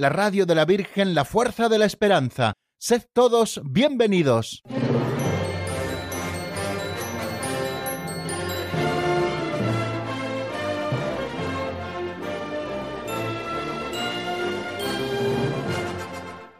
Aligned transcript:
la 0.00 0.08
radio 0.08 0.46
de 0.46 0.54
la 0.54 0.64
Virgen, 0.64 1.14
la 1.14 1.26
fuerza 1.26 1.68
de 1.68 1.78
la 1.78 1.84
esperanza. 1.84 2.54
Sed 2.78 3.02
todos 3.12 3.60
bienvenidos. 3.62 4.62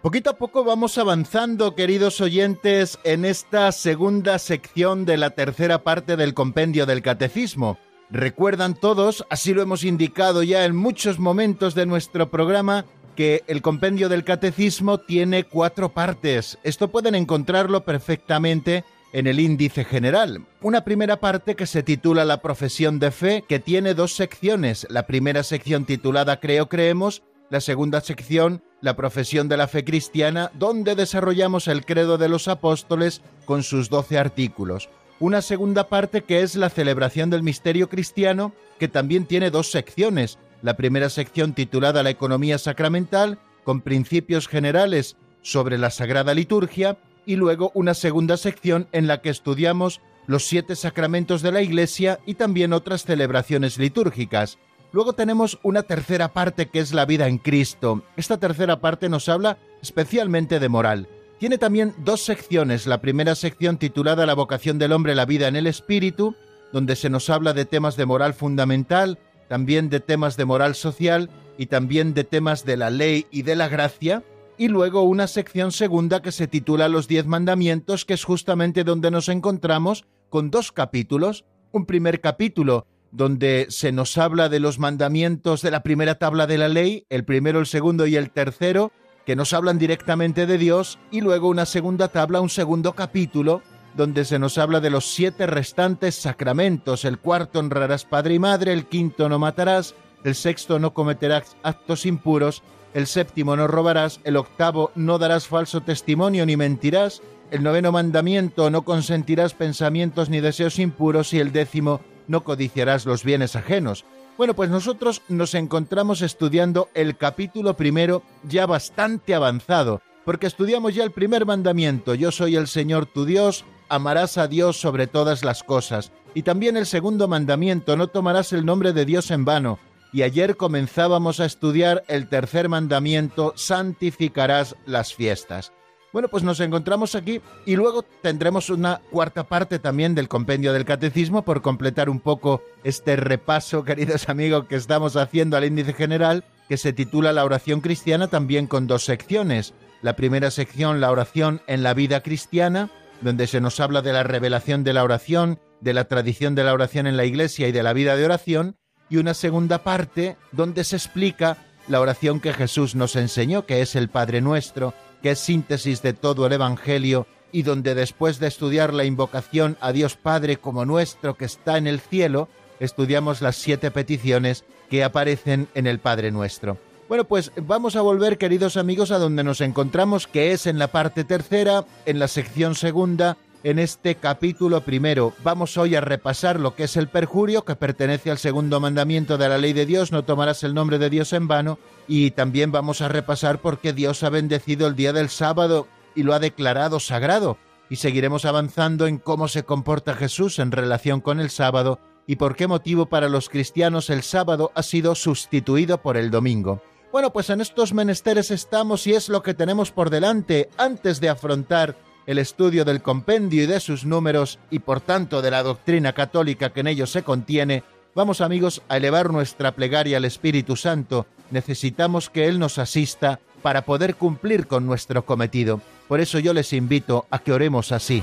Poquito 0.02 0.28
a 0.28 0.36
poco 0.36 0.62
vamos 0.62 0.98
avanzando, 0.98 1.74
queridos 1.74 2.20
oyentes, 2.20 2.98
en 3.04 3.24
esta 3.24 3.72
segunda 3.72 4.38
sección 4.38 5.06
de 5.06 5.16
la 5.16 5.30
tercera 5.30 5.82
parte 5.82 6.16
del 6.16 6.34
compendio 6.34 6.84
del 6.84 7.00
catecismo. 7.00 7.78
Recuerdan 8.10 8.74
todos, 8.74 9.24
así 9.30 9.54
lo 9.54 9.62
hemos 9.62 9.84
indicado 9.84 10.42
ya 10.42 10.66
en 10.66 10.76
muchos 10.76 11.18
momentos 11.18 11.74
de 11.74 11.86
nuestro 11.86 12.28
programa, 12.28 12.84
que 13.20 13.44
el 13.48 13.60
compendio 13.60 14.08
del 14.08 14.24
catecismo 14.24 14.96
tiene 14.96 15.44
cuatro 15.44 15.90
partes. 15.90 16.56
Esto 16.62 16.88
pueden 16.88 17.14
encontrarlo 17.14 17.84
perfectamente 17.84 18.82
en 19.12 19.26
el 19.26 19.40
índice 19.40 19.84
general. 19.84 20.46
Una 20.62 20.84
primera 20.84 21.20
parte 21.20 21.54
que 21.54 21.66
se 21.66 21.82
titula 21.82 22.24
La 22.24 22.40
profesión 22.40 22.98
de 22.98 23.10
fe, 23.10 23.44
que 23.46 23.58
tiene 23.58 23.92
dos 23.92 24.14
secciones. 24.14 24.86
La 24.88 25.06
primera 25.06 25.42
sección 25.42 25.84
titulada 25.84 26.40
Creo, 26.40 26.70
creemos, 26.70 27.22
la 27.50 27.60
segunda 27.60 28.00
sección 28.00 28.62
la 28.80 28.96
profesión 28.96 29.50
de 29.50 29.58
la 29.58 29.68
fe 29.68 29.84
cristiana, 29.84 30.50
donde 30.54 30.94
desarrollamos 30.94 31.68
el 31.68 31.84
credo 31.84 32.16
de 32.16 32.30
los 32.30 32.48
apóstoles 32.48 33.20
con 33.44 33.62
sus 33.62 33.90
doce 33.90 34.16
artículos. 34.16 34.88
Una 35.18 35.42
segunda 35.42 35.88
parte 35.88 36.22
que 36.22 36.40
es 36.40 36.56
la 36.56 36.70
celebración 36.70 37.28
del 37.28 37.42
misterio 37.42 37.90
cristiano, 37.90 38.54
que 38.78 38.88
también 38.88 39.26
tiene 39.26 39.50
dos 39.50 39.70
secciones. 39.70 40.38
La 40.62 40.76
primera 40.76 41.08
sección 41.08 41.54
titulada 41.54 42.02
La 42.02 42.10
economía 42.10 42.58
sacramental, 42.58 43.38
con 43.64 43.80
principios 43.80 44.48
generales 44.48 45.16
sobre 45.42 45.78
la 45.78 45.90
Sagrada 45.90 46.34
Liturgia, 46.34 46.98
y 47.26 47.36
luego 47.36 47.70
una 47.74 47.94
segunda 47.94 48.36
sección 48.36 48.88
en 48.92 49.06
la 49.06 49.20
que 49.20 49.30
estudiamos 49.30 50.00
los 50.26 50.46
siete 50.46 50.76
sacramentos 50.76 51.42
de 51.42 51.52
la 51.52 51.62
Iglesia 51.62 52.20
y 52.26 52.34
también 52.34 52.72
otras 52.72 53.04
celebraciones 53.04 53.78
litúrgicas. 53.78 54.58
Luego 54.92 55.12
tenemos 55.12 55.58
una 55.62 55.82
tercera 55.82 56.32
parte 56.32 56.68
que 56.68 56.80
es 56.80 56.92
la 56.92 57.04
vida 57.04 57.28
en 57.28 57.38
Cristo. 57.38 58.02
Esta 58.16 58.38
tercera 58.38 58.80
parte 58.80 59.08
nos 59.08 59.28
habla 59.28 59.58
especialmente 59.82 60.58
de 60.58 60.68
moral. 60.68 61.08
Tiene 61.38 61.58
también 61.58 61.94
dos 61.98 62.22
secciones. 62.22 62.86
La 62.86 63.00
primera 63.00 63.34
sección 63.34 63.78
titulada 63.78 64.26
La 64.26 64.34
vocación 64.34 64.78
del 64.78 64.92
hombre, 64.92 65.14
la 65.14 65.24
vida 65.24 65.48
en 65.48 65.56
el 65.56 65.66
espíritu, 65.66 66.34
donde 66.72 66.96
se 66.96 67.10
nos 67.10 67.30
habla 67.30 67.52
de 67.52 67.64
temas 67.64 67.96
de 67.96 68.06
moral 68.06 68.34
fundamental, 68.34 69.18
también 69.50 69.90
de 69.90 69.98
temas 69.98 70.36
de 70.36 70.44
moral 70.44 70.76
social 70.76 71.28
y 71.58 71.66
también 71.66 72.14
de 72.14 72.22
temas 72.22 72.64
de 72.64 72.76
la 72.76 72.88
ley 72.88 73.26
y 73.32 73.42
de 73.42 73.56
la 73.56 73.66
gracia. 73.66 74.22
Y 74.56 74.68
luego 74.68 75.02
una 75.02 75.26
sección 75.26 75.72
segunda 75.72 76.22
que 76.22 76.30
se 76.30 76.46
titula 76.46 76.88
Los 76.88 77.08
diez 77.08 77.26
mandamientos, 77.26 78.04
que 78.04 78.14
es 78.14 78.22
justamente 78.22 78.84
donde 78.84 79.10
nos 79.10 79.28
encontramos 79.28 80.04
con 80.28 80.52
dos 80.52 80.70
capítulos. 80.70 81.46
Un 81.72 81.84
primer 81.84 82.20
capítulo 82.20 82.86
donde 83.10 83.66
se 83.70 83.90
nos 83.90 84.18
habla 84.18 84.48
de 84.48 84.60
los 84.60 84.78
mandamientos 84.78 85.62
de 85.62 85.72
la 85.72 85.82
primera 85.82 86.14
tabla 86.14 86.46
de 86.46 86.56
la 86.56 86.68
ley, 86.68 87.04
el 87.08 87.24
primero, 87.24 87.58
el 87.58 87.66
segundo 87.66 88.06
y 88.06 88.14
el 88.14 88.30
tercero, 88.30 88.92
que 89.26 89.34
nos 89.34 89.52
hablan 89.52 89.80
directamente 89.80 90.46
de 90.46 90.58
Dios, 90.58 91.00
y 91.10 91.22
luego 91.22 91.48
una 91.48 91.66
segunda 91.66 92.06
tabla, 92.06 92.40
un 92.40 92.50
segundo 92.50 92.92
capítulo, 92.92 93.62
donde 93.94 94.24
se 94.24 94.38
nos 94.38 94.58
habla 94.58 94.80
de 94.80 94.90
los 94.90 95.12
siete 95.12 95.46
restantes 95.46 96.14
sacramentos. 96.14 97.04
El 97.04 97.18
cuarto 97.18 97.58
honrarás 97.58 98.04
padre 98.04 98.34
y 98.34 98.38
madre, 98.38 98.72
el 98.72 98.86
quinto 98.86 99.28
no 99.28 99.38
matarás, 99.38 99.94
el 100.24 100.34
sexto 100.34 100.78
no 100.78 100.94
cometerás 100.94 101.56
actos 101.62 102.06
impuros, 102.06 102.62
el 102.94 103.06
séptimo 103.06 103.56
no 103.56 103.66
robarás, 103.66 104.20
el 104.24 104.36
octavo 104.36 104.90
no 104.94 105.18
darás 105.18 105.46
falso 105.46 105.80
testimonio 105.80 106.44
ni 106.46 106.56
mentirás, 106.56 107.22
el 107.50 107.62
noveno 107.62 107.90
mandamiento 107.92 108.70
no 108.70 108.82
consentirás 108.82 109.54
pensamientos 109.54 110.28
ni 110.28 110.40
deseos 110.40 110.78
impuros. 110.78 111.32
Y 111.32 111.40
el 111.40 111.52
décimo 111.52 112.00
no 112.28 112.44
codiciarás 112.44 113.06
los 113.06 113.24
bienes 113.24 113.56
ajenos. 113.56 114.04
Bueno, 114.38 114.54
pues 114.54 114.70
nosotros 114.70 115.22
nos 115.28 115.54
encontramos 115.54 116.22
estudiando 116.22 116.88
el 116.94 117.16
capítulo 117.16 117.76
primero 117.76 118.22
ya 118.42 118.66
bastante 118.66 119.34
avanzado, 119.34 120.00
porque 120.24 120.46
estudiamos 120.46 120.94
ya 120.94 121.04
el 121.04 121.10
primer 121.10 121.44
mandamiento, 121.44 122.14
yo 122.14 122.30
soy 122.30 122.56
el 122.56 122.68
Señor 122.68 123.04
tu 123.04 123.26
Dios, 123.26 123.64
amarás 123.90 124.38
a 124.38 124.48
Dios 124.48 124.80
sobre 124.80 125.06
todas 125.06 125.44
las 125.44 125.62
cosas, 125.62 126.12
y 126.32 126.42
también 126.42 126.76
el 126.78 126.86
segundo 126.86 127.28
mandamiento, 127.28 127.96
no 127.96 128.06
tomarás 128.06 128.54
el 128.54 128.64
nombre 128.64 128.94
de 128.94 129.04
Dios 129.04 129.30
en 129.30 129.44
vano, 129.44 129.78
y 130.12 130.22
ayer 130.22 130.56
comenzábamos 130.56 131.40
a 131.40 131.44
estudiar 131.44 132.02
el 132.08 132.28
tercer 132.28 132.68
mandamiento, 132.68 133.52
santificarás 133.56 134.76
las 134.86 135.14
fiestas. 135.14 135.72
Bueno, 136.12 136.26
pues 136.26 136.42
nos 136.42 136.58
encontramos 136.58 137.14
aquí 137.14 137.40
y 137.66 137.76
luego 137.76 138.02
tendremos 138.02 138.68
una 138.68 139.00
cuarta 139.10 139.44
parte 139.44 139.78
también 139.78 140.16
del 140.16 140.26
compendio 140.26 140.72
del 140.72 140.84
catecismo 140.84 141.42
por 141.42 141.62
completar 141.62 142.10
un 142.10 142.18
poco 142.18 142.62
este 142.82 143.14
repaso, 143.14 143.84
queridos 143.84 144.28
amigos, 144.28 144.66
que 144.66 144.74
estamos 144.74 145.14
haciendo 145.16 145.56
al 145.56 145.64
índice 145.64 145.92
general, 145.92 146.44
que 146.68 146.76
se 146.76 146.92
titula 146.92 147.32
La 147.32 147.44
oración 147.44 147.80
cristiana 147.80 148.26
también 148.26 148.66
con 148.66 148.88
dos 148.88 149.04
secciones. 149.04 149.72
La 150.02 150.16
primera 150.16 150.50
sección, 150.50 151.00
la 151.00 151.12
oración 151.12 151.62
en 151.68 151.82
la 151.84 151.94
vida 151.94 152.22
cristiana, 152.22 152.90
donde 153.20 153.46
se 153.46 153.60
nos 153.60 153.80
habla 153.80 154.02
de 154.02 154.12
la 154.12 154.22
revelación 154.22 154.84
de 154.84 154.92
la 154.92 155.04
oración, 155.04 155.60
de 155.80 155.94
la 155.94 156.04
tradición 156.04 156.54
de 156.54 156.64
la 156.64 156.72
oración 156.72 157.06
en 157.06 157.16
la 157.16 157.24
iglesia 157.24 157.68
y 157.68 157.72
de 157.72 157.82
la 157.82 157.92
vida 157.92 158.16
de 158.16 158.24
oración, 158.24 158.76
y 159.08 159.16
una 159.16 159.34
segunda 159.34 159.82
parte 159.82 160.36
donde 160.52 160.84
se 160.84 160.96
explica 160.96 161.58
la 161.88 162.00
oración 162.00 162.40
que 162.40 162.52
Jesús 162.52 162.94
nos 162.94 163.16
enseñó, 163.16 163.66
que 163.66 163.82
es 163.82 163.96
el 163.96 164.08
Padre 164.08 164.40
Nuestro, 164.40 164.94
que 165.22 165.32
es 165.32 165.38
síntesis 165.38 166.02
de 166.02 166.12
todo 166.12 166.46
el 166.46 166.52
Evangelio 166.52 167.26
y 167.52 167.62
donde 167.62 167.94
después 167.94 168.38
de 168.38 168.46
estudiar 168.46 168.94
la 168.94 169.04
invocación 169.04 169.76
a 169.80 169.92
Dios 169.92 170.16
Padre 170.16 170.56
como 170.56 170.84
nuestro 170.84 171.34
que 171.34 171.46
está 171.46 171.78
en 171.78 171.88
el 171.88 172.00
cielo, 172.00 172.48
estudiamos 172.78 173.42
las 173.42 173.56
siete 173.56 173.90
peticiones 173.90 174.64
que 174.88 175.02
aparecen 175.02 175.68
en 175.74 175.86
el 175.86 175.98
Padre 175.98 176.30
Nuestro. 176.30 176.78
Bueno, 177.10 177.24
pues 177.24 177.50
vamos 177.56 177.96
a 177.96 178.02
volver, 178.02 178.38
queridos 178.38 178.76
amigos, 178.76 179.10
a 179.10 179.18
donde 179.18 179.42
nos 179.42 179.60
encontramos, 179.60 180.28
que 180.28 180.52
es 180.52 180.68
en 180.68 180.78
la 180.78 180.92
parte 180.92 181.24
tercera, 181.24 181.84
en 182.06 182.20
la 182.20 182.28
sección 182.28 182.76
segunda, 182.76 183.36
en 183.64 183.80
este 183.80 184.14
capítulo 184.14 184.82
primero. 184.82 185.32
Vamos 185.42 185.76
hoy 185.76 185.96
a 185.96 186.00
repasar 186.00 186.60
lo 186.60 186.76
que 186.76 186.84
es 186.84 186.96
el 186.96 187.08
perjurio, 187.08 187.64
que 187.64 187.74
pertenece 187.74 188.30
al 188.30 188.38
segundo 188.38 188.78
mandamiento 188.78 189.38
de 189.38 189.48
la 189.48 189.58
ley 189.58 189.72
de 189.72 189.86
Dios, 189.86 190.12
no 190.12 190.22
tomarás 190.22 190.62
el 190.62 190.72
nombre 190.72 191.00
de 191.00 191.10
Dios 191.10 191.32
en 191.32 191.48
vano, 191.48 191.80
y 192.06 192.30
también 192.30 192.70
vamos 192.70 193.00
a 193.00 193.08
repasar 193.08 193.60
por 193.60 193.80
qué 193.80 193.92
Dios 193.92 194.22
ha 194.22 194.30
bendecido 194.30 194.86
el 194.86 194.94
día 194.94 195.12
del 195.12 195.30
sábado 195.30 195.88
y 196.14 196.22
lo 196.22 196.32
ha 196.32 196.38
declarado 196.38 197.00
sagrado, 197.00 197.56
y 197.88 197.96
seguiremos 197.96 198.44
avanzando 198.44 199.08
en 199.08 199.18
cómo 199.18 199.48
se 199.48 199.64
comporta 199.64 200.14
Jesús 200.14 200.60
en 200.60 200.70
relación 200.70 201.20
con 201.20 201.40
el 201.40 201.50
sábado 201.50 201.98
y 202.28 202.36
por 202.36 202.54
qué 202.54 202.68
motivo 202.68 203.06
para 203.06 203.28
los 203.28 203.48
cristianos 203.48 204.10
el 204.10 204.22
sábado 204.22 204.70
ha 204.76 204.84
sido 204.84 205.16
sustituido 205.16 206.00
por 206.00 206.16
el 206.16 206.30
domingo. 206.30 206.80
Bueno, 207.12 207.32
pues 207.32 207.50
en 207.50 207.60
estos 207.60 207.92
menesteres 207.92 208.52
estamos 208.52 209.06
y 209.08 209.14
es 209.14 209.28
lo 209.28 209.42
que 209.42 209.54
tenemos 209.54 209.90
por 209.90 210.10
delante 210.10 210.68
antes 210.76 211.20
de 211.20 211.28
afrontar 211.28 211.96
el 212.26 212.38
estudio 212.38 212.84
del 212.84 213.02
compendio 213.02 213.64
y 213.64 213.66
de 213.66 213.80
sus 213.80 214.04
números 214.04 214.60
y 214.70 214.78
por 214.78 215.00
tanto 215.00 215.42
de 215.42 215.50
la 215.50 215.64
doctrina 215.64 216.12
católica 216.12 216.70
que 216.70 216.80
en 216.80 216.86
ellos 216.86 217.10
se 217.10 217.24
contiene, 217.24 217.82
vamos 218.14 218.40
amigos 218.40 218.82
a 218.88 218.96
elevar 218.96 219.32
nuestra 219.32 219.72
plegaria 219.72 220.18
al 220.18 220.24
Espíritu 220.24 220.76
Santo. 220.76 221.26
Necesitamos 221.50 222.30
que 222.30 222.46
Él 222.46 222.60
nos 222.60 222.78
asista 222.78 223.40
para 223.60 223.84
poder 223.84 224.14
cumplir 224.14 224.68
con 224.68 224.86
nuestro 224.86 225.26
cometido. 225.26 225.80
Por 226.06 226.20
eso 226.20 226.38
yo 226.38 226.52
les 226.54 226.72
invito 226.72 227.26
a 227.30 227.40
que 227.40 227.52
oremos 227.52 227.90
así. 227.90 228.22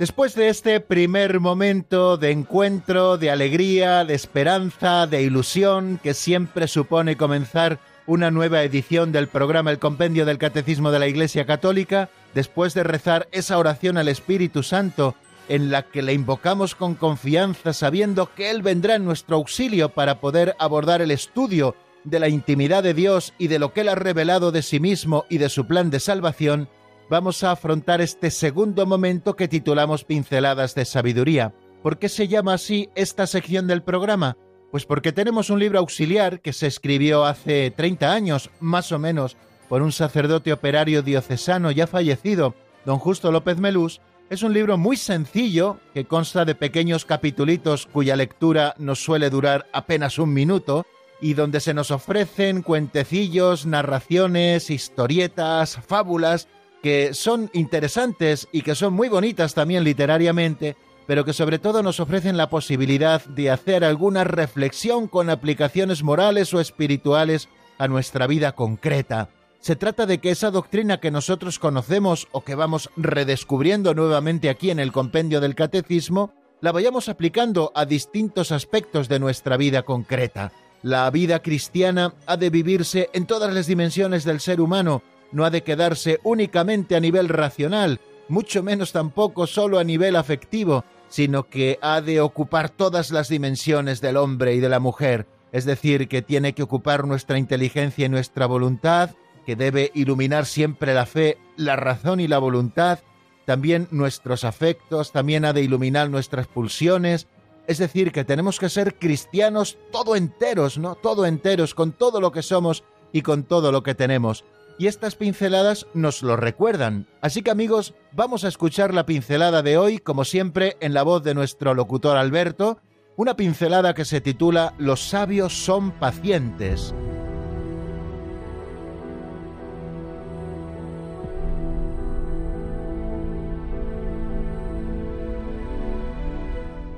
Después 0.00 0.34
de 0.34 0.48
este 0.48 0.80
primer 0.80 1.40
momento 1.40 2.16
de 2.16 2.30
encuentro, 2.30 3.18
de 3.18 3.30
alegría, 3.30 4.06
de 4.06 4.14
esperanza, 4.14 5.06
de 5.06 5.20
ilusión, 5.20 6.00
que 6.02 6.14
siempre 6.14 6.68
supone 6.68 7.18
comenzar 7.18 7.78
una 8.06 8.30
nueva 8.30 8.62
edición 8.62 9.12
del 9.12 9.28
programa 9.28 9.70
El 9.70 9.78
Compendio 9.78 10.24
del 10.24 10.38
Catecismo 10.38 10.90
de 10.90 11.00
la 11.00 11.06
Iglesia 11.06 11.44
Católica, 11.44 12.08
después 12.32 12.72
de 12.72 12.82
rezar 12.82 13.28
esa 13.30 13.58
oración 13.58 13.98
al 13.98 14.08
Espíritu 14.08 14.62
Santo, 14.62 15.16
en 15.50 15.70
la 15.70 15.82
que 15.82 16.00
le 16.00 16.14
invocamos 16.14 16.74
con 16.74 16.94
confianza, 16.94 17.74
sabiendo 17.74 18.34
que 18.34 18.48
Él 18.48 18.62
vendrá 18.62 18.94
en 18.94 19.04
nuestro 19.04 19.36
auxilio 19.36 19.90
para 19.90 20.18
poder 20.18 20.56
abordar 20.58 21.02
el 21.02 21.10
estudio 21.10 21.76
de 22.04 22.20
la 22.20 22.30
intimidad 22.30 22.82
de 22.82 22.94
Dios 22.94 23.34
y 23.36 23.48
de 23.48 23.58
lo 23.58 23.74
que 23.74 23.82
Él 23.82 23.90
ha 23.90 23.96
revelado 23.96 24.50
de 24.50 24.62
sí 24.62 24.80
mismo 24.80 25.26
y 25.28 25.36
de 25.36 25.50
su 25.50 25.66
plan 25.66 25.90
de 25.90 26.00
salvación, 26.00 26.70
vamos 27.10 27.42
a 27.42 27.50
afrontar 27.50 28.00
este 28.00 28.30
segundo 28.30 28.86
momento 28.86 29.34
que 29.34 29.48
titulamos 29.48 30.04
Pinceladas 30.04 30.76
de 30.76 30.84
Sabiduría. 30.84 31.52
¿Por 31.82 31.98
qué 31.98 32.08
se 32.08 32.28
llama 32.28 32.54
así 32.54 32.88
esta 32.94 33.26
sección 33.26 33.66
del 33.66 33.82
programa? 33.82 34.36
Pues 34.70 34.86
porque 34.86 35.10
tenemos 35.10 35.50
un 35.50 35.58
libro 35.58 35.80
auxiliar 35.80 36.40
que 36.40 36.52
se 36.52 36.68
escribió 36.68 37.24
hace 37.24 37.72
30 37.72 38.12
años, 38.12 38.50
más 38.60 38.92
o 38.92 39.00
menos, 39.00 39.36
por 39.68 39.82
un 39.82 39.90
sacerdote 39.90 40.52
operario 40.52 41.02
diocesano 41.02 41.72
ya 41.72 41.88
fallecido, 41.88 42.54
don 42.84 43.00
Justo 43.00 43.32
López 43.32 43.58
Melús. 43.58 44.00
Es 44.30 44.44
un 44.44 44.52
libro 44.52 44.78
muy 44.78 44.96
sencillo 44.96 45.78
que 45.92 46.04
consta 46.04 46.44
de 46.44 46.54
pequeños 46.54 47.04
capitulitos 47.04 47.86
cuya 47.86 48.14
lectura 48.14 48.76
nos 48.78 49.02
suele 49.02 49.30
durar 49.30 49.66
apenas 49.72 50.20
un 50.20 50.32
minuto 50.32 50.86
y 51.20 51.34
donde 51.34 51.58
se 51.58 51.74
nos 51.74 51.90
ofrecen 51.90 52.62
cuentecillos, 52.62 53.66
narraciones, 53.66 54.70
historietas, 54.70 55.76
fábulas 55.88 56.46
que 56.82 57.14
son 57.14 57.50
interesantes 57.52 58.48
y 58.52 58.62
que 58.62 58.74
son 58.74 58.94
muy 58.94 59.08
bonitas 59.08 59.54
también 59.54 59.84
literariamente, 59.84 60.76
pero 61.06 61.24
que 61.24 61.32
sobre 61.32 61.58
todo 61.58 61.82
nos 61.82 62.00
ofrecen 62.00 62.36
la 62.36 62.50
posibilidad 62.50 63.24
de 63.24 63.50
hacer 63.50 63.84
alguna 63.84 64.24
reflexión 64.24 65.08
con 65.08 65.28
aplicaciones 65.28 66.02
morales 66.02 66.54
o 66.54 66.60
espirituales 66.60 67.48
a 67.78 67.88
nuestra 67.88 68.26
vida 68.26 68.52
concreta. 68.52 69.30
Se 69.60 69.76
trata 69.76 70.06
de 70.06 70.18
que 70.18 70.30
esa 70.30 70.50
doctrina 70.50 71.00
que 71.00 71.10
nosotros 71.10 71.58
conocemos 71.58 72.28
o 72.32 72.42
que 72.44 72.54
vamos 72.54 72.90
redescubriendo 72.96 73.94
nuevamente 73.94 74.48
aquí 74.48 74.70
en 74.70 74.78
el 74.78 74.92
compendio 74.92 75.40
del 75.40 75.54
catecismo, 75.54 76.32
la 76.62 76.72
vayamos 76.72 77.08
aplicando 77.08 77.72
a 77.74 77.84
distintos 77.84 78.52
aspectos 78.52 79.08
de 79.08 79.18
nuestra 79.18 79.56
vida 79.56 79.82
concreta. 79.82 80.52
La 80.82 81.10
vida 81.10 81.42
cristiana 81.42 82.14
ha 82.26 82.38
de 82.38 82.48
vivirse 82.48 83.10
en 83.12 83.26
todas 83.26 83.52
las 83.52 83.66
dimensiones 83.66 84.24
del 84.24 84.40
ser 84.40 84.62
humano, 84.62 85.02
no 85.32 85.44
ha 85.44 85.50
de 85.50 85.62
quedarse 85.62 86.20
únicamente 86.22 86.96
a 86.96 87.00
nivel 87.00 87.28
racional, 87.28 88.00
mucho 88.28 88.62
menos 88.62 88.92
tampoco 88.92 89.46
solo 89.46 89.78
a 89.78 89.84
nivel 89.84 90.16
afectivo, 90.16 90.84
sino 91.08 91.48
que 91.48 91.78
ha 91.82 92.00
de 92.00 92.20
ocupar 92.20 92.70
todas 92.70 93.10
las 93.10 93.28
dimensiones 93.28 94.00
del 94.00 94.16
hombre 94.16 94.54
y 94.54 94.60
de 94.60 94.68
la 94.68 94.78
mujer, 94.78 95.26
es 95.52 95.64
decir, 95.64 96.08
que 96.08 96.22
tiene 96.22 96.52
que 96.52 96.62
ocupar 96.62 97.06
nuestra 97.06 97.38
inteligencia 97.38 98.06
y 98.06 98.08
nuestra 98.08 98.46
voluntad, 98.46 99.10
que 99.44 99.56
debe 99.56 99.90
iluminar 99.94 100.46
siempre 100.46 100.94
la 100.94 101.06
fe, 101.06 101.38
la 101.56 101.74
razón 101.74 102.20
y 102.20 102.28
la 102.28 102.38
voluntad, 102.38 103.00
también 103.46 103.88
nuestros 103.90 104.44
afectos, 104.44 105.10
también 105.10 105.44
ha 105.44 105.52
de 105.52 105.62
iluminar 105.62 106.08
nuestras 106.08 106.46
pulsiones, 106.46 107.26
es 107.66 107.78
decir, 107.78 108.12
que 108.12 108.24
tenemos 108.24 108.60
que 108.60 108.68
ser 108.68 108.94
cristianos 108.94 109.76
todo 109.90 110.14
enteros, 110.14 110.78
¿no? 110.78 110.94
Todo 110.94 111.26
enteros, 111.26 111.74
con 111.74 111.92
todo 111.92 112.20
lo 112.20 112.30
que 112.30 112.42
somos 112.42 112.84
y 113.12 113.22
con 113.22 113.42
todo 113.42 113.72
lo 113.72 113.82
que 113.82 113.94
tenemos 113.96 114.44
y 114.80 114.86
estas 114.86 115.14
pinceladas 115.14 115.86
nos 115.92 116.22
lo 116.22 116.38
recuerdan. 116.38 117.06
Así 117.20 117.42
que 117.42 117.50
amigos, 117.50 117.92
vamos 118.12 118.44
a 118.44 118.48
escuchar 118.48 118.94
la 118.94 119.04
pincelada 119.04 119.60
de 119.60 119.76
hoy, 119.76 119.98
como 119.98 120.24
siempre, 120.24 120.78
en 120.80 120.94
la 120.94 121.02
voz 121.02 121.22
de 121.22 121.34
nuestro 121.34 121.74
locutor 121.74 122.16
Alberto, 122.16 122.80
una 123.14 123.36
pincelada 123.36 123.92
que 123.92 124.06
se 124.06 124.22
titula 124.22 124.72
Los 124.78 125.02
sabios 125.02 125.52
son 125.52 125.90
pacientes. 125.90 126.94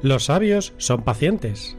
Los 0.03 0.27
sabios 0.27 0.73
son 0.77 1.03
pacientes. 1.03 1.77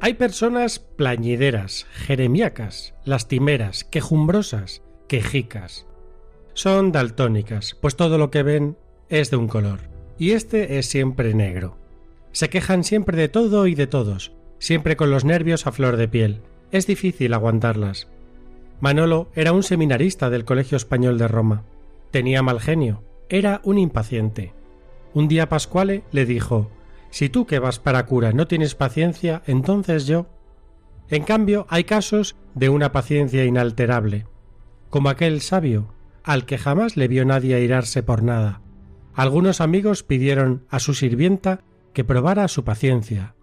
Hay 0.00 0.14
personas 0.14 0.78
plañideras, 0.78 1.86
jeremiacas, 1.90 2.94
lastimeras, 3.04 3.82
quejumbrosas, 3.82 4.80
quejicas. 5.08 5.86
Son 6.54 6.92
daltónicas, 6.92 7.76
pues 7.80 7.96
todo 7.96 8.16
lo 8.16 8.30
que 8.30 8.44
ven 8.44 8.76
es 9.08 9.32
de 9.32 9.36
un 9.36 9.48
color, 9.48 9.80
y 10.16 10.32
este 10.32 10.78
es 10.78 10.86
siempre 10.86 11.34
negro. 11.34 11.78
Se 12.30 12.48
quejan 12.48 12.84
siempre 12.84 13.16
de 13.16 13.28
todo 13.28 13.66
y 13.66 13.74
de 13.74 13.88
todos, 13.88 14.32
siempre 14.60 14.96
con 14.96 15.10
los 15.10 15.24
nervios 15.24 15.66
a 15.66 15.72
flor 15.72 15.96
de 15.96 16.06
piel. 16.06 16.42
Es 16.70 16.86
difícil 16.86 17.34
aguantarlas. 17.34 18.06
Manolo 18.80 19.30
era 19.34 19.52
un 19.52 19.64
seminarista 19.64 20.30
del 20.30 20.44
Colegio 20.44 20.76
Español 20.76 21.18
de 21.18 21.26
Roma. 21.26 21.64
Tenía 22.12 22.42
mal 22.42 22.60
genio, 22.60 23.02
era 23.28 23.60
un 23.64 23.78
impaciente. 23.78 24.52
Un 25.12 25.26
día 25.26 25.48
Pascuale 25.48 26.04
le 26.12 26.24
dijo 26.24 26.70
si 27.10 27.28
tú 27.28 27.46
que 27.46 27.58
vas 27.58 27.78
para 27.78 28.06
cura 28.06 28.32
no 28.32 28.46
tienes 28.46 28.74
paciencia, 28.74 29.42
entonces 29.46 30.06
yo. 30.06 30.26
En 31.08 31.24
cambio, 31.24 31.66
hay 31.70 31.84
casos 31.84 32.36
de 32.54 32.68
una 32.68 32.92
paciencia 32.92 33.44
inalterable, 33.44 34.26
como 34.90 35.08
aquel 35.08 35.40
sabio, 35.40 35.94
al 36.22 36.44
que 36.44 36.58
jamás 36.58 36.96
le 36.96 37.08
vio 37.08 37.24
nadie 37.24 37.54
airarse 37.54 38.02
por 38.02 38.22
nada. 38.22 38.60
Algunos 39.14 39.60
amigos 39.60 40.02
pidieron 40.02 40.66
a 40.68 40.78
su 40.80 40.94
sirvienta 40.94 41.60
que 41.92 42.04
probara 42.04 42.46
su 42.48 42.64
paciencia, 42.64 43.34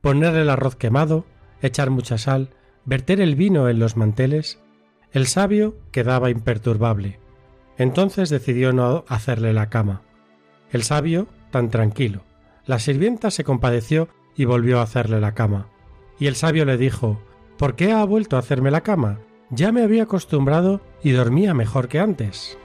ponerle 0.00 0.42
el 0.42 0.50
arroz 0.50 0.76
quemado, 0.76 1.24
echar 1.62 1.90
mucha 1.90 2.18
sal, 2.18 2.50
verter 2.84 3.20
el 3.20 3.34
vino 3.34 3.68
en 3.68 3.78
los 3.78 3.96
manteles. 3.96 4.60
El 5.12 5.26
sabio 5.26 5.76
quedaba 5.90 6.30
imperturbable. 6.30 7.18
Entonces 7.78 8.28
decidió 8.28 8.72
no 8.72 9.04
hacerle 9.08 9.52
la 9.52 9.70
cama. 9.70 10.02
El 10.70 10.82
sabio 10.82 11.26
tan 11.50 11.70
tranquilo. 11.70 12.22
La 12.66 12.78
sirvienta 12.78 13.30
se 13.30 13.44
compadeció 13.44 14.08
y 14.34 14.46
volvió 14.46 14.80
a 14.80 14.84
hacerle 14.84 15.20
la 15.20 15.34
cama. 15.34 15.66
Y 16.18 16.28
el 16.28 16.34
sabio 16.34 16.64
le 16.64 16.78
dijo 16.78 17.20
¿Por 17.58 17.76
qué 17.76 17.92
ha 17.92 18.02
vuelto 18.04 18.36
a 18.36 18.38
hacerme 18.38 18.70
la 18.70 18.80
cama? 18.80 19.20
Ya 19.50 19.70
me 19.70 19.82
había 19.82 20.04
acostumbrado 20.04 20.80
y 21.02 21.10
dormía 21.10 21.52
mejor 21.52 21.88
que 21.88 22.00
antes. 22.00 22.56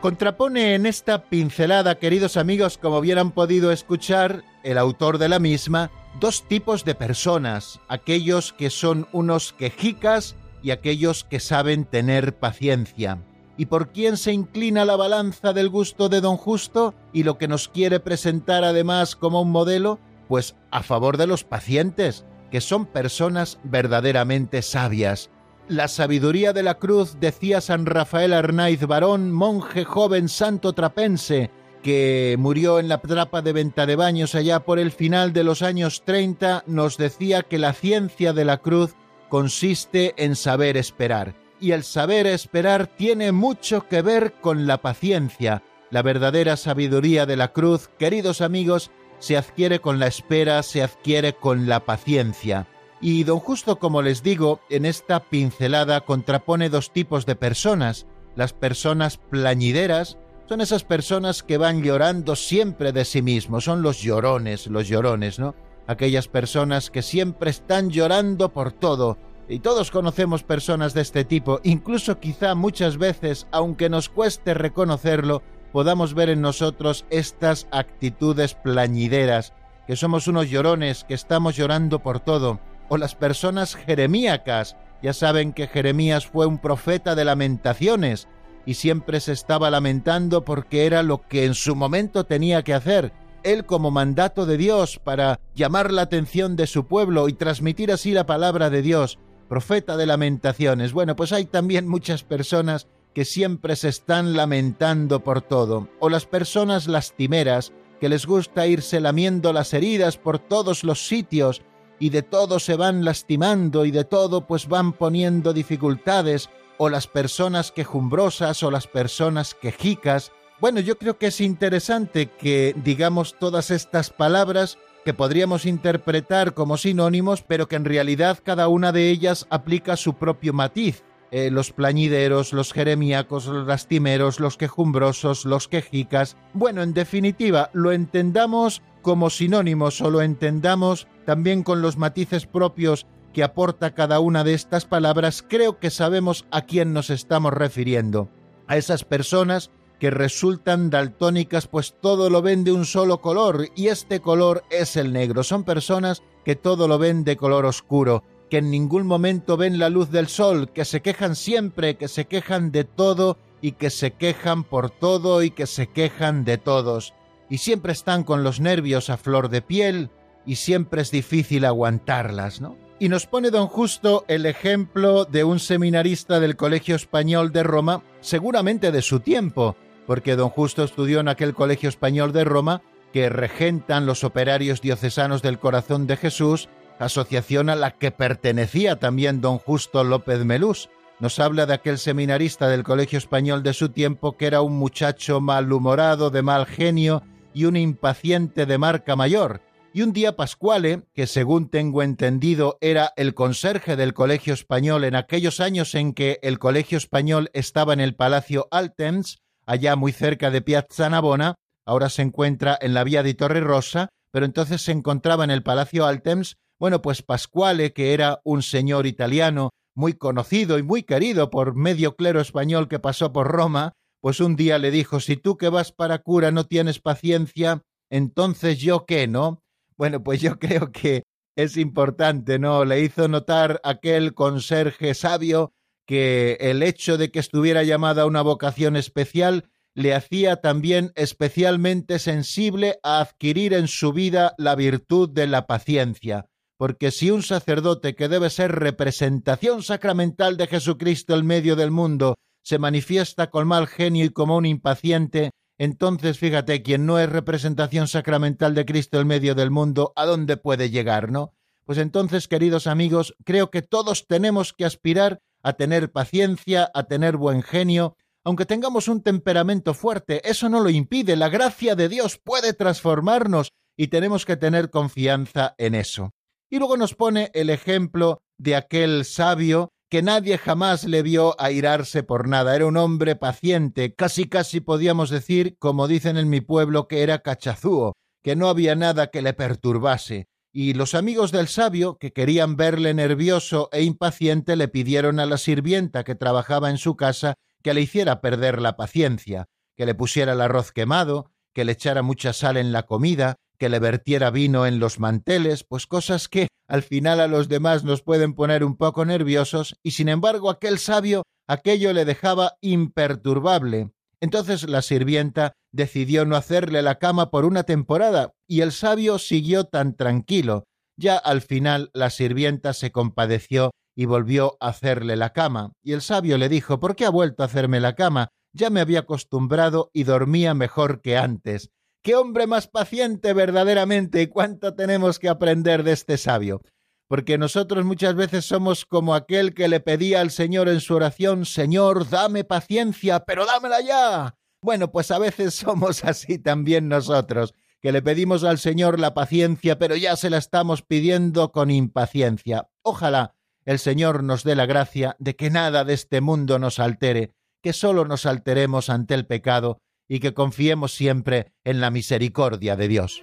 Contrapone 0.00 0.74
en 0.74 0.86
esta 0.86 1.24
pincelada, 1.24 1.98
queridos 1.98 2.36
amigos, 2.36 2.78
como 2.78 3.00
bien 3.00 3.18
han 3.18 3.32
podido 3.32 3.72
escuchar, 3.72 4.42
el 4.62 4.78
autor 4.78 5.18
de 5.18 5.28
la 5.28 5.38
misma, 5.38 5.90
dos 6.20 6.46
tipos 6.48 6.84
de 6.84 6.94
personas, 6.94 7.80
aquellos 7.88 8.52
que 8.52 8.70
son 8.70 9.06
unos 9.12 9.52
quejicas 9.52 10.36
y 10.62 10.70
aquellos 10.70 11.24
que 11.24 11.40
saben 11.40 11.84
tener 11.84 12.36
paciencia. 12.36 13.18
¿Y 13.56 13.66
por 13.66 13.88
quién 13.88 14.16
se 14.16 14.32
inclina 14.32 14.84
la 14.84 14.96
balanza 14.96 15.52
del 15.52 15.68
gusto 15.68 16.08
de 16.08 16.20
don 16.20 16.36
Justo 16.36 16.94
y 17.12 17.24
lo 17.24 17.38
que 17.38 17.48
nos 17.48 17.68
quiere 17.68 17.98
presentar 17.98 18.62
además 18.62 19.16
como 19.16 19.42
un 19.42 19.50
modelo? 19.50 19.98
Pues 20.28 20.54
a 20.70 20.82
favor 20.82 21.16
de 21.16 21.26
los 21.26 21.42
pacientes, 21.42 22.24
que 22.50 22.60
son 22.60 22.86
personas 22.86 23.58
verdaderamente 23.64 24.62
sabias. 24.62 25.30
La 25.68 25.88
sabiduría 25.88 26.52
de 26.52 26.62
la 26.62 26.78
cruz, 26.78 27.16
decía 27.20 27.60
San 27.60 27.84
Rafael 27.84 28.32
Arnaiz 28.32 28.86
Barón, 28.86 29.32
monje 29.32 29.84
joven 29.84 30.28
santo 30.28 30.72
trapense, 30.72 31.50
que 31.82 32.36
murió 32.38 32.78
en 32.78 32.88
la 32.88 32.98
trapa 32.98 33.42
de 33.42 33.52
venta 33.52 33.86
de 33.86 33.96
baños 33.96 34.34
allá 34.34 34.60
por 34.60 34.78
el 34.78 34.92
final 34.92 35.32
de 35.32 35.44
los 35.44 35.62
años 35.62 36.02
30, 36.04 36.64
nos 36.66 36.96
decía 36.96 37.42
que 37.42 37.58
la 37.58 37.72
ciencia 37.72 38.32
de 38.32 38.44
la 38.44 38.58
cruz 38.58 38.94
consiste 39.28 40.14
en 40.16 40.36
saber 40.36 40.76
esperar. 40.76 41.34
Y 41.60 41.72
el 41.72 41.84
saber 41.84 42.26
esperar 42.26 42.86
tiene 42.86 43.32
mucho 43.32 43.88
que 43.88 44.02
ver 44.02 44.34
con 44.34 44.66
la 44.66 44.78
paciencia. 44.78 45.62
La 45.90 46.02
verdadera 46.02 46.56
sabiduría 46.56 47.26
de 47.26 47.36
la 47.36 47.52
cruz, 47.52 47.88
queridos 47.98 48.40
amigos, 48.40 48.90
se 49.18 49.36
adquiere 49.36 49.80
con 49.80 49.98
la 49.98 50.06
espera, 50.06 50.62
se 50.62 50.82
adquiere 50.82 51.32
con 51.34 51.68
la 51.68 51.80
paciencia. 51.80 52.68
Y 53.00 53.24
don 53.24 53.38
Justo, 53.40 53.78
como 53.78 54.02
les 54.02 54.22
digo, 54.22 54.60
en 54.70 54.84
esta 54.84 55.20
pincelada 55.20 56.00
contrapone 56.02 56.68
dos 56.68 56.92
tipos 56.92 57.26
de 57.26 57.36
personas. 57.36 58.06
Las 58.36 58.52
personas 58.52 59.16
plañideras 59.16 60.18
son 60.48 60.60
esas 60.60 60.84
personas 60.84 61.42
que 61.42 61.58
van 61.58 61.82
llorando 61.82 62.34
siempre 62.34 62.92
de 62.92 63.04
sí 63.04 63.22
mismos, 63.22 63.64
son 63.64 63.82
los 63.82 64.00
llorones, 64.00 64.66
los 64.66 64.88
llorones, 64.88 65.38
¿no? 65.38 65.54
Aquellas 65.88 66.28
personas 66.28 66.90
que 66.90 67.02
siempre 67.02 67.50
están 67.50 67.90
llorando 67.90 68.50
por 68.50 68.70
todo. 68.70 69.18
Y 69.48 69.58
todos 69.58 69.90
conocemos 69.90 70.44
personas 70.44 70.94
de 70.94 71.00
este 71.00 71.24
tipo, 71.24 71.58
incluso 71.64 72.20
quizá 72.20 72.54
muchas 72.54 72.98
veces, 72.98 73.48
aunque 73.50 73.88
nos 73.88 74.08
cueste 74.08 74.54
reconocerlo, 74.54 75.42
podamos 75.72 76.14
ver 76.14 76.28
en 76.28 76.40
nosotros 76.40 77.04
estas 77.10 77.66
actitudes 77.72 78.54
plañideras, 78.54 79.54
que 79.86 79.96
somos 79.96 80.28
unos 80.28 80.48
llorones, 80.48 81.02
que 81.04 81.14
estamos 81.14 81.56
llorando 81.56 81.98
por 82.00 82.20
todo 82.20 82.60
o 82.88 82.96
las 82.96 83.14
personas 83.14 83.74
jeremíacas. 83.74 84.76
Ya 85.02 85.12
saben 85.12 85.52
que 85.52 85.68
Jeremías 85.68 86.26
fue 86.26 86.46
un 86.46 86.58
profeta 86.58 87.14
de 87.14 87.24
lamentaciones 87.24 88.28
y 88.66 88.74
siempre 88.74 89.20
se 89.20 89.32
estaba 89.32 89.70
lamentando 89.70 90.44
porque 90.44 90.86
era 90.86 91.02
lo 91.02 91.22
que 91.22 91.44
en 91.44 91.54
su 91.54 91.76
momento 91.76 92.24
tenía 92.24 92.62
que 92.62 92.74
hacer, 92.74 93.12
él 93.42 93.66
como 93.66 93.90
mandato 93.90 94.46
de 94.46 94.56
Dios 94.56 95.00
para 95.02 95.40
llamar 95.54 95.92
la 95.92 96.02
atención 96.02 96.56
de 96.56 96.66
su 96.66 96.86
pueblo 96.86 97.28
y 97.28 97.32
transmitir 97.32 97.92
así 97.92 98.12
la 98.12 98.26
palabra 98.26 98.70
de 98.70 98.82
Dios, 98.82 99.18
profeta 99.48 99.96
de 99.96 100.06
lamentaciones. 100.06 100.92
Bueno, 100.92 101.16
pues 101.16 101.32
hay 101.32 101.44
también 101.44 101.88
muchas 101.88 102.22
personas 102.22 102.88
que 103.14 103.24
siempre 103.24 103.76
se 103.76 103.88
están 103.88 104.34
lamentando 104.36 105.24
por 105.24 105.40
todo, 105.40 105.88
o 105.98 106.08
las 106.08 106.26
personas 106.26 106.86
lastimeras 106.86 107.72
que 108.00 108.08
les 108.08 108.26
gusta 108.26 108.66
irse 108.66 109.00
lamiendo 109.00 109.52
las 109.52 109.74
heridas 109.74 110.16
por 110.16 110.38
todos 110.38 110.84
los 110.84 111.06
sitios 111.06 111.62
y 111.98 112.10
de 112.10 112.22
todo 112.22 112.60
se 112.60 112.76
van 112.76 113.04
lastimando 113.04 113.84
y 113.84 113.90
de 113.90 114.04
todo 114.04 114.46
pues 114.46 114.68
van 114.68 114.92
poniendo 114.92 115.52
dificultades, 115.52 116.48
o 116.78 116.88
las 116.88 117.08
personas 117.08 117.72
quejumbrosas 117.72 118.62
o 118.62 118.70
las 118.70 118.86
personas 118.86 119.54
quejicas. 119.54 120.32
Bueno, 120.60 120.80
yo 120.80 120.98
creo 120.98 121.18
que 121.18 121.28
es 121.28 121.40
interesante 121.40 122.26
que 122.26 122.74
digamos 122.82 123.36
todas 123.38 123.70
estas 123.70 124.10
palabras 124.10 124.76
que 125.04 125.14
podríamos 125.14 125.64
interpretar 125.64 126.52
como 126.52 126.76
sinónimos, 126.76 127.42
pero 127.42 127.68
que 127.68 127.76
en 127.76 127.84
realidad 127.84 128.40
cada 128.42 128.66
una 128.66 128.90
de 128.90 129.08
ellas 129.08 129.46
aplica 129.50 129.96
su 129.96 130.14
propio 130.14 130.52
matiz. 130.52 131.04
Eh, 131.30 131.50
los 131.52 131.72
plañideros, 131.72 132.52
los 132.52 132.72
jeremíacos, 132.72 133.46
los 133.46 133.66
lastimeros, 133.68 134.40
los 134.40 134.56
quejumbrosos, 134.56 135.44
los 135.44 135.68
quejicas. 135.68 136.36
Bueno, 136.54 136.82
en 136.82 136.92
definitiva, 136.92 137.70
lo 137.72 137.92
entendamos 137.92 138.82
como 139.02 139.30
sinónimos 139.30 140.00
o 140.00 140.10
lo 140.10 140.22
entendamos 140.22 141.06
también 141.24 141.62
con 141.62 141.82
los 141.82 141.98
matices 141.98 142.46
propios 142.46 143.06
que 143.32 143.44
aporta 143.44 143.94
cada 143.94 144.18
una 144.18 144.42
de 144.42 144.54
estas 144.54 144.86
palabras, 144.86 145.44
creo 145.46 145.78
que 145.78 145.90
sabemos 145.90 146.46
a 146.50 146.62
quién 146.62 146.92
nos 146.92 147.10
estamos 147.10 147.52
refiriendo. 147.52 148.28
A 148.66 148.76
esas 148.76 149.04
personas 149.04 149.70
que 149.98 150.10
resultan 150.10 150.90
daltónicas 150.90 151.66
pues 151.66 151.94
todo 152.00 152.30
lo 152.30 152.42
ven 152.42 152.64
de 152.64 152.72
un 152.72 152.84
solo 152.84 153.20
color 153.20 153.68
y 153.74 153.88
este 153.88 154.20
color 154.20 154.62
es 154.70 154.96
el 154.96 155.12
negro. 155.12 155.42
Son 155.42 155.64
personas 155.64 156.22
que 156.44 156.56
todo 156.56 156.88
lo 156.88 156.98
ven 156.98 157.24
de 157.24 157.36
color 157.36 157.66
oscuro, 157.66 158.22
que 158.48 158.58
en 158.58 158.70
ningún 158.70 159.06
momento 159.06 159.56
ven 159.56 159.78
la 159.78 159.90
luz 159.90 160.10
del 160.10 160.28
sol, 160.28 160.70
que 160.72 160.84
se 160.84 161.02
quejan 161.02 161.36
siempre, 161.36 161.96
que 161.96 162.08
se 162.08 162.26
quejan 162.26 162.70
de 162.70 162.84
todo 162.84 163.38
y 163.60 163.72
que 163.72 163.90
se 163.90 164.12
quejan 164.12 164.64
por 164.64 164.90
todo 164.90 165.42
y 165.42 165.50
que 165.50 165.66
se 165.66 165.88
quejan 165.88 166.44
de 166.44 166.58
todos. 166.58 167.14
Y 167.50 167.58
siempre 167.58 167.92
están 167.92 168.24
con 168.24 168.44
los 168.44 168.60
nervios 168.60 169.10
a 169.10 169.16
flor 169.16 169.48
de 169.48 169.62
piel 169.62 170.10
y 170.46 170.56
siempre 170.56 171.02
es 171.02 171.10
difícil 171.10 171.64
aguantarlas, 171.64 172.60
¿no? 172.60 172.76
Y 173.00 173.08
nos 173.08 173.26
pone 173.26 173.50
don 173.50 173.68
Justo 173.68 174.24
el 174.26 174.44
ejemplo 174.44 175.24
de 175.24 175.44
un 175.44 175.60
seminarista 175.60 176.40
del 176.40 176.56
Colegio 176.56 176.96
Español 176.96 177.52
de 177.52 177.62
Roma, 177.62 178.02
seguramente 178.20 178.90
de 178.90 179.02
su 179.02 179.20
tiempo, 179.20 179.76
porque 180.08 180.36
don 180.36 180.48
Justo 180.48 180.84
estudió 180.84 181.20
en 181.20 181.28
aquel 181.28 181.52
Colegio 181.52 181.90
Español 181.90 182.32
de 182.32 182.44
Roma 182.44 182.80
que 183.12 183.28
regentan 183.28 184.06
los 184.06 184.24
operarios 184.24 184.80
diocesanos 184.80 185.42
del 185.42 185.58
Corazón 185.58 186.06
de 186.06 186.16
Jesús 186.16 186.70
asociación 186.98 187.68
a 187.68 187.76
la 187.76 187.90
que 187.90 188.10
pertenecía 188.10 188.96
también 188.96 189.42
don 189.42 189.58
Justo 189.58 190.02
López 190.04 190.46
Melús. 190.46 190.88
Nos 191.20 191.38
habla 191.38 191.66
de 191.66 191.74
aquel 191.74 191.98
seminarista 191.98 192.68
del 192.68 192.84
Colegio 192.84 193.18
Español 193.18 193.62
de 193.62 193.74
su 193.74 193.90
tiempo 193.90 194.38
que 194.38 194.46
era 194.46 194.62
un 194.62 194.78
muchacho 194.78 195.42
malhumorado, 195.42 196.30
de 196.30 196.40
mal 196.40 196.64
genio 196.64 197.22
y 197.52 197.66
un 197.66 197.76
impaciente 197.76 198.64
de 198.64 198.78
marca 198.78 199.14
mayor. 199.14 199.60
Y 199.92 200.00
un 200.00 200.14
día 200.14 200.36
Pascuale, 200.36 201.02
que 201.12 201.26
según 201.26 201.68
tengo 201.68 202.02
entendido 202.02 202.78
era 202.80 203.12
el 203.16 203.34
conserje 203.34 203.94
del 203.94 204.14
Colegio 204.14 204.54
Español 204.54 205.04
en 205.04 205.16
aquellos 205.16 205.60
años 205.60 205.94
en 205.94 206.14
que 206.14 206.38
el 206.42 206.58
Colegio 206.58 206.96
Español 206.96 207.50
estaba 207.52 207.92
en 207.92 208.00
el 208.00 208.14
Palacio 208.14 208.68
Altems, 208.70 209.42
allá 209.68 209.96
muy 209.96 210.12
cerca 210.12 210.50
de 210.50 210.62
Piazza 210.62 211.10
Navona, 211.10 211.54
ahora 211.86 212.08
se 212.08 212.22
encuentra 212.22 212.78
en 212.80 212.94
la 212.94 213.04
vía 213.04 213.22
de 213.22 213.34
Torre 213.34 213.60
Rosa, 213.60 214.08
pero 214.32 214.46
entonces 214.46 214.80
se 214.80 214.92
encontraba 214.92 215.44
en 215.44 215.50
el 215.50 215.62
Palacio 215.62 216.06
Altems, 216.06 216.56
bueno, 216.80 217.02
pues 217.02 217.22
Pascuale, 217.22 217.92
que 217.92 218.14
era 218.14 218.40
un 218.44 218.62
señor 218.62 219.06
italiano 219.06 219.70
muy 219.94 220.14
conocido 220.14 220.78
y 220.78 220.82
muy 220.82 221.02
querido 221.02 221.50
por 221.50 221.74
medio 221.74 222.16
clero 222.16 222.40
español 222.40 222.88
que 222.88 222.98
pasó 222.98 223.32
por 223.32 223.48
Roma, 223.48 223.92
pues 224.20 224.40
un 224.40 224.56
día 224.56 224.78
le 224.78 224.90
dijo, 224.90 225.20
si 225.20 225.36
tú 225.36 225.58
que 225.58 225.68
vas 225.68 225.92
para 225.92 226.20
cura 226.20 226.50
no 226.50 226.64
tienes 226.64 226.98
paciencia, 226.98 227.82
entonces 228.08 228.78
yo 228.78 229.04
qué, 229.04 229.26
¿no? 229.26 229.62
Bueno, 229.98 230.22
pues 230.22 230.40
yo 230.40 230.58
creo 230.58 230.92
que 230.92 231.24
es 231.56 231.76
importante, 231.76 232.58
¿no? 232.58 232.86
Le 232.86 233.02
hizo 233.02 233.28
notar 233.28 233.80
aquel 233.84 234.32
conserje 234.32 235.12
sabio 235.12 235.72
que 236.08 236.56
el 236.58 236.82
hecho 236.82 237.18
de 237.18 237.30
que 237.30 237.38
estuviera 237.38 237.84
llamada 237.84 238.22
a 238.22 238.26
una 238.26 238.42
vocación 238.42 238.96
especial 238.96 239.70
le 239.94 240.14
hacía 240.14 240.56
también 240.56 241.12
especialmente 241.14 242.18
sensible 242.18 242.98
a 243.02 243.20
adquirir 243.20 243.74
en 243.74 243.86
su 243.86 244.12
vida 244.12 244.54
la 244.56 244.74
virtud 244.74 245.28
de 245.28 245.46
la 245.46 245.68
paciencia 245.68 246.48
porque 246.78 247.10
si 247.10 247.30
un 247.30 247.42
sacerdote 247.42 248.14
que 248.14 248.28
debe 248.28 248.48
ser 248.48 248.72
representación 248.72 249.82
sacramental 249.82 250.56
de 250.56 250.68
Jesucristo 250.68 251.36
en 251.36 251.44
medio 251.44 251.76
del 251.76 251.90
mundo 251.90 252.36
se 252.62 252.78
manifiesta 252.78 253.50
con 253.50 253.66
mal 253.66 253.88
genio 253.88 254.24
y 254.24 254.30
como 254.30 254.56
un 254.56 254.64
impaciente, 254.64 255.50
entonces 255.76 256.38
fíjate, 256.38 256.82
quien 256.82 257.04
no 257.04 257.18
es 257.18 257.28
representación 257.28 258.06
sacramental 258.06 258.74
de 258.74 258.84
Cristo 258.84 259.20
en 259.20 259.26
medio 259.26 259.54
del 259.54 259.70
mundo, 259.70 260.12
¿a 260.14 260.24
dónde 260.24 260.56
puede 260.56 260.90
llegar, 260.90 261.32
no? 261.32 261.52
Pues 261.84 261.98
entonces, 261.98 262.46
queridos 262.46 262.86
amigos, 262.86 263.34
creo 263.44 263.70
que 263.70 263.82
todos 263.82 264.26
tenemos 264.26 264.72
que 264.72 264.84
aspirar 264.84 265.40
a 265.68 265.74
tener 265.74 266.10
paciencia, 266.10 266.90
a 266.94 267.04
tener 267.04 267.36
buen 267.36 267.62
genio, 267.62 268.16
aunque 268.44 268.66
tengamos 268.66 269.08
un 269.08 269.22
temperamento 269.22 269.92
fuerte, 269.94 270.48
eso 270.48 270.68
no 270.68 270.80
lo 270.80 270.88
impide, 270.90 271.36
la 271.36 271.48
gracia 271.48 271.94
de 271.94 272.08
Dios 272.08 272.38
puede 272.42 272.72
transformarnos 272.72 273.72
y 273.96 274.08
tenemos 274.08 274.46
que 274.46 274.56
tener 274.56 274.90
confianza 274.90 275.74
en 275.76 275.94
eso. 275.94 276.30
Y 276.70 276.78
luego 276.78 276.96
nos 276.96 277.14
pone 277.14 277.50
el 277.54 277.68
ejemplo 277.70 278.40
de 278.56 278.76
aquel 278.76 279.24
sabio 279.24 279.90
que 280.10 280.22
nadie 280.22 280.56
jamás 280.56 281.04
le 281.04 281.22
vio 281.22 281.54
airarse 281.60 282.22
por 282.22 282.48
nada. 282.48 282.74
Era 282.74 282.86
un 282.86 282.96
hombre 282.96 283.36
paciente, 283.36 284.14
casi 284.14 284.48
casi 284.48 284.80
podíamos 284.80 285.28
decir, 285.28 285.76
como 285.78 286.08
dicen 286.08 286.38
en 286.38 286.48
mi 286.48 286.60
pueblo, 286.60 287.08
que 287.08 287.22
era 287.22 287.40
cachazúo, 287.40 288.14
que 288.42 288.56
no 288.56 288.68
había 288.68 288.94
nada 288.94 289.26
que 289.26 289.42
le 289.42 289.52
perturbase. 289.52 290.46
Y 290.72 290.94
los 290.94 291.14
amigos 291.14 291.50
del 291.50 291.68
sabio, 291.68 292.18
que 292.18 292.32
querían 292.32 292.76
verle 292.76 293.14
nervioso 293.14 293.88
e 293.92 294.02
impaciente, 294.02 294.76
le 294.76 294.88
pidieron 294.88 295.40
a 295.40 295.46
la 295.46 295.56
sirvienta 295.56 296.24
que 296.24 296.34
trabajaba 296.34 296.90
en 296.90 296.98
su 296.98 297.16
casa 297.16 297.54
que 297.82 297.94
le 297.94 298.02
hiciera 298.02 298.40
perder 298.40 298.80
la 298.80 298.96
paciencia, 298.96 299.66
que 299.96 300.04
le 300.04 300.14
pusiera 300.14 300.52
el 300.52 300.60
arroz 300.60 300.92
quemado, 300.92 301.52
que 301.72 301.84
le 301.84 301.92
echara 301.92 302.22
mucha 302.22 302.52
sal 302.52 302.76
en 302.76 302.92
la 302.92 303.04
comida, 303.04 303.56
que 303.78 303.88
le 303.88 303.98
vertiera 303.98 304.50
vino 304.50 304.84
en 304.86 304.98
los 304.98 305.20
manteles, 305.20 305.84
pues 305.84 306.06
cosas 306.06 306.48
que 306.48 306.68
al 306.88 307.02
final 307.02 307.40
a 307.40 307.46
los 307.46 307.68
demás 307.68 308.04
nos 308.04 308.22
pueden 308.22 308.54
poner 308.54 308.84
un 308.84 308.96
poco 308.96 309.24
nerviosos, 309.24 309.96
y 310.02 310.10
sin 310.10 310.28
embargo 310.28 310.70
aquel 310.70 310.98
sabio 310.98 311.44
aquello 311.66 312.12
le 312.12 312.24
dejaba 312.24 312.74
imperturbable. 312.80 314.10
Entonces 314.40 314.88
la 314.88 315.02
sirvienta 315.02 315.72
decidió 315.92 316.44
no 316.44 316.56
hacerle 316.56 317.02
la 317.02 317.18
cama 317.18 317.50
por 317.50 317.64
una 317.64 317.82
temporada, 317.82 318.52
y 318.68 318.82
el 318.82 318.92
sabio 318.92 319.38
siguió 319.38 319.84
tan 319.84 320.16
tranquilo. 320.16 320.84
Ya 321.16 321.36
al 321.36 321.62
final 321.62 322.10
la 322.14 322.30
sirvienta 322.30 322.92
se 322.92 323.10
compadeció 323.10 323.90
y 324.16 324.26
volvió 324.26 324.76
a 324.80 324.88
hacerle 324.88 325.36
la 325.36 325.52
cama, 325.52 325.92
y 326.02 326.12
el 326.12 326.22
sabio 326.22 326.58
le 326.58 326.68
dijo 326.68 327.00
¿Por 327.00 327.16
qué 327.16 327.24
ha 327.24 327.30
vuelto 327.30 327.62
a 327.62 327.66
hacerme 327.66 328.00
la 328.00 328.14
cama? 328.14 328.48
Ya 328.72 328.90
me 328.90 329.00
había 329.00 329.20
acostumbrado 329.20 330.10
y 330.12 330.24
dormía 330.24 330.74
mejor 330.74 331.20
que 331.20 331.36
antes. 331.36 331.90
Qué 332.22 332.34
hombre 332.34 332.66
más 332.66 332.88
paciente 332.88 333.52
verdaderamente 333.52 334.42
y 334.42 334.48
cuánto 334.48 334.94
tenemos 334.94 335.38
que 335.38 335.48
aprender 335.48 336.02
de 336.02 336.12
este 336.12 336.36
sabio. 336.36 336.82
Porque 337.28 337.58
nosotros 337.58 338.06
muchas 338.06 338.34
veces 338.34 338.64
somos 338.64 339.04
como 339.04 339.34
aquel 339.34 339.74
que 339.74 339.88
le 339.88 340.00
pedía 340.00 340.40
al 340.40 340.50
Señor 340.50 340.88
en 340.88 341.00
su 341.00 341.14
oración, 341.14 341.66
Señor, 341.66 342.28
dame 342.30 342.64
paciencia, 342.64 343.40
pero 343.40 343.66
dámela 343.66 344.00
ya. 344.00 344.56
Bueno, 344.80 345.12
pues 345.12 345.30
a 345.30 345.38
veces 345.38 345.74
somos 345.74 346.24
así 346.24 346.58
también 346.58 347.08
nosotros, 347.08 347.74
que 348.00 348.12
le 348.12 348.22
pedimos 348.22 348.64
al 348.64 348.78
Señor 348.78 349.20
la 349.20 349.34
paciencia, 349.34 349.98
pero 349.98 350.16
ya 350.16 350.36
se 350.36 350.48
la 350.48 350.56
estamos 350.56 351.02
pidiendo 351.02 351.70
con 351.70 351.90
impaciencia. 351.90 352.88
Ojalá 353.02 353.54
el 353.84 353.98
Señor 353.98 354.42
nos 354.42 354.64
dé 354.64 354.74
la 354.74 354.86
gracia 354.86 355.36
de 355.38 355.54
que 355.54 355.70
nada 355.70 356.04
de 356.04 356.14
este 356.14 356.40
mundo 356.40 356.78
nos 356.78 356.98
altere, 356.98 357.54
que 357.82 357.92
sólo 357.92 358.24
nos 358.24 358.46
alteremos 358.46 359.10
ante 359.10 359.34
el 359.34 359.46
pecado 359.46 360.00
y 360.28 360.40
que 360.40 360.54
confiemos 360.54 361.12
siempre 361.12 361.72
en 361.84 362.00
la 362.00 362.10
misericordia 362.10 362.96
de 362.96 363.08
Dios. 363.08 363.42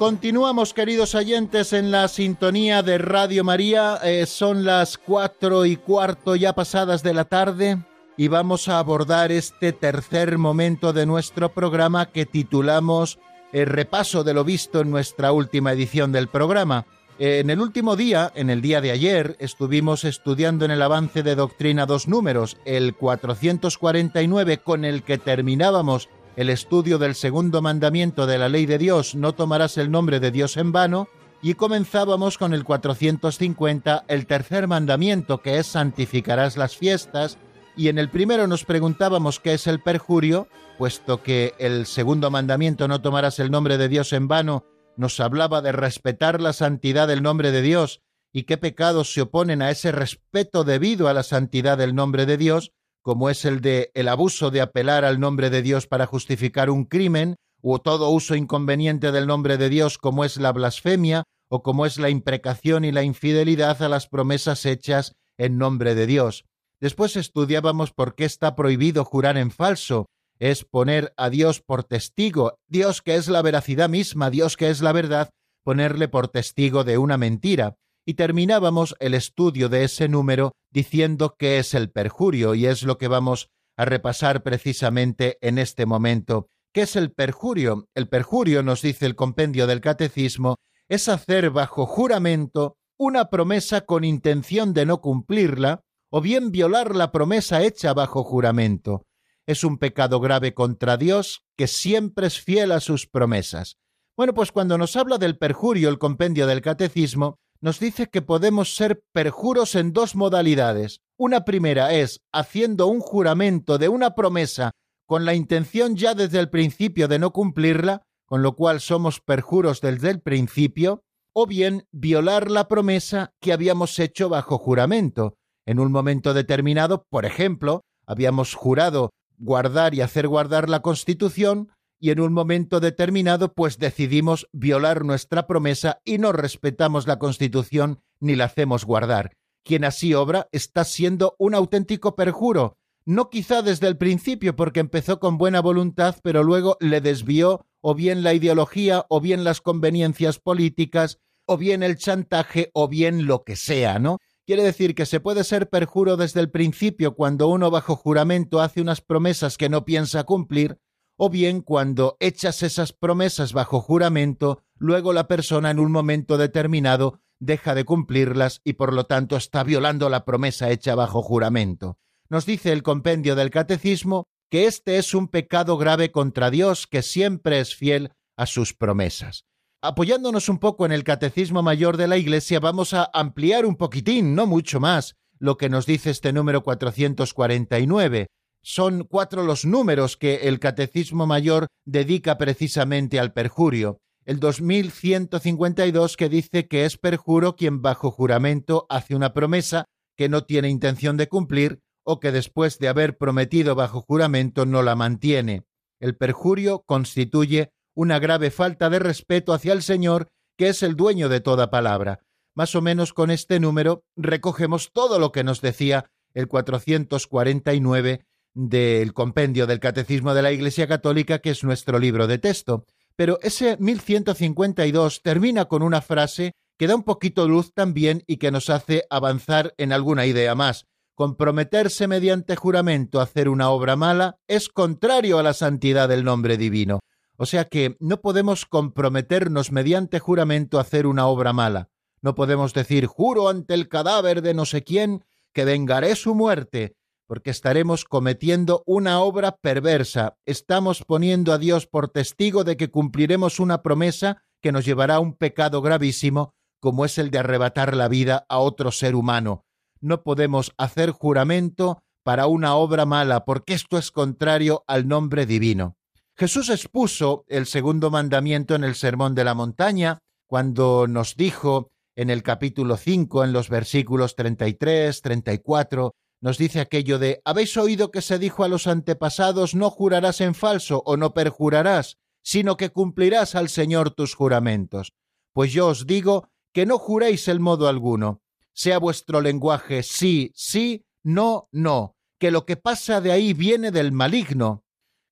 Continuamos, 0.00 0.72
queridos 0.72 1.14
oyentes, 1.14 1.74
en 1.74 1.90
la 1.90 2.08
sintonía 2.08 2.82
de 2.82 2.96
Radio 2.96 3.44
María. 3.44 3.98
Eh, 4.02 4.24
son 4.24 4.64
las 4.64 4.96
cuatro 4.96 5.66
y 5.66 5.76
cuarto 5.76 6.36
ya 6.36 6.54
pasadas 6.54 7.02
de 7.02 7.12
la 7.12 7.26
tarde 7.26 7.76
y 8.16 8.28
vamos 8.28 8.68
a 8.68 8.78
abordar 8.78 9.30
este 9.30 9.74
tercer 9.74 10.38
momento 10.38 10.94
de 10.94 11.04
nuestro 11.04 11.50
programa 11.50 12.06
que 12.06 12.24
titulamos 12.24 13.18
El 13.52 13.66
repaso 13.66 14.24
de 14.24 14.32
lo 14.32 14.42
visto 14.42 14.80
en 14.80 14.90
nuestra 14.90 15.32
última 15.32 15.72
edición 15.72 16.12
del 16.12 16.28
programa. 16.28 16.86
En 17.18 17.50
el 17.50 17.60
último 17.60 17.94
día, 17.94 18.32
en 18.34 18.48
el 18.48 18.62
día 18.62 18.80
de 18.80 18.92
ayer, 18.92 19.36
estuvimos 19.38 20.04
estudiando 20.04 20.64
en 20.64 20.70
el 20.70 20.80
avance 20.80 21.22
de 21.22 21.34
doctrina 21.34 21.84
dos 21.84 22.08
números, 22.08 22.56
el 22.64 22.94
449 22.94 24.60
con 24.64 24.86
el 24.86 25.02
que 25.02 25.18
terminábamos 25.18 26.08
el 26.36 26.50
estudio 26.50 26.98
del 26.98 27.14
segundo 27.14 27.62
mandamiento 27.62 28.26
de 28.26 28.38
la 28.38 28.48
ley 28.48 28.66
de 28.66 28.78
Dios, 28.78 29.14
no 29.14 29.34
tomarás 29.34 29.76
el 29.78 29.90
nombre 29.90 30.20
de 30.20 30.30
Dios 30.30 30.56
en 30.56 30.72
vano, 30.72 31.08
y 31.42 31.54
comenzábamos 31.54 32.38
con 32.38 32.52
el 32.52 32.64
450, 32.64 34.04
el 34.08 34.26
tercer 34.26 34.68
mandamiento, 34.68 35.42
que 35.42 35.58
es 35.58 35.66
santificarás 35.66 36.56
las 36.56 36.76
fiestas, 36.76 37.38
y 37.76 37.88
en 37.88 37.98
el 37.98 38.10
primero 38.10 38.46
nos 38.46 38.64
preguntábamos 38.64 39.40
qué 39.40 39.54
es 39.54 39.66
el 39.66 39.80
perjurio, 39.80 40.48
puesto 40.76 41.22
que 41.22 41.54
el 41.58 41.86
segundo 41.86 42.30
mandamiento, 42.30 42.88
no 42.88 43.00
tomarás 43.00 43.38
el 43.38 43.50
nombre 43.50 43.78
de 43.78 43.88
Dios 43.88 44.12
en 44.12 44.28
vano, 44.28 44.64
nos 44.96 45.18
hablaba 45.20 45.62
de 45.62 45.72
respetar 45.72 46.40
la 46.40 46.52
santidad 46.52 47.08
del 47.08 47.22
nombre 47.22 47.52
de 47.52 47.62
Dios, 47.62 48.02
y 48.32 48.44
qué 48.44 48.58
pecados 48.58 49.12
se 49.12 49.22
oponen 49.22 49.62
a 49.62 49.70
ese 49.70 49.92
respeto 49.92 50.62
debido 50.64 51.08
a 51.08 51.14
la 51.14 51.22
santidad 51.22 51.78
del 51.78 51.94
nombre 51.94 52.26
de 52.26 52.36
Dios, 52.36 52.72
como 53.02 53.30
es 53.30 53.44
el 53.44 53.60
de 53.60 53.90
el 53.94 54.08
abuso 54.08 54.50
de 54.50 54.60
apelar 54.60 55.04
al 55.04 55.20
nombre 55.20 55.50
de 55.50 55.62
Dios 55.62 55.86
para 55.86 56.06
justificar 56.06 56.70
un 56.70 56.84
crimen, 56.84 57.36
o 57.62 57.80
todo 57.80 58.10
uso 58.10 58.34
inconveniente 58.34 59.12
del 59.12 59.26
nombre 59.26 59.56
de 59.56 59.68
Dios 59.68 59.98
como 59.98 60.24
es 60.24 60.36
la 60.36 60.52
blasfemia, 60.52 61.24
o 61.48 61.62
como 61.62 61.86
es 61.86 61.98
la 61.98 62.10
imprecación 62.10 62.84
y 62.84 62.92
la 62.92 63.02
infidelidad 63.02 63.82
a 63.82 63.88
las 63.88 64.08
promesas 64.08 64.64
hechas 64.66 65.12
en 65.36 65.58
nombre 65.58 65.94
de 65.94 66.06
Dios. 66.06 66.44
Después 66.80 67.16
estudiábamos 67.16 67.92
por 67.92 68.14
qué 68.14 68.24
está 68.24 68.54
prohibido 68.54 69.04
jurar 69.04 69.36
en 69.36 69.50
falso, 69.50 70.06
es 70.38 70.64
poner 70.64 71.12
a 71.16 71.28
Dios 71.28 71.60
por 71.60 71.84
testigo, 71.84 72.54
Dios 72.68 73.02
que 73.02 73.16
es 73.16 73.28
la 73.28 73.42
veracidad 73.42 73.88
misma, 73.88 74.30
Dios 74.30 74.56
que 74.56 74.70
es 74.70 74.80
la 74.80 74.92
verdad, 74.92 75.30
ponerle 75.64 76.08
por 76.08 76.28
testigo 76.28 76.84
de 76.84 76.96
una 76.96 77.18
mentira 77.18 77.76
y 78.06 78.14
terminábamos 78.14 78.94
el 78.98 79.14
estudio 79.14 79.68
de 79.68 79.84
ese 79.84 80.08
número 80.08 80.52
diciendo 80.70 81.36
que 81.38 81.58
es 81.58 81.74
el 81.74 81.90
perjurio 81.90 82.54
y 82.54 82.66
es 82.66 82.82
lo 82.82 82.98
que 82.98 83.08
vamos 83.08 83.48
a 83.76 83.84
repasar 83.84 84.42
precisamente 84.42 85.38
en 85.40 85.58
este 85.58 85.86
momento. 85.86 86.48
¿Qué 86.72 86.82
es 86.82 86.96
el 86.96 87.12
perjurio? 87.12 87.88
El 87.94 88.08
perjurio, 88.08 88.62
nos 88.62 88.82
dice 88.82 89.06
el 89.06 89.16
compendio 89.16 89.66
del 89.66 89.80
Catecismo, 89.80 90.56
es 90.88 91.08
hacer 91.08 91.50
bajo 91.50 91.86
juramento 91.86 92.76
una 92.98 93.30
promesa 93.30 93.80
con 93.82 94.04
intención 94.04 94.74
de 94.74 94.86
no 94.86 95.00
cumplirla, 95.00 95.80
o 96.10 96.20
bien 96.20 96.50
violar 96.50 96.94
la 96.94 97.12
promesa 97.12 97.62
hecha 97.62 97.94
bajo 97.94 98.24
juramento. 98.24 99.06
Es 99.46 99.64
un 99.64 99.78
pecado 99.78 100.20
grave 100.20 100.54
contra 100.54 100.96
Dios 100.96 101.44
que 101.56 101.66
siempre 101.66 102.26
es 102.26 102.40
fiel 102.40 102.72
a 102.72 102.80
sus 102.80 103.06
promesas. 103.06 103.78
Bueno, 104.16 104.34
pues 104.34 104.52
cuando 104.52 104.76
nos 104.76 104.96
habla 104.96 105.16
del 105.18 105.38
perjurio 105.38 105.88
el 105.88 105.98
compendio 105.98 106.46
del 106.46 106.60
Catecismo, 106.60 107.38
nos 107.60 107.78
dice 107.78 108.08
que 108.08 108.22
podemos 108.22 108.74
ser 108.74 109.02
perjuros 109.12 109.74
en 109.74 109.92
dos 109.92 110.16
modalidades. 110.16 111.00
Una 111.18 111.44
primera 111.44 111.92
es 111.92 112.20
haciendo 112.32 112.86
un 112.86 113.00
juramento 113.00 113.78
de 113.78 113.88
una 113.88 114.14
promesa 114.14 114.72
con 115.06 115.24
la 115.24 115.34
intención 115.34 115.96
ya 115.96 116.14
desde 116.14 116.38
el 116.38 116.50
principio 116.50 117.08
de 117.08 117.18
no 117.18 117.32
cumplirla, 117.32 118.02
con 118.26 118.42
lo 118.42 118.54
cual 118.54 118.80
somos 118.80 119.20
perjuros 119.20 119.80
desde 119.80 120.08
el 120.10 120.20
principio, 120.20 121.02
o 121.32 121.46
bien 121.46 121.86
violar 121.90 122.50
la 122.50 122.68
promesa 122.68 123.32
que 123.40 123.52
habíamos 123.52 123.98
hecho 123.98 124.28
bajo 124.28 124.56
juramento. 124.56 125.34
En 125.66 125.80
un 125.80 125.92
momento 125.92 126.32
determinado, 126.32 127.04
por 127.10 127.24
ejemplo, 127.24 127.82
habíamos 128.06 128.54
jurado 128.54 129.10
guardar 129.36 129.94
y 129.94 130.00
hacer 130.00 130.28
guardar 130.28 130.68
la 130.68 130.80
Constitución, 130.80 131.70
y 132.00 132.10
en 132.10 132.20
un 132.20 132.32
momento 132.32 132.80
determinado 132.80 133.52
pues 133.52 133.78
decidimos 133.78 134.48
violar 134.52 135.04
nuestra 135.04 135.46
promesa 135.46 136.00
y 136.04 136.18
no 136.18 136.32
respetamos 136.32 137.06
la 137.06 137.18
Constitución 137.18 138.00
ni 138.18 138.34
la 138.34 138.46
hacemos 138.46 138.84
guardar. 138.84 139.36
Quien 139.62 139.84
así 139.84 140.14
obra 140.14 140.48
está 140.50 140.84
siendo 140.84 141.36
un 141.38 141.54
auténtico 141.54 142.16
perjuro, 142.16 142.78
no 143.04 143.28
quizá 143.28 143.62
desde 143.62 143.86
el 143.86 143.98
principio 143.98 144.56
porque 144.56 144.80
empezó 144.80 145.20
con 145.20 145.38
buena 145.38 145.60
voluntad, 145.60 146.16
pero 146.22 146.42
luego 146.42 146.76
le 146.80 147.00
desvió 147.00 147.66
o 147.80 147.94
bien 147.94 148.22
la 148.22 148.34
ideología 148.34 149.04
o 149.08 149.20
bien 149.20 149.44
las 149.44 149.60
conveniencias 149.60 150.38
políticas 150.38 151.18
o 151.46 151.56
bien 151.56 151.82
el 151.82 151.96
chantaje 151.96 152.70
o 152.72 152.88
bien 152.88 153.26
lo 153.26 153.42
que 153.42 153.56
sea, 153.56 153.98
¿no? 153.98 154.18
Quiere 154.46 154.62
decir 154.62 154.94
que 154.94 155.06
se 155.06 155.20
puede 155.20 155.44
ser 155.44 155.68
perjuro 155.68 156.16
desde 156.16 156.40
el 156.40 156.50
principio 156.50 157.14
cuando 157.14 157.48
uno 157.48 157.70
bajo 157.70 157.96
juramento 157.96 158.60
hace 158.60 158.80
unas 158.80 159.00
promesas 159.00 159.56
que 159.56 159.68
no 159.68 159.84
piensa 159.84 160.24
cumplir, 160.24 160.78
o 161.22 161.28
bien 161.28 161.60
cuando 161.60 162.16
echas 162.18 162.62
esas 162.62 162.94
promesas 162.94 163.52
bajo 163.52 163.82
juramento, 163.82 164.62
luego 164.78 165.12
la 165.12 165.28
persona 165.28 165.70
en 165.70 165.78
un 165.78 165.92
momento 165.92 166.38
determinado 166.38 167.20
deja 167.38 167.74
de 167.74 167.84
cumplirlas 167.84 168.62
y 168.64 168.72
por 168.72 168.94
lo 168.94 169.04
tanto 169.04 169.36
está 169.36 169.62
violando 169.62 170.08
la 170.08 170.24
promesa 170.24 170.70
hecha 170.70 170.94
bajo 170.94 171.20
juramento. 171.20 171.98
Nos 172.30 172.46
dice 172.46 172.72
el 172.72 172.82
compendio 172.82 173.36
del 173.36 173.50
Catecismo 173.50 174.28
que 174.48 174.66
este 174.66 174.96
es 174.96 175.12
un 175.12 175.28
pecado 175.28 175.76
grave 175.76 176.10
contra 176.10 176.50
Dios 176.50 176.86
que 176.86 177.02
siempre 177.02 177.60
es 177.60 177.76
fiel 177.76 178.12
a 178.38 178.46
sus 178.46 178.72
promesas. 178.72 179.44
Apoyándonos 179.82 180.48
un 180.48 180.58
poco 180.58 180.86
en 180.86 180.92
el 180.92 181.04
Catecismo 181.04 181.62
Mayor 181.62 181.98
de 181.98 182.08
la 182.08 182.16
Iglesia, 182.16 182.60
vamos 182.60 182.94
a 182.94 183.10
ampliar 183.12 183.66
un 183.66 183.76
poquitín, 183.76 184.34
no 184.34 184.46
mucho 184.46 184.80
más, 184.80 185.16
lo 185.38 185.58
que 185.58 185.68
nos 185.68 185.84
dice 185.84 186.08
este 186.08 186.32
número 186.32 186.62
449, 186.62 188.28
son 188.62 189.04
cuatro 189.04 189.42
los 189.42 189.64
números 189.64 190.16
que 190.16 190.48
el 190.48 190.58
Catecismo 190.58 191.26
Mayor 191.26 191.66
dedica 191.84 192.38
precisamente 192.38 193.18
al 193.18 193.32
perjurio. 193.32 194.00
El 194.24 194.38
2152 194.38 196.16
que 196.16 196.28
dice 196.28 196.68
que 196.68 196.84
es 196.84 196.98
perjuro 196.98 197.56
quien 197.56 197.82
bajo 197.82 198.10
juramento 198.10 198.86
hace 198.88 199.14
una 199.14 199.32
promesa 199.32 199.86
que 200.16 200.28
no 200.28 200.44
tiene 200.44 200.68
intención 200.68 201.16
de 201.16 201.28
cumplir 201.28 201.80
o 202.04 202.20
que 202.20 202.32
después 202.32 202.78
de 202.78 202.88
haber 202.88 203.16
prometido 203.16 203.74
bajo 203.74 204.02
juramento 204.02 204.66
no 204.66 204.82
la 204.82 204.94
mantiene. 204.94 205.64
El 205.98 206.16
perjurio 206.16 206.82
constituye 206.86 207.72
una 207.94 208.18
grave 208.18 208.50
falta 208.50 208.90
de 208.90 208.98
respeto 208.98 209.52
hacia 209.52 209.72
el 209.72 209.82
Señor, 209.82 210.28
que 210.56 210.68
es 210.68 210.82
el 210.82 210.96
dueño 210.96 211.28
de 211.28 211.40
toda 211.40 211.70
palabra. 211.70 212.20
Más 212.54 212.74
o 212.74 212.82
menos 212.82 213.12
con 213.12 213.30
este 213.30 213.60
número 213.60 214.04
recogemos 214.16 214.90
todo 214.92 215.18
lo 215.18 215.32
que 215.32 215.44
nos 215.44 215.60
decía 215.60 216.10
el 216.34 216.46
449 216.46 218.26
del 218.54 219.12
compendio 219.12 219.66
del 219.66 219.80
Catecismo 219.80 220.34
de 220.34 220.42
la 220.42 220.52
Iglesia 220.52 220.88
Católica, 220.88 221.38
que 221.38 221.50
es 221.50 221.64
nuestro 221.64 221.98
libro 221.98 222.26
de 222.26 222.38
texto. 222.38 222.86
Pero 223.16 223.38
ese 223.42 223.76
1152 223.78 225.22
termina 225.22 225.66
con 225.66 225.82
una 225.82 226.00
frase 226.00 226.54
que 226.78 226.86
da 226.86 226.96
un 226.96 227.02
poquito 227.02 227.42
de 227.42 227.50
luz 227.50 227.74
también 227.74 228.24
y 228.26 228.38
que 228.38 228.50
nos 228.50 228.70
hace 228.70 229.04
avanzar 229.10 229.74
en 229.76 229.92
alguna 229.92 230.26
idea 230.26 230.54
más. 230.54 230.86
Comprometerse 231.14 232.08
mediante 232.08 232.56
juramento 232.56 233.20
a 233.20 233.24
hacer 233.24 233.50
una 233.50 233.68
obra 233.68 233.96
mala 233.96 234.38
es 234.48 234.70
contrario 234.70 235.38
a 235.38 235.42
la 235.42 235.52
santidad 235.52 236.08
del 236.08 236.24
nombre 236.24 236.56
divino. 236.56 237.00
O 237.36 237.44
sea 237.44 237.66
que 237.66 237.96
no 238.00 238.20
podemos 238.22 238.64
comprometernos 238.64 239.72
mediante 239.72 240.18
juramento 240.18 240.78
a 240.78 240.82
hacer 240.82 241.06
una 241.06 241.26
obra 241.26 241.52
mala. 241.52 241.90
No 242.22 242.34
podemos 242.34 242.72
decir 242.74 243.06
juro 243.06 243.48
ante 243.48 243.74
el 243.74 243.88
cadáver 243.88 244.40
de 244.40 244.54
no 244.54 244.64
sé 244.64 244.82
quién 244.82 245.24
que 245.52 245.64
vengaré 245.64 246.16
su 246.16 246.34
muerte, 246.34 246.96
porque 247.30 247.50
estaremos 247.50 248.04
cometiendo 248.04 248.82
una 248.86 249.20
obra 249.20 249.56
perversa. 249.56 250.36
Estamos 250.46 251.04
poniendo 251.06 251.52
a 251.52 251.58
Dios 251.58 251.86
por 251.86 252.08
testigo 252.08 252.64
de 252.64 252.76
que 252.76 252.90
cumpliremos 252.90 253.60
una 253.60 253.82
promesa 253.82 254.42
que 254.60 254.72
nos 254.72 254.84
llevará 254.84 255.14
a 255.14 255.20
un 255.20 255.34
pecado 255.34 255.80
gravísimo, 255.80 256.54
como 256.80 257.04
es 257.04 257.18
el 257.18 257.30
de 257.30 257.38
arrebatar 257.38 257.94
la 257.94 258.08
vida 258.08 258.46
a 258.48 258.58
otro 258.58 258.90
ser 258.90 259.14
humano. 259.14 259.64
No 260.00 260.24
podemos 260.24 260.72
hacer 260.76 261.12
juramento 261.12 262.02
para 262.24 262.48
una 262.48 262.74
obra 262.74 263.06
mala, 263.06 263.44
porque 263.44 263.74
esto 263.74 263.96
es 263.96 264.10
contrario 264.10 264.82
al 264.88 265.06
nombre 265.06 265.46
divino. 265.46 265.94
Jesús 266.36 266.68
expuso 266.68 267.44
el 267.46 267.66
segundo 267.66 268.10
mandamiento 268.10 268.74
en 268.74 268.82
el 268.82 268.96
Sermón 268.96 269.36
de 269.36 269.44
la 269.44 269.54
Montaña, 269.54 270.18
cuando 270.48 271.06
nos 271.06 271.36
dijo 271.36 271.92
en 272.16 272.28
el 272.28 272.42
capítulo 272.42 272.96
5, 272.96 273.44
en 273.44 273.52
los 273.52 273.68
versículos 273.68 274.34
33, 274.34 275.22
34, 275.22 276.12
nos 276.40 276.58
dice 276.58 276.80
aquello 276.80 277.18
de 277.18 277.40
¿Habéis 277.44 277.76
oído 277.76 278.10
que 278.10 278.22
se 278.22 278.38
dijo 278.38 278.64
a 278.64 278.68
los 278.68 278.86
antepasados 278.86 279.74
no 279.74 279.90
jurarás 279.90 280.40
en 280.40 280.54
falso 280.54 281.02
o 281.04 281.16
no 281.16 281.34
perjurarás, 281.34 282.18
sino 282.42 282.76
que 282.76 282.90
cumplirás 282.90 283.54
al 283.54 283.68
Señor 283.68 284.10
tus 284.10 284.34
juramentos? 284.34 285.12
Pues 285.52 285.72
yo 285.72 285.88
os 285.88 286.06
digo 286.06 286.48
que 286.72 286.86
no 286.86 286.98
juréis 286.98 287.48
el 287.48 287.60
modo 287.60 287.88
alguno, 287.88 288.42
sea 288.72 288.98
vuestro 288.98 289.40
lenguaje 289.40 290.02
sí, 290.02 290.52
sí, 290.54 291.04
no, 291.22 291.68
no, 291.72 292.16
que 292.38 292.50
lo 292.50 292.64
que 292.64 292.76
pasa 292.76 293.20
de 293.20 293.32
ahí 293.32 293.52
viene 293.52 293.90
del 293.90 294.12
maligno. 294.12 294.84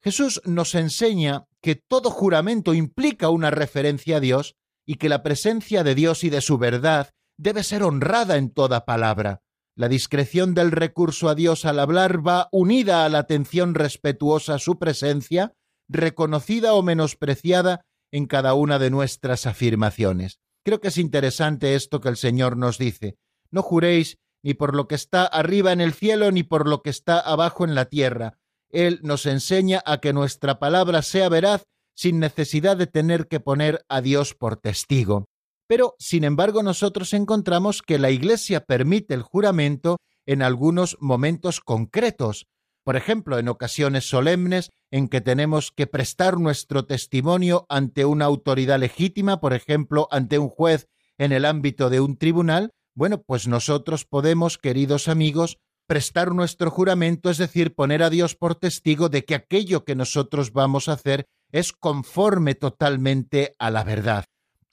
Jesús 0.02 0.40
nos 0.44 0.74
enseña 0.74 1.46
que 1.60 1.74
todo 1.74 2.10
juramento 2.10 2.74
implica 2.74 3.30
una 3.30 3.50
referencia 3.50 4.18
a 4.18 4.20
Dios 4.20 4.56
y 4.86 4.96
que 4.96 5.08
la 5.08 5.22
presencia 5.22 5.82
de 5.84 5.94
Dios 5.94 6.24
y 6.24 6.30
de 6.30 6.40
su 6.40 6.58
verdad 6.58 7.10
debe 7.36 7.62
ser 7.62 7.82
honrada 7.82 8.36
en 8.36 8.50
toda 8.50 8.84
palabra. 8.84 9.42
La 9.78 9.88
discreción 9.88 10.54
del 10.54 10.72
recurso 10.72 11.28
a 11.28 11.36
Dios 11.36 11.64
al 11.64 11.78
hablar 11.78 12.26
va 12.26 12.48
unida 12.50 13.04
a 13.04 13.08
la 13.08 13.20
atención 13.20 13.76
respetuosa 13.76 14.54
a 14.54 14.58
su 14.58 14.76
presencia, 14.76 15.54
reconocida 15.88 16.74
o 16.74 16.82
menospreciada 16.82 17.86
en 18.10 18.26
cada 18.26 18.54
una 18.54 18.80
de 18.80 18.90
nuestras 18.90 19.46
afirmaciones. 19.46 20.40
Creo 20.64 20.80
que 20.80 20.88
es 20.88 20.98
interesante 20.98 21.76
esto 21.76 22.00
que 22.00 22.08
el 22.08 22.16
Señor 22.16 22.56
nos 22.56 22.76
dice. 22.76 23.18
No 23.52 23.62
juréis 23.62 24.18
ni 24.42 24.52
por 24.52 24.74
lo 24.74 24.88
que 24.88 24.96
está 24.96 25.24
arriba 25.24 25.70
en 25.70 25.80
el 25.80 25.92
cielo 25.92 26.32
ni 26.32 26.42
por 26.42 26.68
lo 26.68 26.82
que 26.82 26.90
está 26.90 27.20
abajo 27.20 27.64
en 27.64 27.76
la 27.76 27.84
tierra. 27.84 28.36
Él 28.70 28.98
nos 29.04 29.26
enseña 29.26 29.80
a 29.86 29.98
que 29.98 30.12
nuestra 30.12 30.58
palabra 30.58 31.02
sea 31.02 31.28
veraz 31.28 31.66
sin 31.94 32.18
necesidad 32.18 32.76
de 32.76 32.88
tener 32.88 33.28
que 33.28 33.38
poner 33.38 33.84
a 33.88 34.00
Dios 34.00 34.34
por 34.34 34.56
testigo. 34.56 35.28
Pero, 35.68 35.94
sin 35.98 36.24
embargo, 36.24 36.62
nosotros 36.62 37.12
encontramos 37.12 37.82
que 37.82 37.98
la 37.98 38.10
Iglesia 38.10 38.64
permite 38.64 39.14
el 39.14 39.22
juramento 39.22 39.98
en 40.26 40.42
algunos 40.42 40.96
momentos 41.00 41.60
concretos, 41.60 42.46
por 42.84 42.96
ejemplo, 42.96 43.38
en 43.38 43.48
ocasiones 43.48 44.08
solemnes 44.08 44.70
en 44.90 45.08
que 45.08 45.20
tenemos 45.20 45.70
que 45.70 45.86
prestar 45.86 46.40
nuestro 46.40 46.86
testimonio 46.86 47.66
ante 47.68 48.06
una 48.06 48.24
autoridad 48.24 48.80
legítima, 48.80 49.40
por 49.40 49.52
ejemplo, 49.52 50.08
ante 50.10 50.38
un 50.38 50.48
juez 50.48 50.88
en 51.18 51.32
el 51.32 51.44
ámbito 51.44 51.90
de 51.90 52.00
un 52.00 52.16
tribunal, 52.16 52.72
bueno, 52.94 53.22
pues 53.22 53.46
nosotros 53.46 54.06
podemos, 54.06 54.56
queridos 54.56 55.06
amigos, 55.06 55.58
prestar 55.86 56.34
nuestro 56.34 56.70
juramento, 56.70 57.28
es 57.28 57.36
decir, 57.36 57.74
poner 57.74 58.02
a 58.02 58.10
Dios 58.10 58.34
por 58.34 58.54
testigo 58.54 59.10
de 59.10 59.26
que 59.26 59.34
aquello 59.34 59.84
que 59.84 59.94
nosotros 59.94 60.52
vamos 60.52 60.88
a 60.88 60.94
hacer 60.94 61.26
es 61.52 61.72
conforme 61.72 62.54
totalmente 62.54 63.54
a 63.58 63.70
la 63.70 63.84
verdad. 63.84 64.24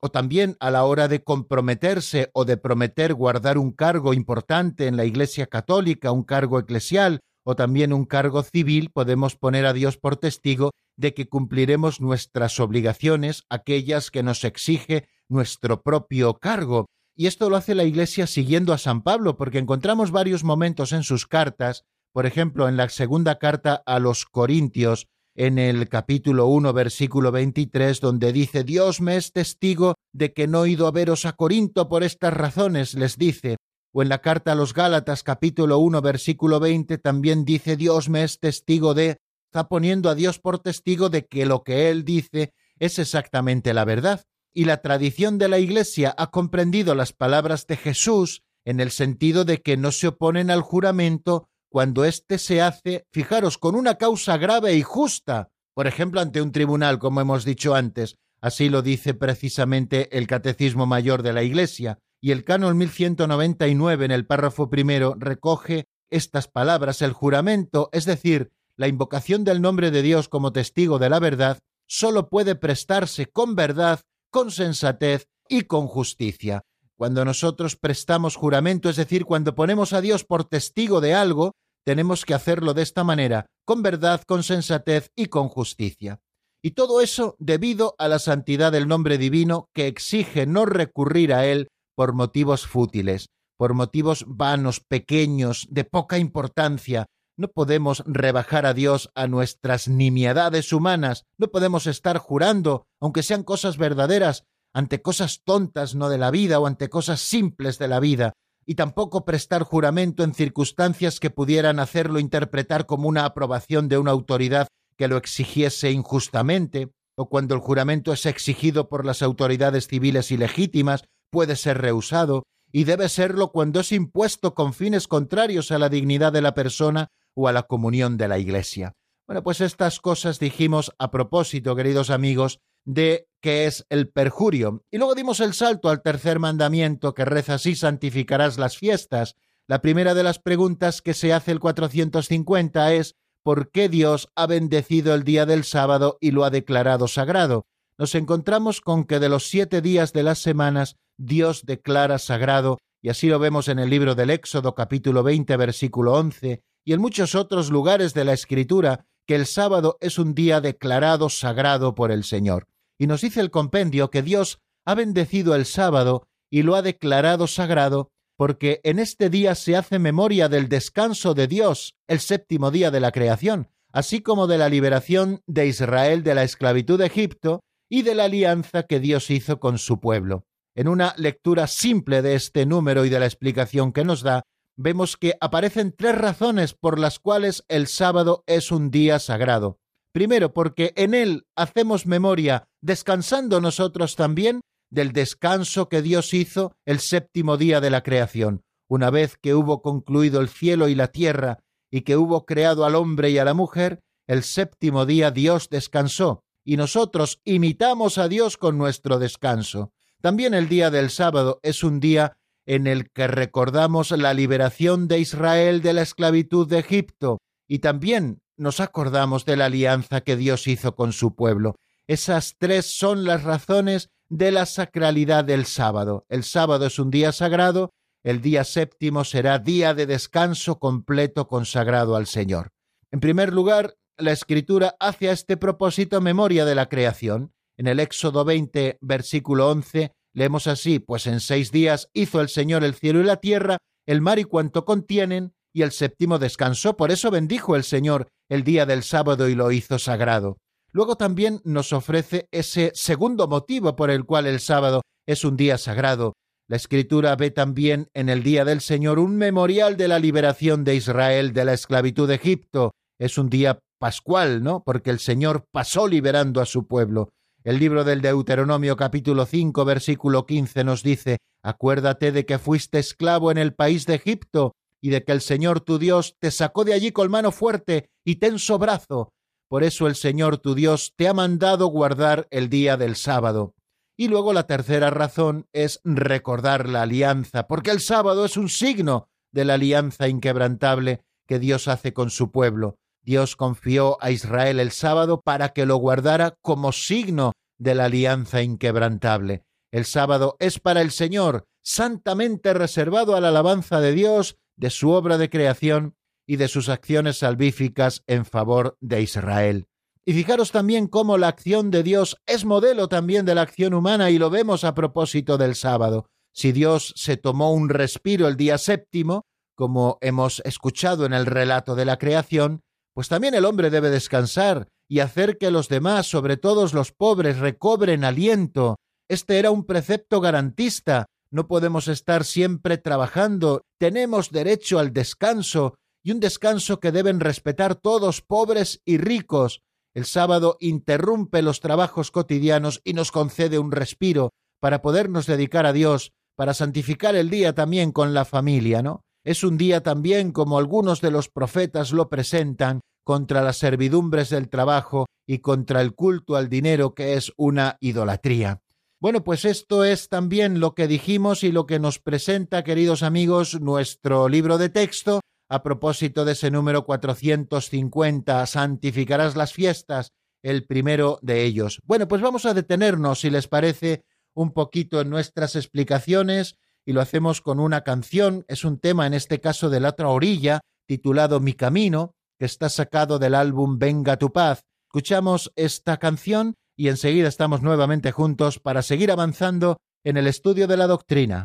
O 0.05 0.11
también 0.11 0.55
a 0.59 0.69
la 0.69 0.83
hora 0.83 1.07
de 1.07 1.23
comprometerse 1.23 2.29
o 2.33 2.45
de 2.45 2.57
prometer 2.57 3.15
guardar 3.15 3.57
un 3.57 3.71
cargo 3.71 4.13
importante 4.13 4.85
en 4.85 4.97
la 4.97 5.05
Iglesia 5.05 5.47
Católica, 5.47 6.11
un 6.11 6.21
cargo 6.21 6.59
eclesial, 6.59 7.21
o 7.43 7.55
también 7.55 7.91
un 7.91 8.05
cargo 8.05 8.43
civil, 8.43 8.91
podemos 8.91 9.35
poner 9.35 9.65
a 9.65 9.73
Dios 9.73 9.97
por 9.97 10.17
testigo 10.17 10.69
de 10.95 11.15
que 11.15 11.27
cumpliremos 11.27 12.01
nuestras 12.01 12.59
obligaciones, 12.59 13.45
aquellas 13.49 14.11
que 14.11 14.21
nos 14.21 14.43
exige 14.43 15.07
nuestro 15.27 15.81
propio 15.81 16.35
cargo. 16.35 16.85
Y 17.15 17.25
esto 17.25 17.49
lo 17.49 17.55
hace 17.55 17.73
la 17.73 17.85
Iglesia 17.85 18.27
siguiendo 18.27 18.73
a 18.73 18.77
San 18.77 19.01
Pablo, 19.01 19.37
porque 19.37 19.57
encontramos 19.57 20.11
varios 20.11 20.43
momentos 20.43 20.91
en 20.91 21.01
sus 21.01 21.25
cartas, 21.25 21.83
por 22.13 22.27
ejemplo, 22.27 22.69
en 22.69 22.77
la 22.77 22.89
segunda 22.89 23.39
carta 23.39 23.81
a 23.87 23.97
los 23.97 24.25
Corintios, 24.25 25.07
en 25.35 25.59
el 25.59 25.89
capítulo 25.89 26.47
1, 26.47 26.73
versículo 26.73 27.31
23, 27.31 27.99
donde 27.99 28.31
dice, 28.31 28.63
Dios 28.63 29.01
me 29.01 29.17
es 29.17 29.31
testigo 29.31 29.95
de 30.13 30.33
que 30.33 30.47
no 30.47 30.65
he 30.65 30.71
ido 30.71 30.87
a 30.87 30.91
veros 30.91 31.25
a 31.25 31.33
Corinto 31.33 31.89
por 31.89 32.03
estas 32.03 32.33
razones, 32.33 32.93
les 32.93 33.17
dice, 33.17 33.57
o 33.97 34.01
en 34.01 34.09
la 34.09 34.19
carta 34.19 34.51
a 34.51 34.55
los 34.55 34.73
Gálatas 34.73 35.23
capítulo 35.23 35.77
1 35.79 36.01
versículo 36.01 36.59
20 36.59 36.97
también 36.97 37.45
dice 37.45 37.77
Dios 37.77 38.09
me 38.09 38.25
es 38.25 38.41
testigo 38.41 38.93
de, 38.93 39.19
está 39.45 39.69
poniendo 39.69 40.09
a 40.09 40.15
Dios 40.15 40.37
por 40.37 40.59
testigo 40.59 41.07
de 41.07 41.25
que 41.27 41.45
lo 41.45 41.63
que 41.63 41.89
él 41.89 42.03
dice 42.03 42.53
es 42.77 42.99
exactamente 42.99 43.73
la 43.73 43.85
verdad. 43.85 44.25
Y 44.53 44.65
la 44.65 44.81
tradición 44.81 45.37
de 45.37 45.47
la 45.47 45.59
Iglesia 45.59 46.13
ha 46.17 46.29
comprendido 46.29 46.93
las 46.93 47.13
palabras 47.13 47.67
de 47.67 47.77
Jesús 47.77 48.43
en 48.65 48.81
el 48.81 48.91
sentido 48.91 49.45
de 49.45 49.61
que 49.61 49.77
no 49.77 49.93
se 49.93 50.07
oponen 50.07 50.51
al 50.51 50.61
juramento 50.61 51.47
cuando 51.75 52.05
éste 52.05 52.37
se 52.37 52.61
hace, 52.61 53.05
fijaros, 53.11 53.57
con 53.57 53.75
una 53.75 53.95
causa 53.95 54.37
grave 54.37 54.75
y 54.75 54.81
justa, 54.81 55.49
por 55.73 55.87
ejemplo, 55.87 56.21
ante 56.21 56.41
un 56.41 56.53
tribunal, 56.53 56.99
como 56.99 57.19
hemos 57.19 57.43
dicho 57.43 57.75
antes. 57.75 58.15
Así 58.39 58.69
lo 58.69 58.81
dice 58.81 59.13
precisamente 59.13 60.17
el 60.17 60.25
Catecismo 60.25 60.85
Mayor 60.85 61.21
de 61.21 61.33
la 61.33 61.43
Iglesia 61.43 61.99
y 62.21 62.31
el 62.31 62.45
canon 62.45 62.77
1199 62.77 64.05
en 64.05 64.11
el 64.11 64.25
párrafo 64.25 64.69
primero 64.69 65.15
recoge 65.19 65.83
estas 66.09 66.47
palabras, 66.47 67.01
el 67.01 67.11
juramento, 67.11 67.89
es 67.91 68.05
decir, 68.05 68.53
la 68.77 68.87
invocación 68.87 69.43
del 69.43 69.61
nombre 69.61 69.91
de 69.91 70.01
Dios 70.01 70.29
como 70.29 70.53
testigo 70.53 70.97
de 70.97 71.09
la 71.09 71.19
verdad, 71.19 71.59
sólo 71.87 72.29
puede 72.29 72.55
prestarse 72.55 73.25
con 73.25 73.53
verdad, 73.53 73.99
con 74.29 74.49
sensatez 74.49 75.27
y 75.49 75.63
con 75.63 75.87
justicia. 75.87 76.61
Cuando 76.95 77.25
nosotros 77.25 77.75
prestamos 77.75 78.37
juramento, 78.37 78.89
es 78.89 78.95
decir, 78.95 79.25
cuando 79.25 79.55
ponemos 79.55 79.91
a 79.91 79.99
Dios 79.99 80.23
por 80.23 80.45
testigo 80.45 81.01
de 81.01 81.13
algo, 81.13 81.51
tenemos 81.85 82.25
que 82.25 82.33
hacerlo 82.33 82.73
de 82.73 82.81
esta 82.81 83.03
manera, 83.03 83.45
con 83.65 83.83
verdad, 83.83 84.21
con 84.25 84.43
sensatez 84.43 85.11
y 85.15 85.27
con 85.27 85.47
justicia. 85.49 86.19
Y 86.63 86.71
todo 86.71 86.99
eso 86.99 87.35
debido 87.37 87.95
a 87.99 88.07
la 88.07 88.17
santidad 88.17 88.71
del 88.71 88.87
nombre 88.87 89.17
divino 89.17 89.69
que 89.73 89.87
exige 89.87 90.47
no 90.47 90.65
recurrir 90.65 91.31
a 91.31 91.45
él 91.45 91.67
por 91.95 92.13
motivos 92.13 92.65
fútiles, 92.65 93.27
por 93.57 93.75
motivos 93.75 94.25
vanos, 94.27 94.79
pequeños, 94.79 95.67
de 95.69 95.83
poca 95.83 96.17
importancia. 96.17 97.05
No 97.37 97.49
podemos 97.49 98.03
rebajar 98.07 98.65
a 98.65 98.73
Dios 98.73 99.09
a 99.13 99.27
nuestras 99.27 99.87
nimiedades 99.87 100.73
humanas, 100.73 101.23
no 101.37 101.49
podemos 101.49 101.85
estar 101.85 102.17
jurando, 102.17 102.87
aunque 102.99 103.23
sean 103.23 103.43
cosas 103.43 103.77
verdaderas, 103.77 104.45
ante 104.73 105.01
cosas 105.01 105.41
tontas 105.45 105.95
no 105.95 106.09
de 106.09 106.17
la 106.17 106.31
vida 106.31 106.59
o 106.59 106.65
ante 106.65 106.89
cosas 106.89 107.21
simples 107.21 107.77
de 107.77 107.87
la 107.87 107.99
vida, 107.99 108.33
y 108.65 108.75
tampoco 108.75 109.25
prestar 109.25 109.63
juramento 109.63 110.23
en 110.23 110.33
circunstancias 110.33 111.19
que 111.19 111.29
pudieran 111.29 111.79
hacerlo 111.79 112.19
interpretar 112.19 112.85
como 112.85 113.07
una 113.07 113.25
aprobación 113.25 113.87
de 113.87 113.97
una 113.97 114.11
autoridad 114.11 114.67
que 114.97 115.07
lo 115.07 115.17
exigiese 115.17 115.91
injustamente, 115.91 116.89
o 117.15 117.29
cuando 117.29 117.53
el 117.55 117.61
juramento 117.61 118.11
es 118.11 118.25
exigido 118.25 118.89
por 118.89 119.05
las 119.05 119.21
autoridades 119.21 119.87
civiles 119.87 120.31
y 120.31 120.37
legítimas, 120.37 121.03
puede 121.31 121.55
ser 121.55 121.79
rehusado 121.79 122.43
y 122.71 122.83
debe 122.83 123.07
serlo 123.09 123.51
cuando 123.51 123.79
es 123.79 123.91
impuesto 123.91 124.53
con 124.53 124.73
fines 124.73 125.07
contrarios 125.07 125.71
a 125.71 125.79
la 125.79 125.89
dignidad 125.89 126.33
de 126.33 126.41
la 126.41 126.53
persona 126.53 127.07
o 127.33 127.47
a 127.47 127.53
la 127.53 127.63
comunión 127.63 128.17
de 128.17 128.27
la 128.27 128.39
Iglesia. 128.39 128.93
Bueno, 129.27 129.43
pues 129.43 129.61
estas 129.61 129.99
cosas 129.99 130.39
dijimos 130.39 130.93
a 130.99 131.09
propósito, 131.09 131.75
queridos 131.75 132.09
amigos, 132.09 132.59
de 132.85 133.27
qué 133.41 133.65
es 133.65 133.85
el 133.89 134.09
perjurio. 134.09 134.83
Y 134.89 134.97
luego 134.97 135.15
dimos 135.15 135.39
el 135.39 135.53
salto 135.53 135.89
al 135.89 136.01
tercer 136.01 136.39
mandamiento 136.39 137.13
que 137.13 137.25
reza 137.25 137.55
así 137.55 137.75
santificarás 137.75 138.57
las 138.57 138.77
fiestas. 138.77 139.35
La 139.67 139.81
primera 139.81 140.13
de 140.13 140.23
las 140.23 140.39
preguntas 140.39 141.01
que 141.01 141.13
se 141.13 141.33
hace 141.33 141.51
el 141.51 141.59
450 141.59 142.93
es 142.93 143.15
¿por 143.43 143.69
qué 143.69 143.89
Dios 143.89 144.31
ha 144.35 144.47
bendecido 144.47 145.13
el 145.13 145.23
día 145.23 145.45
del 145.45 145.63
sábado 145.63 146.17
y 146.21 146.31
lo 146.31 146.45
ha 146.45 146.49
declarado 146.49 147.07
sagrado? 147.07 147.67
Nos 147.97 148.15
encontramos 148.15 148.81
con 148.81 149.05
que 149.05 149.19
de 149.19 149.29
los 149.29 149.47
siete 149.47 149.81
días 149.81 150.11
de 150.13 150.23
las 150.23 150.39
semanas 150.39 150.97
Dios 151.17 151.65
declara 151.65 152.17
sagrado, 152.19 152.79
y 153.01 153.09
así 153.09 153.27
lo 153.27 153.39
vemos 153.39 153.67
en 153.67 153.79
el 153.79 153.89
libro 153.89 154.15
del 154.15 154.31
Éxodo 154.31 154.75
capítulo 154.75 155.23
20 155.23 155.55
versículo 155.57 156.13
11, 156.13 156.63
y 156.83 156.93
en 156.93 156.99
muchos 156.99 157.35
otros 157.35 157.69
lugares 157.69 158.13
de 158.13 158.25
la 158.25 158.33
Escritura, 158.33 159.05
que 159.25 159.35
el 159.35 159.45
sábado 159.45 159.97
es 160.01 160.19
un 160.19 160.35
día 160.35 160.61
declarado 160.61 161.29
sagrado 161.29 161.95
por 161.95 162.11
el 162.11 162.23
Señor. 162.23 162.67
Y 162.97 163.07
nos 163.07 163.21
dice 163.21 163.41
el 163.41 163.51
compendio 163.51 164.09
que 164.09 164.21
Dios 164.21 164.59
ha 164.85 164.95
bendecido 164.95 165.55
el 165.55 165.65
sábado 165.65 166.27
y 166.49 166.63
lo 166.63 166.75
ha 166.75 166.81
declarado 166.81 167.47
sagrado 167.47 168.11
porque 168.37 168.81
en 168.83 168.99
este 168.99 169.29
día 169.29 169.55
se 169.55 169.75
hace 169.75 169.99
memoria 169.99 170.49
del 170.49 170.67
descanso 170.67 171.33
de 171.33 171.47
Dios, 171.47 171.95
el 172.07 172.19
séptimo 172.19 172.69
día 172.71 172.91
de 172.91 172.99
la 172.99 173.11
creación, 173.11 173.69
así 173.91 174.21
como 174.21 174.47
de 174.47 174.57
la 174.57 174.69
liberación 174.69 175.41
de 175.47 175.67
Israel 175.67 176.23
de 176.23 176.35
la 176.35 176.43
esclavitud 176.43 176.99
de 176.99 177.05
Egipto 177.05 177.61
y 177.89 178.01
de 178.01 178.15
la 178.15 178.25
alianza 178.25 178.83
que 178.83 178.99
Dios 178.99 179.29
hizo 179.29 179.59
con 179.59 179.77
su 179.77 179.99
pueblo. 179.99 180.45
En 180.75 180.89
una 180.89 181.13
lectura 181.17 181.67
simple 181.67 182.21
de 182.21 182.35
este 182.35 182.65
número 182.65 183.05
y 183.05 183.09
de 183.09 183.19
la 183.19 183.25
explicación 183.25 183.93
que 183.93 184.03
nos 184.03 184.21
da, 184.21 184.43
vemos 184.75 185.15
que 185.15 185.35
aparecen 185.39 185.93
tres 185.95 186.17
razones 186.17 186.73
por 186.73 186.99
las 186.99 187.19
cuales 187.19 187.63
el 187.69 187.87
sábado 187.87 188.43
es 188.47 188.71
un 188.71 188.91
día 188.91 189.19
sagrado. 189.19 189.79
Primero, 190.15 190.53
porque 190.53 190.93
en 190.95 191.13
él 191.13 191.45
hacemos 191.57 192.05
memoria, 192.05 192.69
descansando 192.79 193.59
nosotros 193.59 194.15
también, 194.15 194.61
del 194.89 195.11
descanso 195.11 195.89
que 195.89 196.01
Dios 196.01 196.33
hizo 196.33 196.71
el 196.85 197.01
séptimo 197.01 197.57
día 197.57 197.81
de 197.81 197.89
la 197.89 198.01
creación. 198.01 198.63
Una 198.87 199.09
vez 199.09 199.35
que 199.35 199.53
hubo 199.53 199.81
concluido 199.81 200.39
el 200.39 200.47
cielo 200.47 200.87
y 200.87 200.95
la 200.95 201.09
tierra 201.09 201.59
y 201.91 202.03
que 202.03 202.15
hubo 202.15 202.45
creado 202.45 202.85
al 202.85 202.95
hombre 202.95 203.29
y 203.29 203.39
a 203.39 203.43
la 203.43 203.53
mujer, 203.53 203.99
el 204.25 204.43
séptimo 204.43 205.05
día 205.05 205.31
Dios 205.31 205.67
descansó 205.69 206.45
y 206.63 206.77
nosotros 206.77 207.41
imitamos 207.43 208.17
a 208.17 208.29
Dios 208.29 208.55
con 208.55 208.77
nuestro 208.77 209.19
descanso. 209.19 209.91
También 210.21 210.53
el 210.53 210.69
día 210.69 210.91
del 210.91 211.09
sábado 211.09 211.59
es 211.61 211.83
un 211.83 211.99
día 211.99 212.37
en 212.65 212.87
el 212.87 213.11
que 213.11 213.27
recordamos 213.27 214.11
la 214.11 214.33
liberación 214.33 215.09
de 215.09 215.19
Israel 215.19 215.81
de 215.81 215.91
la 215.91 216.03
esclavitud 216.03 216.69
de 216.69 216.79
Egipto 216.79 217.39
y 217.67 217.79
también 217.79 218.39
nos 218.57 218.79
acordamos 218.79 219.45
de 219.45 219.57
la 219.57 219.65
alianza 219.65 220.21
que 220.21 220.35
Dios 220.35 220.67
hizo 220.67 220.95
con 220.95 221.13
su 221.13 221.35
pueblo. 221.35 221.75
Esas 222.07 222.55
tres 222.57 222.85
son 222.85 223.23
las 223.23 223.43
razones 223.43 224.09
de 224.29 224.51
la 224.51 224.65
sacralidad 224.65 225.43
del 225.43 225.65
sábado. 225.65 226.25
El 226.29 226.43
sábado 226.43 226.85
es 226.85 226.99
un 226.99 227.11
día 227.11 227.31
sagrado, 227.31 227.91
el 228.23 228.41
día 228.41 228.63
séptimo 228.63 229.23
será 229.23 229.59
día 229.59 229.93
de 229.93 230.05
descanso 230.05 230.79
completo 230.79 231.47
consagrado 231.47 232.15
al 232.15 232.27
Señor. 232.27 232.69
En 233.11 233.19
primer 233.19 233.53
lugar, 233.53 233.95
la 234.17 234.31
Escritura 234.31 234.95
hace 234.99 235.29
a 235.29 235.33
este 235.33 235.57
propósito 235.57 236.21
memoria 236.21 236.65
de 236.65 236.75
la 236.75 236.89
creación. 236.89 237.53
En 237.77 237.87
el 237.87 237.99
Éxodo 237.99 238.45
20, 238.45 238.97
versículo 239.01 239.69
11, 239.69 240.11
leemos 240.33 240.67
así, 240.67 240.99
pues 240.99 241.27
en 241.27 241.39
seis 241.39 241.71
días 241.71 242.09
hizo 242.13 242.41
el 242.41 242.49
Señor 242.49 242.83
el 242.83 242.93
cielo 242.93 243.19
y 243.19 243.25
la 243.25 243.37
tierra, 243.37 243.77
el 244.05 244.21
mar 244.21 244.39
y 244.39 244.43
cuanto 244.43 244.85
contienen, 244.85 245.53
y 245.75 245.81
el 245.81 245.91
séptimo 245.91 246.39
descansó, 246.39 246.95
por 246.95 247.11
eso 247.11 247.29
bendijo 247.29 247.75
el 247.75 247.83
Señor 247.83 248.29
el 248.49 248.63
día 248.63 248.85
del 248.85 249.03
sábado 249.03 249.49
y 249.49 249.55
lo 249.55 249.73
hizo 249.73 249.99
sagrado. 249.99 250.57
Luego 250.93 251.17
también 251.17 251.59
nos 251.65 251.91
ofrece 251.91 252.47
ese 252.51 252.91
segundo 252.95 253.49
motivo 253.49 253.97
por 253.97 254.09
el 254.09 254.23
cual 254.23 254.47
el 254.47 254.61
sábado 254.61 255.01
es 255.27 255.43
un 255.43 255.57
día 255.57 255.77
sagrado. 255.77 256.31
La 256.69 256.77
Escritura 256.77 257.35
ve 257.35 257.51
también 257.51 258.07
en 258.13 258.29
el 258.29 258.41
día 258.41 258.63
del 258.63 258.79
Señor 258.79 259.19
un 259.19 259.35
memorial 259.35 259.97
de 259.97 260.07
la 260.07 260.17
liberación 260.17 260.85
de 260.85 260.95
Israel 260.95 261.51
de 261.51 261.65
la 261.65 261.73
esclavitud 261.73 262.29
de 262.29 262.35
Egipto. 262.35 262.91
Es 263.19 263.37
un 263.37 263.49
día 263.49 263.77
pascual, 263.99 264.63
¿no? 264.63 264.81
Porque 264.81 265.09
el 265.09 265.19
Señor 265.19 265.65
pasó 265.73 266.07
liberando 266.07 266.61
a 266.61 266.65
su 266.65 266.87
pueblo. 266.87 267.33
El 267.65 267.79
libro 267.79 268.05
del 268.05 268.21
Deuteronomio 268.21 268.95
capítulo 268.95 269.45
5 269.45 269.83
versículo 269.83 270.45
15 270.45 270.85
nos 270.85 271.03
dice, 271.03 271.39
Acuérdate 271.61 272.31
de 272.31 272.45
que 272.45 272.59
fuiste 272.59 272.97
esclavo 272.99 273.51
en 273.51 273.57
el 273.57 273.73
país 273.73 274.05
de 274.05 274.15
Egipto 274.15 274.71
y 275.05 275.11
de 275.11 275.23
que 275.23 275.33
el 275.33 275.41
Señor 275.41 275.81
tu 275.81 275.99
Dios 275.99 276.35
te 276.39 276.49
sacó 276.49 276.83
de 276.83 276.95
allí 276.95 277.11
con 277.11 277.29
mano 277.29 277.51
fuerte 277.51 278.09
y 278.25 278.37
tenso 278.37 278.79
brazo. 278.79 279.33
Por 279.69 279.83
eso 279.83 280.07
el 280.07 280.15
Señor 280.15 280.57
tu 280.57 280.73
Dios 280.73 281.13
te 281.15 281.27
ha 281.27 281.33
mandado 281.35 281.85
guardar 281.89 282.47
el 282.49 282.69
día 282.69 282.97
del 282.97 283.15
sábado. 283.15 283.75
Y 284.17 284.29
luego 284.29 284.51
la 284.51 284.65
tercera 284.65 285.11
razón 285.11 285.67
es 285.73 286.01
recordar 286.03 286.89
la 286.89 287.03
alianza, 287.03 287.67
porque 287.67 287.91
el 287.91 287.99
sábado 287.99 288.45
es 288.45 288.57
un 288.57 288.67
signo 288.67 289.29
de 289.51 289.65
la 289.65 289.75
alianza 289.75 290.27
inquebrantable 290.27 291.21
que 291.45 291.59
Dios 291.59 291.87
hace 291.87 292.11
con 292.11 292.31
su 292.31 292.49
pueblo. 292.49 292.97
Dios 293.21 293.55
confió 293.55 294.17
a 294.21 294.31
Israel 294.31 294.79
el 294.79 294.89
sábado 294.89 295.39
para 295.39 295.69
que 295.69 295.85
lo 295.85 295.97
guardara 295.97 296.57
como 296.63 296.91
signo 296.91 297.51
de 297.77 297.93
la 297.93 298.05
alianza 298.05 298.63
inquebrantable. 298.63 299.65
El 299.91 300.05
sábado 300.05 300.57
es 300.57 300.79
para 300.79 301.01
el 301.01 301.11
Señor, 301.11 301.67
santamente 301.83 302.73
reservado 302.73 303.35
a 303.35 303.39
la 303.39 303.49
alabanza 303.49 304.01
de 304.01 304.11
Dios 304.11 304.57
de 304.77 304.89
su 304.89 305.11
obra 305.11 305.37
de 305.37 305.49
creación 305.49 306.15
y 306.47 306.57
de 306.57 306.67
sus 306.67 306.89
acciones 306.89 307.39
salvíficas 307.39 308.23
en 308.27 308.45
favor 308.45 308.97
de 309.01 309.21
Israel. 309.21 309.87
Y 310.25 310.33
fijaros 310.33 310.71
también 310.71 311.07
cómo 311.07 311.37
la 311.37 311.47
acción 311.47 311.91
de 311.91 312.01
Dios 312.01 312.37
es 312.47 312.65
modelo 312.65 313.07
también 313.07 313.45
de 313.45 313.55
la 313.55 313.61
acción 313.61 313.93
humana 313.93 314.31
y 314.31 314.39
lo 314.39 314.49
vemos 314.49 314.83
a 314.83 314.95
propósito 314.95 315.57
del 315.57 315.75
sábado. 315.75 316.27
Si 316.51 316.71
Dios 316.71 317.13
se 317.15 317.37
tomó 317.37 317.73
un 317.73 317.89
respiro 317.89 318.47
el 318.47 318.57
día 318.57 318.77
séptimo, 318.77 319.43
como 319.75 320.17
hemos 320.21 320.61
escuchado 320.65 321.25
en 321.25 321.33
el 321.33 321.45
relato 321.45 321.95
de 321.95 322.05
la 322.05 322.17
creación, 322.17 322.81
pues 323.13 323.27
también 323.27 323.53
el 323.53 323.65
hombre 323.65 323.89
debe 323.89 324.09
descansar 324.09 324.87
y 325.07 325.19
hacer 325.19 325.57
que 325.57 325.69
los 325.69 325.89
demás, 325.89 326.27
sobre 326.27 326.57
todo 326.57 326.87
los 326.91 327.11
pobres, 327.11 327.59
recobren 327.59 328.23
aliento. 328.23 328.95
Este 329.29 329.59
era 329.59 329.71
un 329.71 329.85
precepto 329.85 330.41
garantista 330.41 331.25
no 331.55 331.69
podemos 331.69 332.09
estar 332.09 332.43
siempre 332.43 332.97
trabajando, 332.97 333.83
tenemos 333.97 334.51
derecho 334.51 334.99
al 334.99 335.13
descanso, 335.13 335.95
y 336.21 336.31
un 336.31 336.41
descanso 336.41 336.99
que 336.99 337.13
deben 337.13 337.39
respetar 337.39 337.95
todos, 337.95 338.41
pobres 338.41 339.01
y 339.05 339.17
ricos. 339.17 339.79
El 340.13 340.25
sábado 340.25 340.75
interrumpe 340.81 341.61
los 341.61 341.79
trabajos 341.79 342.29
cotidianos 342.29 342.99
y 343.05 343.13
nos 343.13 343.31
concede 343.31 343.79
un 343.79 343.93
respiro 343.93 344.49
para 344.81 345.01
podernos 345.01 345.45
dedicar 345.45 345.85
a 345.85 345.93
Dios, 345.93 346.33
para 346.57 346.73
santificar 346.73 347.35
el 347.35 347.49
día 347.49 347.73
también 347.73 348.11
con 348.11 348.33
la 348.33 348.43
familia, 348.43 349.01
¿no? 349.01 349.21
Es 349.45 349.63
un 349.63 349.77
día 349.77 350.03
también, 350.03 350.51
como 350.51 350.77
algunos 350.77 351.21
de 351.21 351.31
los 351.31 351.47
profetas 351.47 352.11
lo 352.11 352.27
presentan, 352.27 352.99
contra 353.23 353.61
las 353.61 353.77
servidumbres 353.77 354.49
del 354.49 354.67
trabajo 354.67 355.25
y 355.47 355.59
contra 355.59 356.01
el 356.01 356.15
culto 356.15 356.57
al 356.57 356.67
dinero 356.67 357.15
que 357.15 357.35
es 357.35 357.53
una 357.55 357.95
idolatría. 358.01 358.81
Bueno, 359.25 359.43
pues 359.43 359.65
esto 359.65 360.03
es 360.03 360.29
también 360.29 360.79
lo 360.79 360.93
que 360.93 361.07
dijimos 361.07 361.63
y 361.63 361.71
lo 361.71 361.87
que 361.87 361.97
nos 361.97 362.19
presenta, 362.19 362.83
queridos 362.83 363.23
amigos, 363.23 363.81
nuestro 363.81 364.47
libro 364.47 364.77
de 364.77 364.89
texto 364.89 365.41
a 365.67 365.81
propósito 365.81 366.45
de 366.45 366.51
ese 366.51 366.69
número 366.69 367.07
450, 367.07 368.67
santificarás 368.67 369.55
las 369.55 369.73
fiestas, 369.73 370.33
el 370.61 370.85
primero 370.85 371.39
de 371.41 371.63
ellos. 371.63 372.01
Bueno, 372.03 372.27
pues 372.27 372.43
vamos 372.43 372.67
a 372.67 372.75
detenernos, 372.75 373.39
si 373.39 373.49
les 373.49 373.67
parece, 373.67 374.25
un 374.53 374.73
poquito 374.73 375.19
en 375.21 375.31
nuestras 375.31 375.75
explicaciones 375.75 376.77
y 377.03 377.13
lo 377.13 377.19
hacemos 377.19 377.61
con 377.61 377.79
una 377.79 378.01
canción, 378.01 378.63
es 378.67 378.85
un 378.85 378.99
tema 378.99 379.25
en 379.25 379.33
este 379.33 379.59
caso 379.59 379.89
de 379.89 380.01
la 380.01 380.09
otra 380.09 380.27
orilla, 380.27 380.81
titulado 381.07 381.59
Mi 381.59 381.73
Camino, 381.73 382.35
que 382.59 382.65
está 382.65 382.89
sacado 382.89 383.39
del 383.39 383.55
álbum 383.55 383.97
Venga 383.97 384.37
tu 384.37 384.53
paz. 384.53 384.83
Escuchamos 385.07 385.73
esta 385.75 386.17
canción 386.17 386.75
y 386.95 387.09
enseguida 387.09 387.47
estamos 387.47 387.81
nuevamente 387.81 388.31
juntos 388.31 388.79
para 388.79 389.01
seguir 389.01 389.31
avanzando 389.31 389.97
en 390.23 390.37
el 390.37 390.47
estudio 390.47 390.87
de 390.87 390.97
la 390.97 391.07
doctrina. 391.07 391.63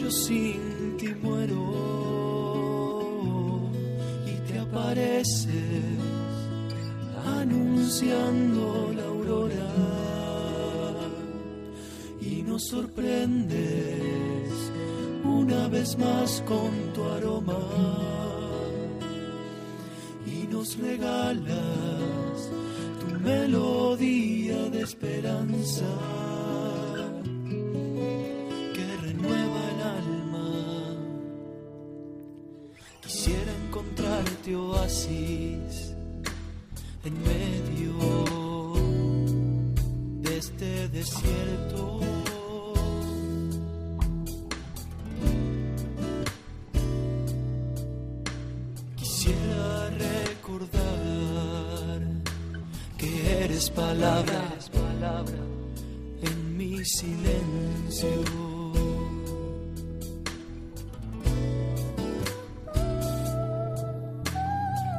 yo 0.00 0.10
sin 0.10 0.62
ti 0.98 1.10
muero 1.22 1.64
y 4.32 4.34
te 4.48 4.54
apareces 4.58 5.98
anunciando 7.40 8.92
sorprendes 12.72 14.52
una 15.24 15.68
vez 15.68 15.98
más 15.98 16.42
con 16.46 16.70
tu 16.94 17.02
aroma. 17.04 17.58
Y 20.26 20.46
nos 20.52 20.78
regalas 20.78 22.38
tu 23.00 23.06
melodía 23.20 23.81
esperanza 25.62 25.84
que 28.74 28.96
renueva 29.02 29.60
el 29.70 29.80
alma. 30.00 30.96
Quisiera 33.00 33.52
encontrarte 33.66 34.56
oasis 34.56 35.94
en 37.04 37.14
medio 37.22 37.94
de 40.22 40.38
este 40.38 40.88
desierto. 40.88 42.02
palabras 53.70 54.61
en 54.61 54.61
silencio. 56.84 58.08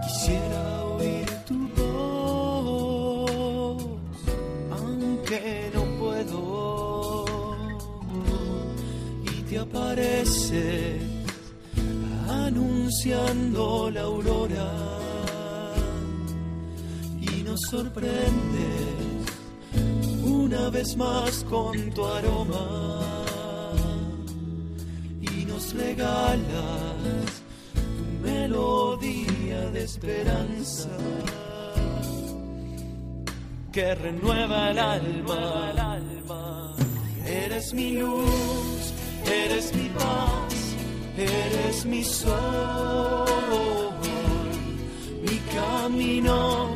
Quisiera 0.04 0.86
oír 0.86 1.30
tu 1.48 1.68
voz, 1.76 3.18
aunque 4.72 5.72
no 5.74 5.84
puedo, 6.00 7.26
y 9.26 9.42
te 9.44 9.60
apareces 9.60 11.02
anunciando 12.30 13.90
la 13.92 14.02
aurora 14.02 14.72
y 17.20 17.44
nos 17.44 17.60
sorprendes 17.70 18.44
una 18.44 18.53
vez 20.74 20.98
más 20.98 21.46
con 21.50 21.92
tu 21.92 22.04
aroma 22.04 23.00
y 25.22 25.46
nos 25.46 25.74
regalas 25.76 27.44
tu 27.74 28.28
melodía 28.28 29.70
de 29.70 29.84
esperanza 29.84 30.90
que 33.72 33.94
renueva 33.96 34.72
el 34.72 34.80
alma. 34.80 36.76
Eres 37.26 37.74
mi 37.74 37.94
luz, 37.94 38.94
eres 39.26 39.74
mi 39.76 39.90
paz, 39.90 40.54
eres 41.18 41.86
mi 41.86 42.04
sol, 42.04 43.26
mi 45.22 45.38
camino, 45.56 46.76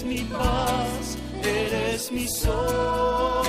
eres 0.00 0.04
mi 0.04 0.24
paz, 0.24 1.18
eres 1.42 2.10
mi 2.12 2.26
sol, 2.26 3.44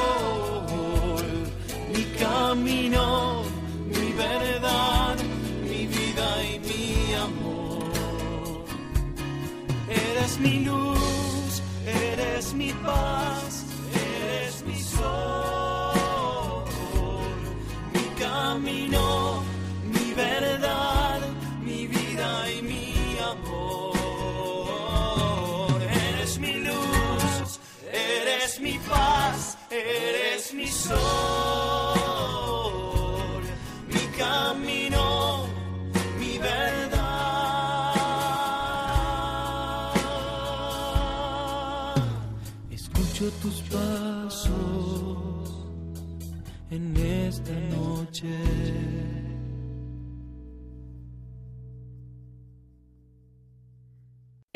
mi 1.94 2.04
camino, 2.20 3.44
mi 3.88 4.12
verdad, 4.14 5.16
mi 5.64 5.88
vida 5.88 6.44
y 6.44 6.60
mi 6.60 7.14
amor. 7.16 8.66
Eres 9.90 10.40
mi 10.40 10.66
luz, 10.66 11.62
eres 11.86 12.54
mi 12.54 12.74
paz, 12.74 13.21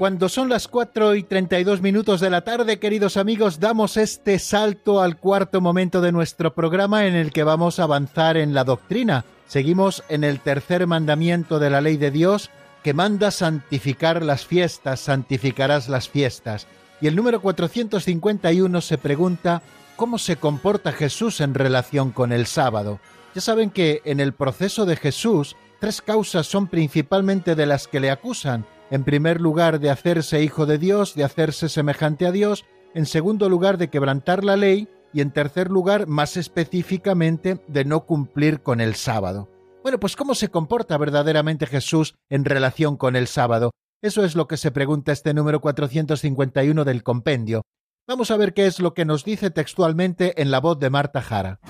Cuando 0.00 0.30
son 0.30 0.48
las 0.48 0.66
4 0.66 1.14
y 1.14 1.24
32 1.24 1.82
minutos 1.82 2.22
de 2.22 2.30
la 2.30 2.40
tarde, 2.40 2.78
queridos 2.78 3.18
amigos, 3.18 3.60
damos 3.60 3.98
este 3.98 4.38
salto 4.38 5.02
al 5.02 5.18
cuarto 5.18 5.60
momento 5.60 6.00
de 6.00 6.10
nuestro 6.10 6.54
programa 6.54 7.06
en 7.06 7.14
el 7.14 7.32
que 7.32 7.44
vamos 7.44 7.78
a 7.78 7.82
avanzar 7.82 8.38
en 8.38 8.54
la 8.54 8.64
doctrina. 8.64 9.26
Seguimos 9.46 10.02
en 10.08 10.24
el 10.24 10.40
tercer 10.40 10.86
mandamiento 10.86 11.58
de 11.58 11.68
la 11.68 11.82
ley 11.82 11.98
de 11.98 12.10
Dios 12.10 12.48
que 12.82 12.94
manda 12.94 13.30
santificar 13.30 14.24
las 14.24 14.46
fiestas, 14.46 15.00
santificarás 15.00 15.90
las 15.90 16.08
fiestas. 16.08 16.66
Y 17.02 17.06
el 17.06 17.14
número 17.14 17.42
451 17.42 18.80
se 18.80 18.96
pregunta 18.96 19.60
cómo 19.96 20.16
se 20.16 20.36
comporta 20.36 20.92
Jesús 20.92 21.42
en 21.42 21.52
relación 21.52 22.10
con 22.10 22.32
el 22.32 22.46
sábado. 22.46 23.00
Ya 23.34 23.42
saben 23.42 23.68
que 23.68 24.00
en 24.06 24.20
el 24.20 24.32
proceso 24.32 24.86
de 24.86 24.96
Jesús, 24.96 25.56
tres 25.78 26.00
causas 26.00 26.46
son 26.46 26.68
principalmente 26.68 27.54
de 27.54 27.66
las 27.66 27.86
que 27.86 28.00
le 28.00 28.10
acusan 28.10 28.64
en 28.90 29.04
primer 29.04 29.40
lugar 29.40 29.80
de 29.80 29.90
hacerse 29.90 30.42
hijo 30.42 30.66
de 30.66 30.78
Dios, 30.78 31.14
de 31.14 31.24
hacerse 31.24 31.68
semejante 31.68 32.26
a 32.26 32.32
Dios, 32.32 32.64
en 32.94 33.06
segundo 33.06 33.48
lugar 33.48 33.78
de 33.78 33.88
quebrantar 33.88 34.44
la 34.44 34.56
ley 34.56 34.88
y 35.12 35.20
en 35.20 35.32
tercer 35.32 35.70
lugar, 35.70 36.06
más 36.06 36.36
específicamente, 36.36 37.60
de 37.68 37.84
no 37.84 38.04
cumplir 38.06 38.62
con 38.62 38.80
el 38.80 38.94
sábado. 38.94 39.48
Bueno, 39.82 39.98
pues 39.98 40.16
¿cómo 40.16 40.34
se 40.34 40.48
comporta 40.48 40.98
verdaderamente 40.98 41.66
Jesús 41.66 42.14
en 42.28 42.44
relación 42.44 42.96
con 42.96 43.16
el 43.16 43.26
sábado? 43.26 43.72
Eso 44.02 44.24
es 44.24 44.34
lo 44.34 44.46
que 44.46 44.56
se 44.56 44.70
pregunta 44.70 45.12
este 45.12 45.34
número 45.34 45.60
451 45.60 46.84
del 46.84 47.02
compendio. 47.02 47.62
Vamos 48.06 48.30
a 48.30 48.36
ver 48.36 48.54
qué 48.54 48.66
es 48.66 48.80
lo 48.80 48.94
que 48.94 49.04
nos 49.04 49.24
dice 49.24 49.50
textualmente 49.50 50.40
en 50.40 50.50
la 50.50 50.60
voz 50.60 50.78
de 50.78 50.90
Marta 50.90 51.22
Jara. 51.22 51.60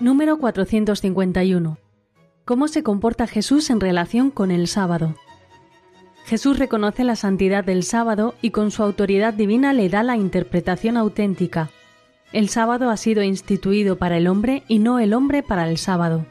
Número 0.00 0.38
451. 0.38 1.76
¿Cómo 2.46 2.68
se 2.68 2.82
comporta 2.82 3.26
Jesús 3.26 3.68
en 3.68 3.80
relación 3.80 4.30
con 4.30 4.50
el 4.50 4.66
sábado? 4.66 5.14
Jesús 6.24 6.58
reconoce 6.58 7.04
la 7.04 7.16
santidad 7.16 7.64
del 7.64 7.82
sábado 7.82 8.34
y 8.40 8.50
con 8.50 8.70
su 8.70 8.82
autoridad 8.82 9.34
divina 9.34 9.74
le 9.74 9.90
da 9.90 10.02
la 10.02 10.16
interpretación 10.16 10.96
auténtica. 10.96 11.68
El 12.32 12.48
sábado 12.48 12.88
ha 12.88 12.96
sido 12.96 13.22
instituido 13.22 13.96
para 13.96 14.16
el 14.16 14.26
hombre 14.26 14.62
y 14.68 14.78
no 14.78 15.00
el 15.00 15.12
hombre 15.12 15.42
para 15.42 15.68
el 15.68 15.76
sábado. 15.76 16.24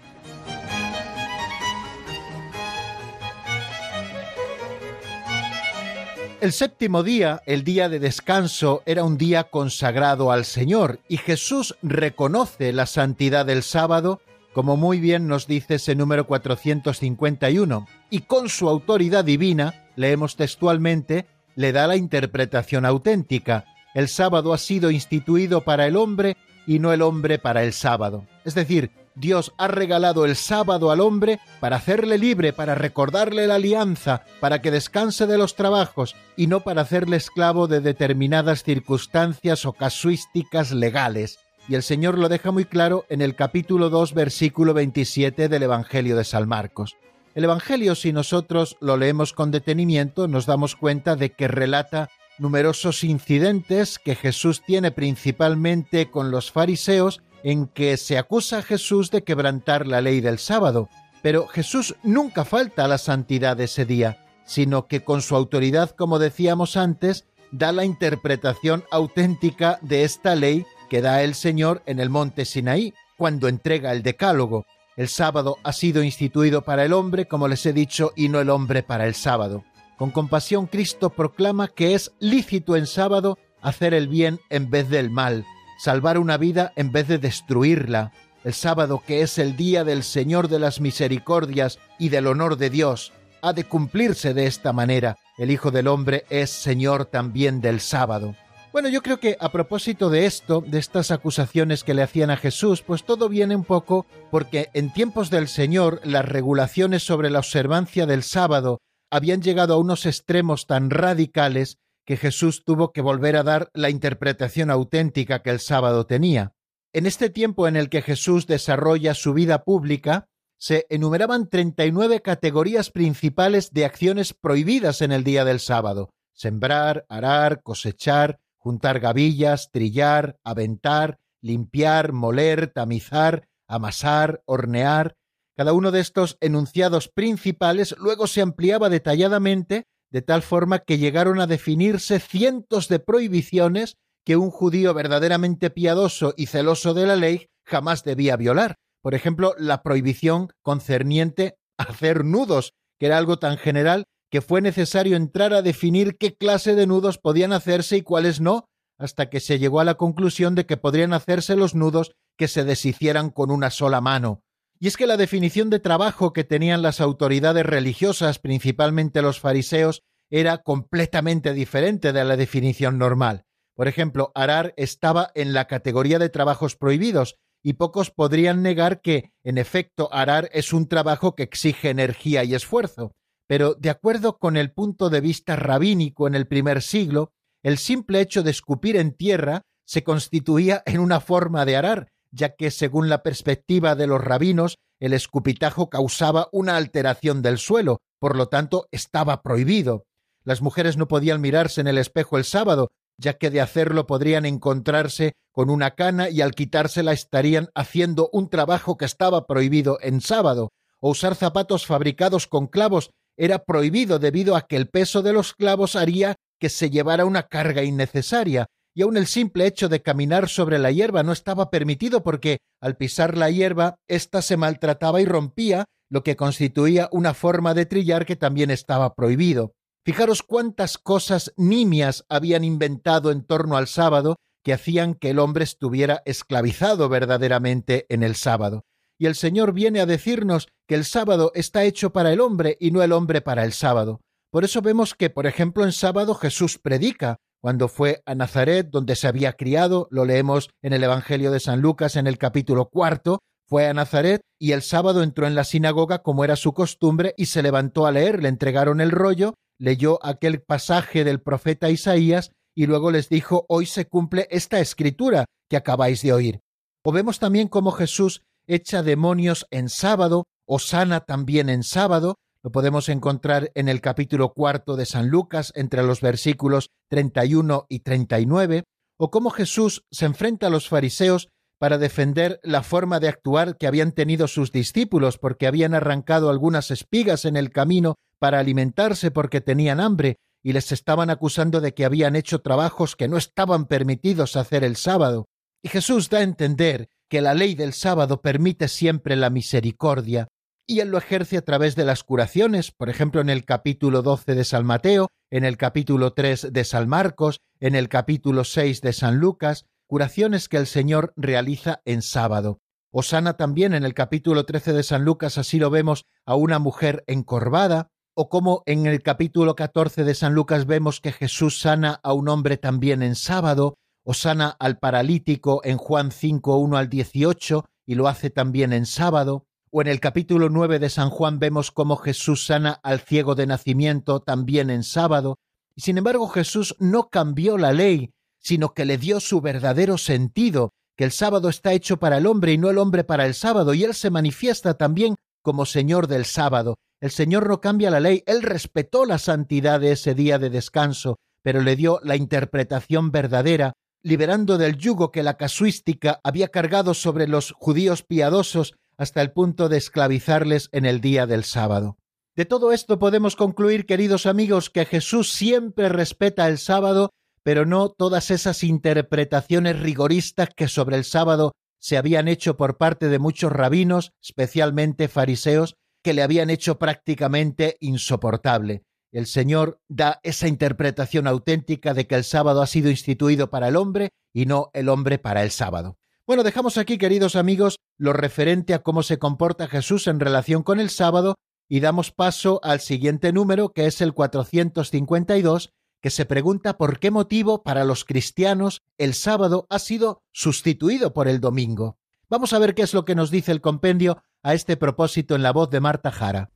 El 6.42 6.54
séptimo 6.54 7.04
día, 7.04 7.42
el 7.46 7.66
día 7.66 7.90
de 7.90 8.00
descanso, 8.00 8.82
era 8.86 9.04
un 9.04 9.18
día 9.18 9.44
consagrado 9.44 10.32
al 10.32 10.46
Señor 10.46 11.02
y 11.10 11.18
Jesús 11.18 11.76
reconoce 11.82 12.72
la 12.72 12.86
santidad 12.86 13.46
del 13.46 13.62
sábado, 13.62 14.22
como 14.54 14.78
muy 14.78 15.02
bien 15.02 15.28
nos 15.28 15.48
dice 15.48 15.76
ese 15.76 15.96
número 15.96 16.26
451, 16.28 17.88
y 18.10 18.22
con 18.22 18.48
su 18.48 18.70
autoridad 18.70 19.26
divina, 19.26 19.86
leemos 19.98 20.38
textualmente, 20.38 21.26
le 21.56 21.74
da 21.74 21.88
la 21.88 21.98
interpretación 21.98 22.86
auténtica. 22.86 23.66
El 23.94 24.08
sábado 24.08 24.54
ha 24.54 24.58
sido 24.60 24.92
instituido 24.92 25.66
para 25.66 25.88
el 25.88 25.98
hombre 25.98 26.38
y 26.66 26.80
no 26.80 26.94
el 26.94 27.02
hombre 27.02 27.38
para 27.38 27.66
el 27.66 27.74
sábado. 27.74 28.26
Es 28.46 28.56
decir, 28.56 28.92
Dios 29.20 29.54
ha 29.58 29.68
regalado 29.68 30.24
el 30.24 30.38
sábado 30.38 30.92
al 30.92 31.02
hombre 31.02 31.40
para 31.60 31.76
hacerle 31.76 32.18
libre, 32.18 32.54
para 32.54 32.74
recordarle 32.74 33.48
la 33.48 33.56
alianza, 33.56 34.24
para 34.40 34.62
que 34.62 34.72
descanse 34.72 35.28
de 35.28 35.38
los 35.38 35.56
trabajos 35.56 36.16
y 36.38 36.48
no 36.48 36.62
para 36.62 36.84
hacerle 36.84 37.18
esclavo 37.18 37.68
de 37.68 37.82
determinadas 37.82 38.64
circunstancias 38.64 39.66
o 39.66 39.74
casuísticas 39.74 40.72
legales. 40.72 41.40
Y 41.68 41.76
el 41.76 41.84
Señor 41.84 42.18
lo 42.18 42.30
deja 42.30 42.52
muy 42.52 42.64
claro 42.64 43.06
en 43.10 43.22
el 43.22 43.36
capítulo 43.36 43.90
2, 43.90 44.14
versículo 44.14 44.74
27 44.74 45.50
del 45.50 45.64
Evangelio 45.64 46.16
de 46.16 46.24
San 46.24 46.48
Marcos. 46.48 46.96
El 47.36 47.44
Evangelio, 47.44 47.96
si 47.96 48.14
nosotros 48.14 48.78
lo 48.80 48.96
leemos 48.96 49.34
con 49.34 49.52
detenimiento, 49.52 50.30
nos 50.30 50.46
damos 50.46 50.78
cuenta 50.78 51.18
de 51.18 51.32
que 51.32 51.50
relata 51.50 52.10
numerosos 52.38 53.04
incidentes 53.04 54.00
que 54.00 54.16
Jesús 54.16 54.64
tiene 54.66 54.92
principalmente 54.92 56.10
con 56.10 56.32
los 56.32 56.52
fariseos 56.52 57.22
en 57.44 57.68
que 57.68 57.98
se 57.98 58.18
acusa 58.18 58.60
a 58.60 58.64
Jesús 58.64 59.12
de 59.12 59.24
quebrantar 59.24 59.88
la 59.88 60.02
ley 60.02 60.22
del 60.22 60.40
sábado, 60.40 60.90
pero 61.22 61.48
Jesús 61.48 61.96
nunca 62.04 62.46
falta 62.46 62.86
a 62.86 62.88
la 62.88 62.98
santidad 62.98 63.60
ese 63.60 63.86
día, 63.86 64.26
sino 64.46 64.88
que 64.88 65.04
con 65.04 65.22
su 65.22 65.36
autoridad, 65.36 65.92
como 65.92 66.20
decíamos 66.20 66.78
antes, 66.78 67.26
da 67.52 67.72
la 67.72 67.86
interpretación 67.86 68.84
auténtica 68.92 69.80
de 69.82 70.04
esta 70.04 70.36
ley 70.36 70.66
que 70.90 71.02
da 71.02 71.24
el 71.24 71.36
Señor 71.36 71.82
en 71.86 72.00
el 72.00 72.10
monte 72.10 72.46
Sinaí, 72.46 72.94
cuando 73.18 73.48
entrega 73.48 73.92
el 73.92 74.02
decálogo. 74.02 74.66
El 74.96 75.08
sábado 75.08 75.58
ha 75.64 75.74
sido 75.74 76.04
instituido 76.04 76.64
para 76.64 76.84
el 76.84 76.94
hombre, 76.94 77.28
como 77.28 77.48
les 77.48 77.66
he 77.66 77.74
dicho, 77.74 78.12
y 78.16 78.30
no 78.30 78.40
el 78.40 78.50
hombre 78.50 78.82
para 78.82 79.06
el 79.06 79.14
sábado. 79.14 79.64
Con 79.98 80.12
compasión 80.12 80.68
Cristo 80.68 81.10
proclama 81.10 81.68
que 81.68 81.94
es 81.94 82.12
lícito 82.20 82.76
en 82.76 82.88
sábado 82.88 83.38
hacer 83.62 83.94
el 83.94 84.08
bien 84.08 84.40
en 84.50 84.70
vez 84.70 84.90
del 84.90 85.10
mal, 85.10 85.46
salvar 85.80 86.18
una 86.18 86.38
vida 86.38 86.74
en 86.76 86.92
vez 86.92 87.08
de 87.08 87.18
destruirla. 87.18 88.12
El 88.44 88.54
sábado, 88.54 89.02
que 89.06 89.22
es 89.22 89.38
el 89.38 89.56
día 89.56 89.84
del 89.84 90.04
Señor 90.04 90.50
de 90.50 90.60
las 90.60 90.82
misericordias 90.82 91.80
y 91.98 92.10
del 92.10 92.28
honor 92.28 92.58
de 92.58 92.70
Dios, 92.70 93.14
ha 93.42 93.54
de 93.54 93.64
cumplirse 93.64 94.34
de 94.34 94.46
esta 94.46 94.74
manera. 94.74 95.18
El 95.38 95.52
Hijo 95.52 95.72
del 95.72 95.88
Hombre 95.88 96.26
es 96.30 96.50
Señor 96.50 97.06
también 97.06 97.62
del 97.62 97.80
sábado. 97.80 98.36
Bueno, 98.74 98.90
yo 98.90 99.02
creo 99.02 99.20
que 99.20 99.38
a 99.40 99.50
propósito 99.50 100.10
de 100.10 100.26
esto, 100.26 100.62
de 100.62 100.78
estas 100.78 101.12
acusaciones 101.12 101.84
que 101.84 101.94
le 101.94 102.04
hacían 102.04 102.30
a 102.30 102.38
Jesús, 102.38 102.84
pues 102.84 103.04
todo 103.04 103.30
viene 103.30 103.56
un 103.56 103.64
poco 103.64 104.06
porque 104.30 104.70
en 104.74 104.94
tiempos 104.94 105.30
del 105.30 105.48
Señor 105.48 106.02
las 106.04 106.26
regulaciones 106.26 107.04
sobre 107.04 107.30
la 107.30 107.40
observancia 107.40 108.06
del 108.06 108.24
sábado 108.24 108.80
habían 109.10 109.42
llegado 109.42 109.74
a 109.74 109.80
unos 109.80 110.06
extremos 110.06 110.68
tan 110.68 110.92
radicales 110.92 111.78
que 112.10 112.18
Jesús 112.18 112.64
tuvo 112.66 112.92
que 112.92 113.02
volver 113.02 113.36
a 113.36 113.44
dar 113.44 113.70
la 113.76 113.92
interpretación 113.92 114.72
auténtica 114.72 115.44
que 115.44 115.52
el 115.52 115.60
sábado 115.60 116.08
tenía. 116.08 116.56
En 116.92 117.06
este 117.06 117.30
tiempo 117.30 117.68
en 117.68 117.76
el 117.76 117.88
que 117.88 118.02
Jesús 118.02 118.48
desarrolla 118.48 119.14
su 119.14 119.36
vida 119.36 119.64
pública, 119.64 120.28
se 120.58 120.88
enumeraban 120.90 121.50
39 121.50 122.22
categorías 122.22 122.90
principales 122.90 123.74
de 123.74 123.86
acciones 123.86 124.34
prohibidas 124.34 125.04
en 125.04 125.12
el 125.12 125.24
día 125.24 125.46
del 125.46 125.60
sábado. 125.60 126.10
Sembrar, 126.34 127.06
arar, 127.10 127.62
cosechar, 127.62 128.40
juntar 128.58 129.00
gavillas, 129.00 129.70
trillar, 129.72 130.40
aventar, 130.44 131.20
limpiar, 131.42 132.12
moler, 132.12 132.72
tamizar, 132.74 133.48
amasar, 133.68 134.42
hornear. 134.46 135.16
Cada 135.56 135.74
uno 135.74 135.92
de 135.92 136.00
estos 136.00 136.40
enunciados 136.42 137.08
principales 137.08 137.94
luego 138.00 138.26
se 138.26 138.42
ampliaba 138.42 138.90
detalladamente 138.90 139.86
de 140.12 140.22
tal 140.22 140.42
forma 140.42 140.80
que 140.80 140.98
llegaron 140.98 141.40
a 141.40 141.48
definirse 141.48 142.20
cientos 142.20 142.88
de 142.88 143.00
prohibiciones 143.00 143.98
que 144.26 144.38
un 144.38 144.52
judío 144.52 144.94
verdaderamente 144.94 145.70
piadoso 145.70 146.34
y 146.38 146.48
celoso 146.48 146.94
de 146.94 147.08
la 147.08 147.16
ley 147.16 147.48
jamás 147.66 148.04
debía 148.04 148.36
violar. 148.36 148.76
Por 149.02 149.16
ejemplo, 149.16 149.56
la 149.58 149.82
prohibición 149.82 150.50
concerniente 150.62 151.56
a 151.78 151.84
hacer 151.84 152.26
nudos, 152.26 152.74
que 153.00 153.06
era 153.06 153.18
algo 153.18 153.40
tan 153.40 153.58
general 153.58 154.06
que 154.30 154.42
fue 154.42 154.62
necesario 154.62 155.16
entrar 155.16 155.54
a 155.54 155.62
definir 155.62 156.18
qué 156.18 156.36
clase 156.36 156.76
de 156.76 156.86
nudos 156.86 157.18
podían 157.18 157.54
hacerse 157.54 157.98
y 157.98 158.02
cuáles 158.02 158.40
no, 158.42 158.66
hasta 158.98 159.30
que 159.30 159.40
se 159.40 159.58
llegó 159.58 159.80
a 159.80 159.86
la 159.86 159.96
conclusión 159.96 160.56
de 160.56 160.66
que 160.66 160.78
podrían 160.78 161.14
hacerse 161.14 161.56
los 161.56 161.74
nudos 161.74 162.12
que 162.38 162.48
se 162.48 162.64
deshicieran 162.64 163.32
con 163.32 163.50
una 163.50 163.72
sola 163.72 164.02
mano. 164.02 164.44
Y 164.80 164.88
es 164.88 164.98
que 164.98 165.08
la 165.08 165.18
definición 165.18 165.70
de 165.70 165.80
trabajo 165.80 166.32
que 166.32 166.44
tenían 166.44 166.82
las 166.82 167.02
autoridades 167.02 167.66
religiosas, 167.66 168.40
principalmente 168.40 169.22
los 169.22 169.40
fariseos, 169.40 170.04
era 170.30 170.60
completamente 170.60 171.54
diferente 171.54 172.14
de 172.14 172.24
la 172.24 172.38
definición 172.38 172.98
normal. 172.98 173.46
Por 173.76 173.88
ejemplo, 173.88 174.32
arar 174.36 174.74
estaba 174.78 175.32
en 175.36 175.54
la 175.54 175.66
categoría 175.66 176.20
de 176.20 176.30
trabajos 176.30 176.76
prohibidos, 176.76 177.36
y 177.62 177.74
pocos 177.74 178.10
podrían 178.10 178.62
negar 178.64 179.02
que, 179.02 179.34
en 179.44 179.58
efecto, 179.58 180.10
arar 180.14 180.50
es 180.54 180.72
un 180.72 180.88
trabajo 180.88 181.36
que 181.36 181.44
exige 181.44 181.90
energía 181.90 182.46
y 182.46 182.56
esfuerzo 182.56 183.14
pero 183.50 183.74
de 183.74 183.90
acuerdo 183.90 184.38
con 184.38 184.58
el 184.58 184.72
punto 184.72 185.10
de 185.10 185.22
vista 185.22 185.56
rabínico 185.56 186.28
en 186.28 186.36
el 186.36 186.46
primer 186.46 186.84
siglo, 186.84 187.34
el 187.64 187.80
simple 187.80 188.22
hecho 188.22 188.44
de 188.44 188.52
escupir 188.52 188.96
en 188.96 189.12
tierra 189.12 189.64
se 189.88 190.04
constituía 190.04 190.84
en 190.86 191.00
una 191.00 191.20
forma 191.20 191.66
de 191.66 191.76
arar, 191.76 192.12
ya 192.32 192.56
que 192.56 192.72
según 192.72 193.10
la 193.10 193.24
perspectiva 193.24 193.96
de 193.96 194.08
los 194.08 194.22
rabinos, 194.22 194.78
el 195.00 195.14
escupitajo 195.14 195.90
causaba 195.90 196.50
una 196.52 196.78
alteración 196.78 197.42
del 197.42 197.58
suelo, 197.58 198.02
por 198.20 198.36
lo 198.36 198.48
tanto 198.48 198.88
estaba 198.92 199.42
prohibido. 199.42 200.06
Las 200.44 200.62
mujeres 200.62 200.98
no 200.98 201.08
podían 201.08 201.42
mirarse 201.42 201.82
en 201.82 201.88
el 201.88 201.98
espejo 201.98 202.38
el 202.38 202.44
sábado, 202.44 202.90
ya 203.18 203.34
que 203.34 203.50
de 203.50 203.62
hacerlo 203.62 204.08
podrían 204.08 204.46
encontrarse 204.46 205.34
con 205.52 205.70
una 205.70 205.92
cana 205.92 206.30
y 206.30 206.42
al 206.42 206.52
quitársela 206.54 207.12
estarían 207.12 207.70
haciendo 207.76 208.30
un 208.32 208.50
trabajo 208.50 208.98
que 208.98 209.06
estaba 209.06 209.46
prohibido 209.46 209.98
en 210.02 210.22
sábado, 210.22 210.72
o 211.02 211.10
usar 211.10 211.36
zapatos 211.36 211.86
fabricados 211.86 212.48
con 212.48 212.68
clavos 212.68 213.12
era 213.38 213.64
prohibido 213.64 214.20
debido 214.20 214.56
a 214.56 214.68
que 214.68 214.76
el 214.76 214.90
peso 214.90 215.22
de 215.22 215.34
los 215.34 215.54
clavos 215.54 215.96
haría 215.96 216.36
que 216.60 216.70
se 216.70 216.90
llevara 216.90 217.26
una 217.26 217.44
carga 217.44 217.84
innecesaria, 217.84 218.68
y 219.00 219.02
aun 219.02 219.16
el 219.16 219.28
simple 219.28 219.66
hecho 219.66 219.88
de 219.88 220.02
caminar 220.02 220.50
sobre 220.50 220.78
la 220.78 220.92
hierba 220.92 221.24
no 221.24 221.32
estaba 221.32 221.70
permitido 221.70 222.22
porque 222.22 222.58
al 222.82 222.98
pisar 222.98 223.38
la 223.38 223.50
hierba 223.50 223.96
ésta 224.10 224.42
se 224.42 224.58
maltrataba 224.58 225.22
y 225.22 225.26
rompía, 225.26 225.86
lo 226.10 226.22
que 226.22 226.36
constituía 226.36 227.08
una 227.14 227.34
forma 227.34 227.74
de 227.74 227.86
trillar 227.86 228.26
que 228.26 228.36
también 228.36 228.72
estaba 228.72 229.16
prohibido. 229.16 229.72
Fijaros 230.04 230.44
cuántas 230.44 230.98
cosas 230.98 231.54
nimias 231.56 232.26
habían 232.28 232.66
inventado 232.66 233.32
en 233.32 233.46
torno 233.46 233.78
al 233.78 233.88
sábado 233.88 234.36
que 234.66 234.74
hacían 234.74 235.14
que 235.14 235.30
el 235.30 235.40
hombre 235.40 235.64
estuviera 235.64 236.22
esclavizado 236.26 237.08
verdaderamente 237.08 238.06
en 238.10 238.22
el 238.24 238.36
sábado 238.36 238.84
y 239.18 239.28
el 239.28 239.36
Señor 239.36 239.72
viene 239.72 240.02
a 240.02 240.06
decirnos 240.06 240.68
que 240.90 240.96
el 240.96 241.06
sábado 241.06 241.54
está 241.56 241.86
hecho 241.86 242.12
para 242.12 242.34
el 242.34 242.42
hombre 242.42 242.76
y 242.82 242.92
no 242.92 243.02
el 243.02 243.14
hombre 243.14 243.40
para 243.40 243.64
el 243.64 243.72
sábado. 243.72 244.20
Por 244.52 244.66
eso 244.66 244.82
vemos 244.82 245.14
que, 245.14 245.30
por 245.30 245.48
ejemplo, 245.48 245.86
en 245.86 245.94
sábado 245.94 246.34
Jesús 246.36 246.80
predica. 246.80 247.38
Cuando 247.62 247.90
fue 247.90 248.22
a 248.26 248.36
Nazaret, 248.36 248.88
donde 248.90 249.16
se 249.16 249.28
había 249.28 249.54
criado, 249.54 250.08
lo 250.12 250.24
leemos 250.24 250.70
en 250.82 250.94
el 250.94 251.04
Evangelio 251.04 251.52
de 251.52 251.60
San 251.60 251.82
Lucas 251.82 252.16
en 252.16 252.26
el 252.26 252.38
capítulo 252.38 252.90
cuarto, 252.90 253.40
fue 253.68 253.88
a 253.88 253.94
Nazaret 253.94 254.42
y 254.58 254.72
el 254.72 254.82
sábado 254.82 255.22
entró 255.22 255.46
en 255.46 255.56
la 255.56 255.64
sinagoga 255.64 256.24
como 256.24 256.44
era 256.44 256.56
su 256.56 256.74
costumbre 256.74 257.36
y 257.38 257.46
se 257.46 257.62
levantó 257.62 258.08
a 258.08 258.12
leer, 258.12 258.42
le 258.42 258.50
entregaron 258.50 259.00
el 259.00 259.12
rollo, 259.12 259.54
leyó 259.78 260.20
aquel 260.26 260.62
pasaje 260.62 261.24
del 261.24 261.42
profeta 261.42 261.90
Isaías 261.92 262.52
y 262.76 262.88
luego 262.88 263.12
les 263.12 263.30
dijo, 263.30 263.66
hoy 263.68 263.86
se 263.86 264.08
cumple 264.08 264.48
esta 264.50 264.80
escritura 264.80 265.46
que 265.70 265.78
acabáis 265.78 266.22
de 266.24 266.34
oír. 266.34 266.62
O 267.04 267.12
vemos 267.12 267.40
también 267.40 267.68
cómo 267.68 267.92
Jesús 267.92 268.42
echa 268.68 269.04
demonios 269.04 269.68
en 269.70 269.90
sábado 269.90 270.46
o 270.66 270.80
sana 270.80 271.20
también 271.22 271.70
en 271.70 271.84
sábado. 271.84 272.36
Lo 272.62 272.72
podemos 272.72 273.08
encontrar 273.08 273.72
en 273.74 273.88
el 273.88 274.02
capítulo 274.02 274.54
cuarto 274.54 274.98
de 274.98 275.06
San 275.06 275.30
Lucas 275.30 275.72
entre 275.76 276.04
los 276.04 276.20
versículos 276.20 276.90
31 277.10 277.86
y 277.88 278.00
39, 278.00 278.84
o 279.18 279.32
cómo 279.32 279.50
Jesús 279.50 280.04
se 280.12 280.26
enfrenta 280.26 280.68
a 280.68 280.70
los 280.70 280.90
fariseos 280.90 281.48
para 281.80 281.98
defender 281.98 282.60
la 282.62 282.84
forma 282.84 283.22
de 283.22 283.30
actuar 283.30 283.78
que 283.78 283.88
habían 283.88 284.12
tenido 284.12 284.50
sus 284.50 284.74
discípulos 284.74 285.38
porque 285.38 285.68
habían 285.68 285.94
arrancado 285.94 286.50
algunas 286.50 286.92
espigas 286.92 287.46
en 287.46 287.56
el 287.56 287.72
camino 287.72 288.16
para 288.40 288.60
alimentarse 288.60 289.32
porque 289.32 289.62
tenían 289.62 290.02
hambre 290.02 290.36
y 290.62 290.74
les 290.74 290.92
estaban 290.92 291.30
acusando 291.30 291.80
de 291.80 291.94
que 291.94 292.04
habían 292.04 292.36
hecho 292.36 292.60
trabajos 292.60 293.16
que 293.16 293.30
no 293.30 293.38
estaban 293.38 293.86
permitidos 293.86 294.58
hacer 294.58 294.84
el 294.84 294.98
sábado. 294.98 295.46
Y 295.82 295.88
Jesús 295.88 296.30
da 296.30 296.40
a 296.40 296.44
entender 296.44 297.08
que 297.30 297.40
la 297.40 297.54
ley 297.54 297.76
del 297.76 297.94
sábado 297.94 298.42
permite 298.42 298.90
siempre 298.90 299.38
la 299.38 299.50
misericordia, 299.50 300.50
y 300.90 301.02
él 301.02 301.10
lo 301.10 301.20
ejerce 301.20 301.56
a 301.56 301.62
través 301.62 301.96
de 301.96 302.04
las 302.04 302.24
curaciones, 302.24 302.92
por 302.92 303.10
ejemplo 303.10 303.42
en 303.42 303.50
el 303.52 303.64
capítulo 303.64 304.24
12 304.24 304.56
de 304.56 304.64
San 304.64 304.88
Mateo, 304.88 305.30
en 305.52 305.64
el 305.64 305.78
capítulo 305.78 306.34
3 306.34 306.74
de 306.74 306.84
San 306.84 307.08
Marcos, 307.08 307.62
en 307.80 307.94
el 307.94 308.10
capítulo 308.10 308.64
6 308.64 309.02
de 309.02 309.14
San 309.14 309.38
Lucas, 309.38 309.86
curaciones 310.08 310.68
que 310.68 310.78
el 310.78 310.88
Señor 310.88 311.32
realiza 311.36 312.02
en 312.06 312.24
sábado. 312.24 312.80
O 313.12 313.22
sana 313.22 313.54
también 313.56 313.94
en 313.94 314.04
el 314.04 314.16
capítulo 314.16 314.66
13 314.66 314.94
de 314.94 315.04
San 315.04 315.26
Lucas, 315.26 315.60
así 315.60 315.78
lo 315.78 315.92
vemos, 315.92 316.26
a 316.44 316.56
una 316.56 316.80
mujer 316.80 317.24
encorvada, 317.28 318.08
o 318.34 318.50
como 318.50 318.82
en 318.88 319.06
el 319.06 319.22
capítulo 319.22 319.76
14 319.76 320.24
de 320.24 320.34
San 320.34 320.56
Lucas 320.56 320.88
vemos 320.88 321.22
que 321.22 321.32
Jesús 321.32 321.82
sana 321.82 322.20
a 322.24 322.34
un 322.34 322.50
hombre 322.50 322.78
también 322.78 323.22
en 323.22 323.36
sábado, 323.36 323.94
o 324.24 324.34
sana 324.34 324.76
al 324.80 324.98
paralítico 324.98 325.82
en 325.84 325.98
Juan 325.98 326.32
5, 326.32 326.78
1 326.78 326.98
al 326.98 327.10
18, 327.10 327.86
y 328.08 328.16
lo 328.16 328.28
hace 328.28 328.50
también 328.50 328.92
en 328.92 329.06
sábado, 329.06 329.68
o 329.92 330.02
en 330.02 330.08
el 330.08 330.20
capítulo 330.20 330.70
9 330.70 331.00
de 331.00 331.10
San 331.10 331.30
Juan 331.30 331.60
vemos 331.60 331.92
cómo 331.92 332.18
Jesús 332.18 332.66
sana 332.66 333.00
al 333.04 333.22
ciego 333.22 333.56
de 333.56 333.68
nacimiento 333.68 334.40
también 334.40 334.90
en 334.90 335.04
sábado, 335.04 335.58
y 335.96 336.02
sin 336.02 336.18
embargo 336.18 336.48
Jesús 336.48 336.96
no 337.00 337.30
cambió 337.30 337.78
la 337.78 337.92
ley, 337.94 338.32
sino 338.60 338.94
que 338.94 339.06
le 339.06 339.18
dio 339.18 339.40
su 339.40 339.62
verdadero 339.62 340.18
sentido, 340.18 340.92
que 341.18 341.24
el 341.24 341.32
sábado 341.32 341.70
está 341.70 341.94
hecho 341.94 342.18
para 342.18 342.38
el 342.38 342.46
hombre 342.46 342.74
y 342.74 342.78
no 342.78 342.90
el 342.90 342.98
hombre 342.98 343.24
para 343.24 343.46
el 343.46 343.54
sábado, 343.54 343.94
y 343.94 344.04
él 344.04 344.14
se 344.14 344.30
manifiesta 344.30 344.94
también 344.94 345.36
como 345.62 345.86
Señor 345.86 346.28
del 346.28 346.46
sábado. 346.46 346.96
El 347.20 347.32
Señor 347.32 347.68
no 347.68 347.82
cambia 347.82 348.12
la 348.12 348.20
ley, 348.20 348.44
él 348.46 348.62
respetó 348.62 349.26
la 349.26 349.38
santidad 349.40 350.00
de 350.00 350.14
ese 350.14 350.34
día 350.34 350.58
de 350.60 350.70
descanso, 350.70 351.38
pero 351.62 351.82
le 351.82 351.96
dio 351.96 352.20
la 352.24 352.36
interpretación 352.36 353.32
verdadera 353.32 353.94
liberando 354.22 354.78
del 354.78 354.98
yugo 354.98 355.32
que 355.32 355.44
la 355.44 355.56
casuística 355.56 356.40
había 356.44 356.68
cargado 356.68 357.14
sobre 357.14 357.48
los 357.48 357.72
judíos 357.72 358.24
piadosos 358.24 358.96
hasta 359.20 359.42
el 359.44 359.52
punto 359.52 359.90
de 359.90 359.98
esclavizarles 359.98 360.90
en 360.92 361.06
el 361.06 361.22
día 361.22 361.46
del 361.46 361.64
sábado. 361.64 362.18
De 362.56 362.66
todo 362.66 362.92
esto 362.92 363.20
podemos 363.20 363.56
concluir, 363.56 364.08
queridos 364.08 364.48
amigos, 364.48 364.90
que 364.90 365.06
Jesús 365.06 365.52
siempre 365.52 366.10
respeta 366.10 366.68
el 366.68 366.80
sábado 366.80 367.30
pero 367.64 367.86
no 367.86 368.10
todas 368.10 368.52
esas 368.52 368.84
interpretaciones 368.84 370.00
rigoristas 370.00 370.70
que 370.76 370.88
sobre 370.88 371.18
el 371.18 371.24
sábado 371.24 371.74
se 372.00 372.18
habían 372.18 372.48
hecho 372.48 372.78
por 372.78 372.98
parte 372.98 373.28
de 373.28 373.40
muchos 373.40 373.72
rabinos, 373.72 374.32
especialmente 374.42 375.28
fariseos, 375.28 375.96
que 376.24 376.34
le 376.34 376.42
habían 376.42 376.70
hecho 376.70 376.98
prácticamente 376.98 377.98
insoportable. 378.00 379.04
El 379.32 379.46
Señor 379.46 380.02
da 380.08 380.40
esa 380.44 380.68
interpretación 380.68 381.46
auténtica 381.46 382.14
de 382.14 382.26
que 382.26 382.36
el 382.36 382.44
sábado 382.44 382.82
ha 382.82 382.88
sido 382.88 383.10
instituido 383.10 383.70
para 383.70 383.90
el 383.90 383.96
hombre 383.96 384.30
y 384.54 384.66
no 384.66 384.90
el 384.94 385.08
hombre 385.08 385.38
para 385.38 385.62
el 385.62 385.72
sábado. 385.72 386.18
Bueno, 386.50 386.64
dejamos 386.64 386.98
aquí, 386.98 387.20
queridos 387.20 387.56
amigos, 387.56 388.00
lo 388.18 388.34
referente 388.34 388.96
a 388.96 389.04
cómo 389.04 389.22
se 389.22 389.38
comporta 389.38 389.88
Jesús 389.88 390.26
en 390.26 390.40
relación 390.40 390.82
con 390.82 391.00
el 391.00 391.12
sábado 391.12 391.54
y 391.88 392.00
damos 392.00 392.32
paso 392.32 392.80
al 392.82 393.02
siguiente 393.02 393.54
número, 393.54 393.90
que 393.90 394.08
es 394.08 394.20
el 394.20 394.34
452, 394.34 395.92
que 396.20 396.32
se 396.32 396.46
pregunta 396.48 396.98
por 396.98 397.20
qué 397.20 397.30
motivo 397.30 397.84
para 397.84 398.04
los 398.04 398.26
cristianos 398.26 399.04
el 399.20 399.36
sábado 399.36 399.86
ha 399.92 400.00
sido 400.00 400.42
sustituido 400.52 401.34
por 401.34 401.48
el 401.48 401.60
domingo. 401.60 402.18
Vamos 402.50 402.74
a 402.74 402.80
ver 402.80 402.96
qué 402.96 403.04
es 403.04 403.14
lo 403.14 403.26
que 403.26 403.36
nos 403.36 403.52
dice 403.52 403.72
el 403.72 403.80
compendio 403.80 404.42
a 404.64 404.74
este 404.74 404.98
propósito 404.98 405.54
en 405.54 405.62
la 405.62 405.72
voz 405.72 405.92
de 405.92 406.00
Marta 406.00 406.32
Jara. 406.32 406.72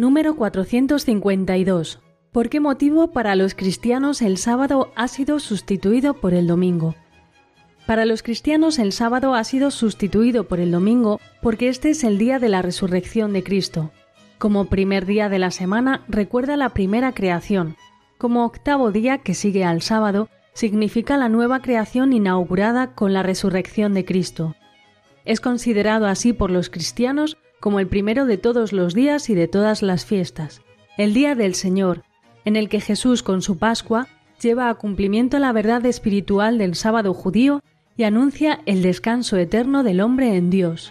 Número 0.00 0.34
452. 0.34 2.00
¿Por 2.32 2.48
qué 2.48 2.58
motivo 2.58 3.12
para 3.12 3.36
los 3.36 3.54
cristianos 3.54 4.22
el 4.22 4.38
sábado 4.38 4.90
ha 4.96 5.08
sido 5.08 5.38
sustituido 5.40 6.14
por 6.14 6.32
el 6.32 6.46
domingo? 6.46 6.94
Para 7.86 8.06
los 8.06 8.22
cristianos 8.22 8.78
el 8.78 8.92
sábado 8.92 9.34
ha 9.34 9.44
sido 9.44 9.70
sustituido 9.70 10.44
por 10.44 10.58
el 10.58 10.70
domingo 10.70 11.20
porque 11.42 11.68
este 11.68 11.90
es 11.90 12.02
el 12.02 12.16
día 12.16 12.38
de 12.38 12.48
la 12.48 12.62
resurrección 12.62 13.34
de 13.34 13.42
Cristo. 13.42 13.90
Como 14.38 14.70
primer 14.70 15.04
día 15.04 15.28
de 15.28 15.38
la 15.38 15.50
semana 15.50 16.02
recuerda 16.08 16.56
la 16.56 16.70
primera 16.70 17.12
creación. 17.12 17.76
Como 18.16 18.46
octavo 18.46 18.92
día 18.92 19.18
que 19.18 19.34
sigue 19.34 19.66
al 19.66 19.82
sábado 19.82 20.30
significa 20.54 21.18
la 21.18 21.28
nueva 21.28 21.60
creación 21.60 22.14
inaugurada 22.14 22.94
con 22.94 23.12
la 23.12 23.22
resurrección 23.22 23.92
de 23.92 24.06
Cristo. 24.06 24.56
Es 25.26 25.42
considerado 25.42 26.06
así 26.06 26.32
por 26.32 26.50
los 26.50 26.70
cristianos 26.70 27.36
como 27.60 27.78
el 27.78 27.86
primero 27.86 28.24
de 28.24 28.38
todos 28.38 28.72
los 28.72 28.94
días 28.94 29.28
y 29.30 29.34
de 29.34 29.46
todas 29.46 29.82
las 29.82 30.04
fiestas, 30.06 30.62
el 30.96 31.14
día 31.14 31.34
del 31.34 31.54
Señor, 31.54 32.02
en 32.44 32.56
el 32.56 32.68
que 32.68 32.80
Jesús 32.80 33.22
con 33.22 33.42
su 33.42 33.58
Pascua 33.58 34.08
lleva 34.40 34.70
a 34.70 34.74
cumplimiento 34.74 35.38
la 35.38 35.52
verdad 35.52 35.84
espiritual 35.84 36.56
del 36.56 36.74
sábado 36.74 37.12
judío 37.12 37.62
y 37.96 38.04
anuncia 38.04 38.60
el 38.64 38.82
descanso 38.82 39.36
eterno 39.36 39.82
del 39.82 40.00
hombre 40.00 40.36
en 40.36 40.48
Dios. 40.48 40.90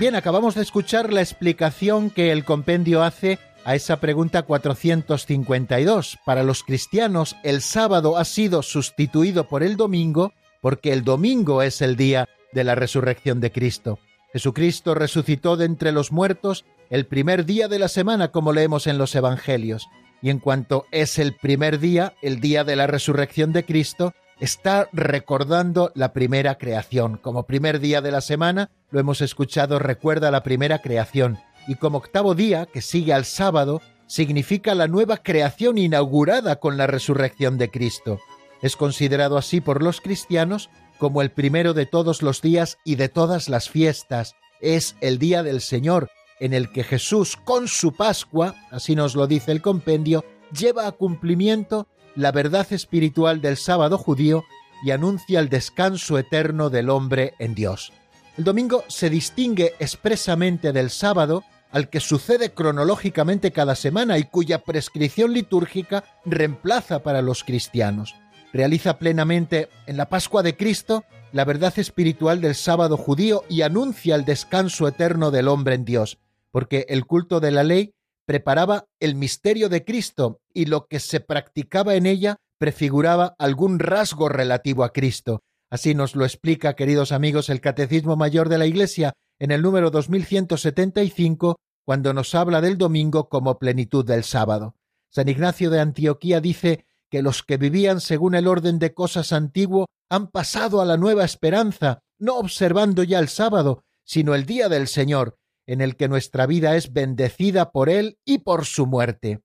Bien, 0.00 0.16
acabamos 0.16 0.56
de 0.56 0.62
escuchar 0.62 1.12
la 1.12 1.20
explicación 1.20 2.10
que 2.10 2.32
el 2.32 2.44
compendio 2.44 3.04
hace 3.04 3.38
a 3.64 3.76
esa 3.76 4.00
pregunta 4.00 4.42
452. 4.42 6.18
Para 6.24 6.42
los 6.42 6.64
cristianos, 6.64 7.36
el 7.44 7.62
sábado 7.62 8.18
ha 8.18 8.24
sido 8.24 8.62
sustituido 8.62 9.44
por 9.48 9.62
el 9.62 9.76
domingo 9.76 10.32
porque 10.64 10.94
el 10.94 11.04
domingo 11.04 11.60
es 11.60 11.82
el 11.82 11.94
día 11.94 12.26
de 12.54 12.64
la 12.64 12.74
resurrección 12.74 13.38
de 13.38 13.52
Cristo. 13.52 13.98
Jesucristo 14.32 14.94
resucitó 14.94 15.58
de 15.58 15.66
entre 15.66 15.92
los 15.92 16.10
muertos 16.10 16.64
el 16.88 17.04
primer 17.04 17.44
día 17.44 17.68
de 17.68 17.78
la 17.78 17.88
semana, 17.88 18.28
como 18.28 18.50
leemos 18.50 18.86
en 18.86 18.96
los 18.96 19.14
Evangelios 19.14 19.88
y 20.22 20.30
en 20.30 20.38
cuanto 20.38 20.86
es 20.90 21.18
el 21.18 21.34
primer 21.36 21.80
día, 21.80 22.14
el 22.22 22.40
día 22.40 22.64
de 22.64 22.76
la 22.76 22.86
resurrección 22.86 23.52
de 23.52 23.66
Cristo, 23.66 24.14
está 24.40 24.88
recordando 24.94 25.92
la 25.94 26.14
primera 26.14 26.56
creación. 26.56 27.18
Como 27.18 27.42
primer 27.42 27.78
día 27.78 28.00
de 28.00 28.12
la 28.12 28.22
semana, 28.22 28.70
lo 28.90 29.00
hemos 29.00 29.20
escuchado, 29.20 29.78
recuerda 29.78 30.30
la 30.30 30.42
primera 30.42 30.78
creación. 30.78 31.36
Y 31.68 31.74
como 31.74 31.98
octavo 31.98 32.34
día, 32.34 32.64
que 32.64 32.80
sigue 32.80 33.12
al 33.12 33.26
sábado, 33.26 33.82
significa 34.06 34.74
la 34.74 34.88
nueva 34.88 35.18
creación 35.18 35.76
inaugurada 35.76 36.56
con 36.56 36.78
la 36.78 36.86
resurrección 36.86 37.58
de 37.58 37.70
Cristo. 37.70 38.18
Es 38.64 38.76
considerado 38.76 39.36
así 39.36 39.60
por 39.60 39.82
los 39.82 40.00
cristianos 40.00 40.70
como 40.96 41.20
el 41.20 41.30
primero 41.30 41.74
de 41.74 41.84
todos 41.84 42.22
los 42.22 42.40
días 42.40 42.78
y 42.82 42.94
de 42.94 43.10
todas 43.10 43.50
las 43.50 43.68
fiestas. 43.68 44.36
Es 44.58 44.96
el 45.02 45.18
día 45.18 45.42
del 45.42 45.60
Señor, 45.60 46.08
en 46.40 46.54
el 46.54 46.72
que 46.72 46.82
Jesús 46.82 47.36
con 47.36 47.68
su 47.68 47.92
Pascua, 47.92 48.54
así 48.70 48.94
nos 48.94 49.16
lo 49.16 49.26
dice 49.26 49.52
el 49.52 49.60
compendio, 49.60 50.24
lleva 50.50 50.86
a 50.86 50.92
cumplimiento 50.92 51.88
la 52.16 52.32
verdad 52.32 52.66
espiritual 52.72 53.42
del 53.42 53.58
sábado 53.58 53.98
judío 53.98 54.44
y 54.82 54.92
anuncia 54.92 55.40
el 55.40 55.50
descanso 55.50 56.16
eterno 56.18 56.70
del 56.70 56.88
hombre 56.88 57.34
en 57.38 57.54
Dios. 57.54 57.92
El 58.38 58.44
domingo 58.44 58.82
se 58.88 59.10
distingue 59.10 59.74
expresamente 59.78 60.72
del 60.72 60.88
sábado, 60.88 61.44
al 61.70 61.90
que 61.90 62.00
sucede 62.00 62.54
cronológicamente 62.54 63.52
cada 63.52 63.74
semana 63.74 64.16
y 64.16 64.24
cuya 64.24 64.64
prescripción 64.64 65.34
litúrgica 65.34 66.04
reemplaza 66.24 67.02
para 67.02 67.20
los 67.20 67.44
cristianos. 67.44 68.14
Realiza 68.54 69.00
plenamente 69.00 69.68
en 69.88 69.96
la 69.96 70.08
Pascua 70.08 70.44
de 70.44 70.56
Cristo 70.56 71.02
la 71.32 71.44
verdad 71.44 71.76
espiritual 71.76 72.40
del 72.40 72.54
sábado 72.54 72.96
judío 72.96 73.42
y 73.48 73.62
anuncia 73.62 74.14
el 74.14 74.24
descanso 74.24 74.86
eterno 74.86 75.32
del 75.32 75.48
hombre 75.48 75.74
en 75.74 75.84
Dios, 75.84 76.20
porque 76.52 76.86
el 76.88 77.04
culto 77.04 77.40
de 77.40 77.50
la 77.50 77.64
ley 77.64 77.94
preparaba 78.26 78.86
el 79.00 79.16
misterio 79.16 79.68
de 79.68 79.84
Cristo 79.84 80.40
y 80.52 80.66
lo 80.66 80.86
que 80.86 81.00
se 81.00 81.18
practicaba 81.18 81.96
en 81.96 82.06
ella 82.06 82.36
prefiguraba 82.56 83.34
algún 83.40 83.80
rasgo 83.80 84.28
relativo 84.28 84.84
a 84.84 84.92
Cristo. 84.92 85.42
Así 85.68 85.96
nos 85.96 86.14
lo 86.14 86.24
explica, 86.24 86.76
queridos 86.76 87.10
amigos, 87.10 87.50
el 87.50 87.60
Catecismo 87.60 88.14
Mayor 88.14 88.48
de 88.48 88.58
la 88.58 88.66
Iglesia 88.66 89.14
en 89.40 89.50
el 89.50 89.62
número 89.62 89.90
2175, 89.90 91.56
cuando 91.84 92.14
nos 92.14 92.36
habla 92.36 92.60
del 92.60 92.78
domingo 92.78 93.28
como 93.28 93.58
plenitud 93.58 94.04
del 94.06 94.22
sábado. 94.22 94.76
San 95.10 95.28
Ignacio 95.28 95.70
de 95.70 95.80
Antioquía 95.80 96.40
dice 96.40 96.86
que 97.14 97.22
los 97.22 97.44
que 97.44 97.58
vivían 97.58 98.00
según 98.00 98.34
el 98.34 98.48
orden 98.48 98.80
de 98.80 98.92
cosas 98.92 99.32
antiguo 99.32 99.86
han 100.10 100.32
pasado 100.32 100.80
a 100.80 100.84
la 100.84 100.96
nueva 100.96 101.24
esperanza, 101.24 102.00
no 102.18 102.38
observando 102.38 103.04
ya 103.04 103.20
el 103.20 103.28
sábado, 103.28 103.84
sino 104.02 104.34
el 104.34 104.46
día 104.46 104.68
del 104.68 104.88
Señor, 104.88 105.36
en 105.64 105.80
el 105.80 105.94
que 105.94 106.08
nuestra 106.08 106.44
vida 106.46 106.74
es 106.74 106.92
bendecida 106.92 107.70
por 107.70 107.88
Él 107.88 108.18
y 108.24 108.38
por 108.38 108.64
su 108.64 108.86
muerte. 108.86 109.42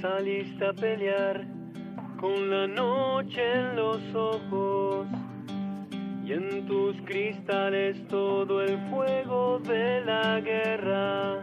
Saliste 0.00 0.66
a 0.66 0.72
pelear 0.72 1.46
con 2.20 2.50
la 2.50 2.66
noche 2.66 3.52
en 3.52 3.76
los 3.76 4.00
ojos 4.14 5.06
y 6.24 6.32
en 6.32 6.66
tus 6.66 6.96
cristales 7.04 7.96
todo 8.08 8.62
el 8.62 8.78
fuego 8.90 9.60
de 9.60 10.04
la 10.04 10.40
guerra 10.40 11.42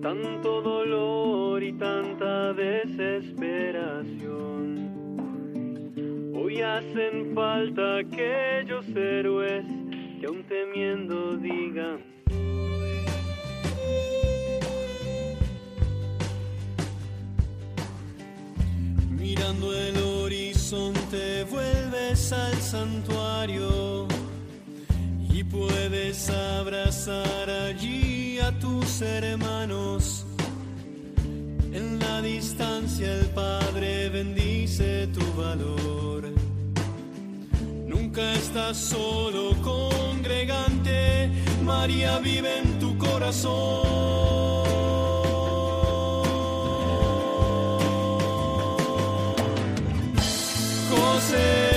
tanto 0.00 0.62
dolor 0.62 1.62
y 1.62 1.74
tanta 1.74 2.54
desesperación. 2.54 5.09
Hoy 6.32 6.62
hacen 6.62 7.34
falta 7.34 7.98
aquellos 7.98 8.86
héroes 8.94 9.64
que 10.20 10.26
aún 10.26 10.44
temiendo 10.44 11.36
digan. 11.36 11.98
Mirando 19.10 19.74
el 19.74 19.96
horizonte 19.96 21.44
vuelves 21.44 22.32
al 22.32 22.54
santuario 22.54 24.06
y 25.32 25.44
puedes 25.44 26.30
abrazar 26.30 27.50
allí 27.50 28.38
a 28.38 28.56
tus 28.58 29.02
hermanos. 29.02 30.26
En 31.72 31.98
la 31.98 32.20
distancia 32.22 33.12
el 33.14 33.26
Padre 33.26 34.08
bendice 34.10 35.06
tu 35.08 35.24
valor. 35.40 36.19
Nunca 38.12 38.32
estás 38.32 38.76
solo, 38.76 39.54
congregante. 39.62 41.30
María 41.62 42.18
vive 42.18 42.58
en 42.58 42.76
tu 42.80 42.98
corazón. 42.98 43.84
José. 50.90 51.69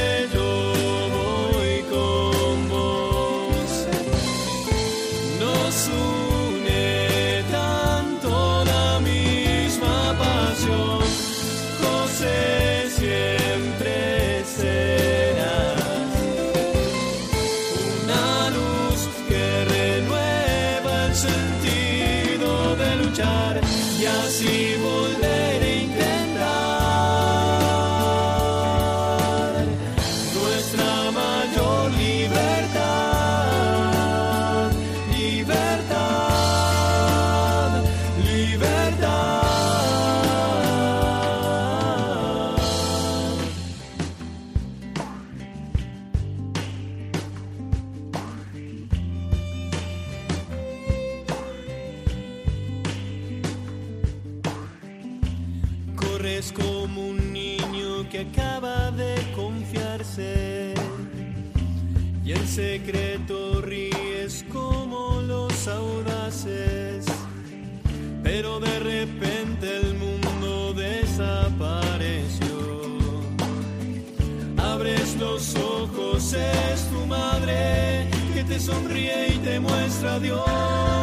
es 76.35 76.89
tu 76.89 77.05
madre 77.05 78.07
que 78.33 78.43
te 78.43 78.59
sonríe 78.59 79.35
y 79.35 79.37
te 79.39 79.59
muestra 79.59 80.15
a 80.15 80.19
Dios. 80.19 81.02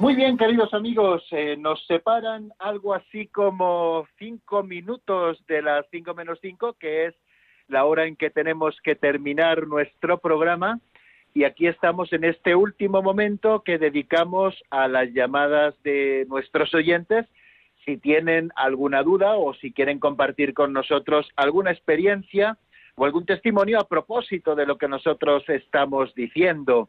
Muy 0.00 0.16
bien, 0.16 0.36
queridos 0.36 0.74
amigos, 0.74 1.24
eh, 1.30 1.56
nos 1.56 1.86
separan 1.86 2.52
algo 2.58 2.94
así 2.94 3.28
como 3.28 4.06
cinco 4.18 4.64
minutos 4.64 5.38
de 5.46 5.62
las 5.62 5.86
cinco 5.92 6.14
menos 6.14 6.40
cinco, 6.42 6.72
que 6.72 7.06
es 7.06 7.14
la 7.68 7.84
hora 7.84 8.04
en 8.04 8.16
que 8.16 8.28
tenemos 8.28 8.76
que 8.82 8.96
terminar 8.96 9.68
nuestro 9.68 10.18
programa. 10.18 10.80
Y 11.32 11.44
aquí 11.44 11.68
estamos 11.68 12.12
en 12.12 12.24
este 12.24 12.56
último 12.56 13.02
momento 13.02 13.62
que 13.62 13.78
dedicamos 13.78 14.60
a 14.68 14.88
las 14.88 15.12
llamadas 15.12 15.80
de 15.84 16.26
nuestros 16.28 16.74
oyentes. 16.74 17.26
Si 17.84 17.96
tienen 17.96 18.50
alguna 18.56 19.04
duda 19.04 19.36
o 19.36 19.54
si 19.54 19.72
quieren 19.72 20.00
compartir 20.00 20.54
con 20.54 20.72
nosotros 20.72 21.28
alguna 21.36 21.70
experiencia 21.70 22.58
o 22.96 23.04
algún 23.04 23.26
testimonio 23.26 23.78
a 23.78 23.88
propósito 23.88 24.56
de 24.56 24.66
lo 24.66 24.76
que 24.76 24.88
nosotros 24.88 25.48
estamos 25.48 26.12
diciendo. 26.16 26.88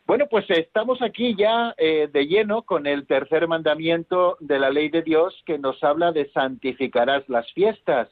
Bueno, 0.07 0.27
pues 0.29 0.47
estamos 0.51 1.01
aquí 1.01 1.35
ya 1.35 1.73
eh, 1.77 2.07
de 2.13 2.27
lleno 2.27 2.61
con 2.61 2.85
el 2.85 3.07
tercer 3.07 3.47
mandamiento 3.47 4.37
de 4.39 4.59
la 4.59 4.69
ley 4.69 4.89
de 4.89 5.01
Dios 5.01 5.33
que 5.47 5.57
nos 5.57 5.83
habla 5.83 6.11
de 6.11 6.29
santificarás 6.29 7.27
las 7.27 7.51
fiestas. 7.53 8.07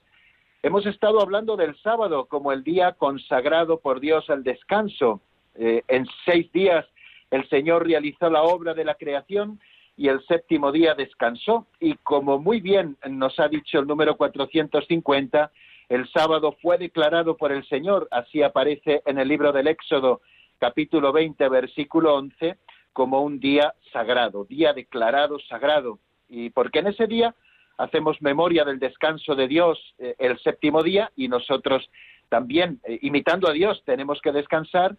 Hemos 0.64 0.88
estado 0.88 1.22
hablando 1.22 1.56
del 1.56 1.78
sábado 1.82 2.26
como 2.26 2.52
el 2.52 2.64
día 2.64 2.94
consagrado 2.94 3.80
por 3.80 4.00
Dios 4.00 4.28
al 4.32 4.44
descanso. 4.44 5.22
Eh, 5.54 5.84
en 5.88 6.08
seis 6.26 6.52
días 6.52 6.84
el 7.30 7.48
Señor 7.50 7.86
realizó 7.86 8.28
la 8.28 8.42
obra 8.42 8.74
de 8.74 8.86
la 8.86 8.96
creación 8.96 9.60
y 9.96 10.08
el 10.08 10.26
séptimo 10.26 10.72
día 10.72 10.96
descansó. 10.96 11.68
Y 11.80 11.94
como 11.98 12.40
muy 12.40 12.60
bien 12.60 12.98
nos 13.08 13.40
ha 13.40 13.48
dicho 13.48 13.78
el 13.78 13.86
número 13.86 14.18
450, 14.18 15.52
el 15.90 16.10
sábado 16.10 16.58
fue 16.60 16.80
declarado 16.80 17.38
por 17.38 17.52
el 17.52 17.64
Señor, 17.68 18.08
así 18.10 18.42
aparece 18.42 19.04
en 19.06 19.20
el 19.20 19.28
libro 19.28 19.52
del 19.52 19.68
Éxodo 19.68 20.22
capítulo 20.64 21.12
20, 21.12 21.50
versículo 21.50 22.16
11, 22.16 22.56
como 22.94 23.22
un 23.22 23.42
día 23.42 23.74
sagrado, 23.92 24.46
día 24.46 24.72
declarado 24.72 25.38
sagrado. 25.40 26.00
Y 26.30 26.52
porque 26.52 26.80
en 26.80 26.88
ese 26.88 27.06
día 27.06 27.36
hacemos 27.78 28.22
memoria 28.22 28.64
del 28.64 28.80
descanso 28.80 29.36
de 29.36 29.50
Dios 29.50 29.78
eh, 30.00 30.16
el 30.20 30.40
séptimo 30.40 30.82
día 30.82 31.12
y 31.18 31.28
nosotros 31.28 31.90
también, 32.30 32.80
eh, 32.86 32.98
imitando 33.02 33.50
a 33.50 33.52
Dios, 33.52 33.84
tenemos 33.86 34.22
que 34.22 34.32
descansar 34.32 34.96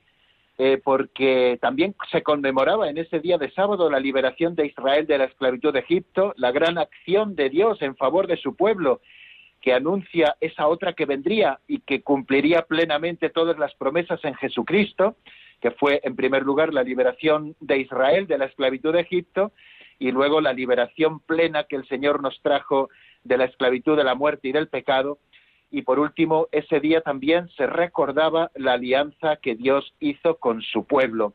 eh, 0.59 0.83
porque 0.85 1.59
también 1.63 1.95
se 2.13 2.23
conmemoraba 2.23 2.91
en 2.91 2.99
ese 2.99 3.21
día 3.21 3.39
de 3.39 3.51
sábado 3.53 3.89
la 3.89 4.01
liberación 4.01 4.55
de 4.55 4.67
Israel 4.67 5.07
de 5.07 5.17
la 5.17 5.25
esclavitud 5.25 5.73
de 5.73 5.79
Egipto, 5.79 6.35
la 6.37 6.53
gran 6.53 6.77
acción 6.77 7.37
de 7.37 7.49
Dios 7.49 7.81
en 7.81 7.97
favor 7.97 8.27
de 8.27 8.37
su 8.37 8.55
pueblo, 8.55 9.01
que 9.63 9.73
anuncia 9.73 10.37
esa 10.43 10.67
otra 10.67 10.93
que 10.93 11.07
vendría 11.07 11.59
y 11.67 11.79
que 11.81 12.03
cumpliría 12.03 12.67
plenamente 12.67 13.31
todas 13.31 13.59
las 13.59 13.75
promesas 13.77 14.23
en 14.25 14.35
Jesucristo, 14.35 15.17
que 15.65 15.71
fue 15.71 16.03
en 16.05 16.15
primer 16.15 16.43
lugar 16.43 16.75
la 16.75 16.83
liberación 16.83 17.57
de 17.59 17.79
Israel 17.79 18.27
de 18.27 18.37
la 18.37 18.45
esclavitud 18.45 18.93
de 18.93 19.01
Egipto 19.01 19.53
y 19.99 20.11
luego 20.13 20.43
la 20.43 20.53
liberación 20.53 21.21
plena 21.21 21.65
que 21.65 21.77
el 21.77 21.89
Señor 21.89 22.21
nos 22.21 22.39
trajo 22.43 22.91
de 23.23 23.39
la 23.39 23.47
esclavitud, 23.47 23.97
de 23.97 24.05
la 24.05 24.15
muerte 24.15 24.49
y 24.49 24.53
del 24.53 24.69
pecado. 24.69 25.17
Y 25.71 25.81
por 25.81 25.99
último, 26.01 26.49
ese 26.53 26.81
día 26.81 27.01
también 27.01 27.49
se 27.57 27.67
recordaba 27.67 28.51
la 28.55 28.75
alianza 28.75 29.37
que 29.37 29.55
Dios 29.55 29.95
hizo 30.01 30.37
con 30.37 30.61
su 30.61 30.85
pueblo. 30.85 31.33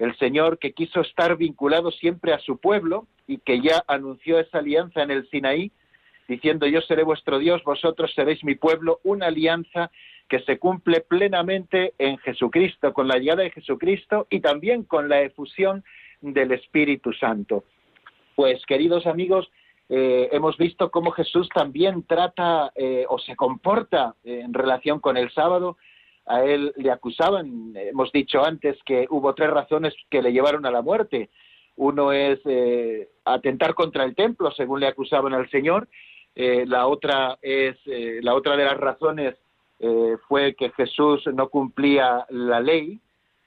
El 0.00 0.16
Señor 0.16 0.58
que 0.58 0.72
quiso 0.72 1.02
estar 1.02 1.36
vinculado 1.36 1.92
siempre 1.92 2.32
a 2.32 2.40
su 2.40 2.58
pueblo 2.58 3.06
y 3.28 3.38
que 3.38 3.60
ya 3.60 3.84
anunció 3.86 4.40
esa 4.40 4.58
alianza 4.58 5.04
en 5.04 5.12
el 5.12 5.30
Sinaí, 5.30 5.70
diciendo 6.26 6.66
yo 6.66 6.80
seré 6.80 7.04
vuestro 7.04 7.38
Dios, 7.38 7.62
vosotros 7.62 8.12
seréis 8.16 8.42
mi 8.42 8.56
pueblo, 8.56 8.98
una 9.04 9.26
alianza 9.26 9.92
que 10.30 10.40
se 10.44 10.58
cumple 10.58 11.00
plenamente 11.00 11.92
en 11.98 12.16
Jesucristo, 12.18 12.94
con 12.94 13.08
la 13.08 13.18
llegada 13.18 13.42
de 13.42 13.50
Jesucristo 13.50 14.28
y 14.30 14.38
también 14.40 14.84
con 14.84 15.08
la 15.08 15.20
efusión 15.22 15.82
del 16.20 16.52
Espíritu 16.52 17.12
Santo. 17.12 17.64
Pues, 18.36 18.64
queridos 18.64 19.06
amigos, 19.06 19.50
eh, 19.88 20.28
hemos 20.30 20.56
visto 20.56 20.92
cómo 20.92 21.10
Jesús 21.10 21.48
también 21.52 22.04
trata 22.04 22.72
eh, 22.76 23.04
o 23.08 23.18
se 23.18 23.34
comporta 23.34 24.14
en 24.22 24.54
relación 24.54 25.00
con 25.00 25.16
el 25.16 25.32
sábado. 25.32 25.76
A 26.26 26.44
él 26.44 26.72
le 26.76 26.92
acusaban, 26.92 27.72
hemos 27.74 28.12
dicho 28.12 28.44
antes 28.44 28.78
que 28.84 29.08
hubo 29.10 29.34
tres 29.34 29.50
razones 29.50 29.92
que 30.10 30.22
le 30.22 30.32
llevaron 30.32 30.64
a 30.64 30.70
la 30.70 30.80
muerte. 30.80 31.28
Uno 31.74 32.12
es 32.12 32.38
eh, 32.44 33.08
atentar 33.24 33.74
contra 33.74 34.04
el 34.04 34.14
templo, 34.14 34.52
según 34.52 34.78
le 34.78 34.86
acusaban 34.86 35.34
al 35.34 35.50
Señor. 35.50 35.88
la 36.36 36.86
otra 36.86 37.36
es 37.42 37.76
la 38.22 38.34
otra 38.34 38.56
de 38.56 38.64
las 38.64 38.78
razones 38.78 39.34
eh, 39.80 40.16
fue 40.28 40.54
que 40.54 40.70
Jesús 40.70 41.26
no 41.32 41.48
cumplía 41.48 42.26
la 42.28 42.60
ley 42.60 43.00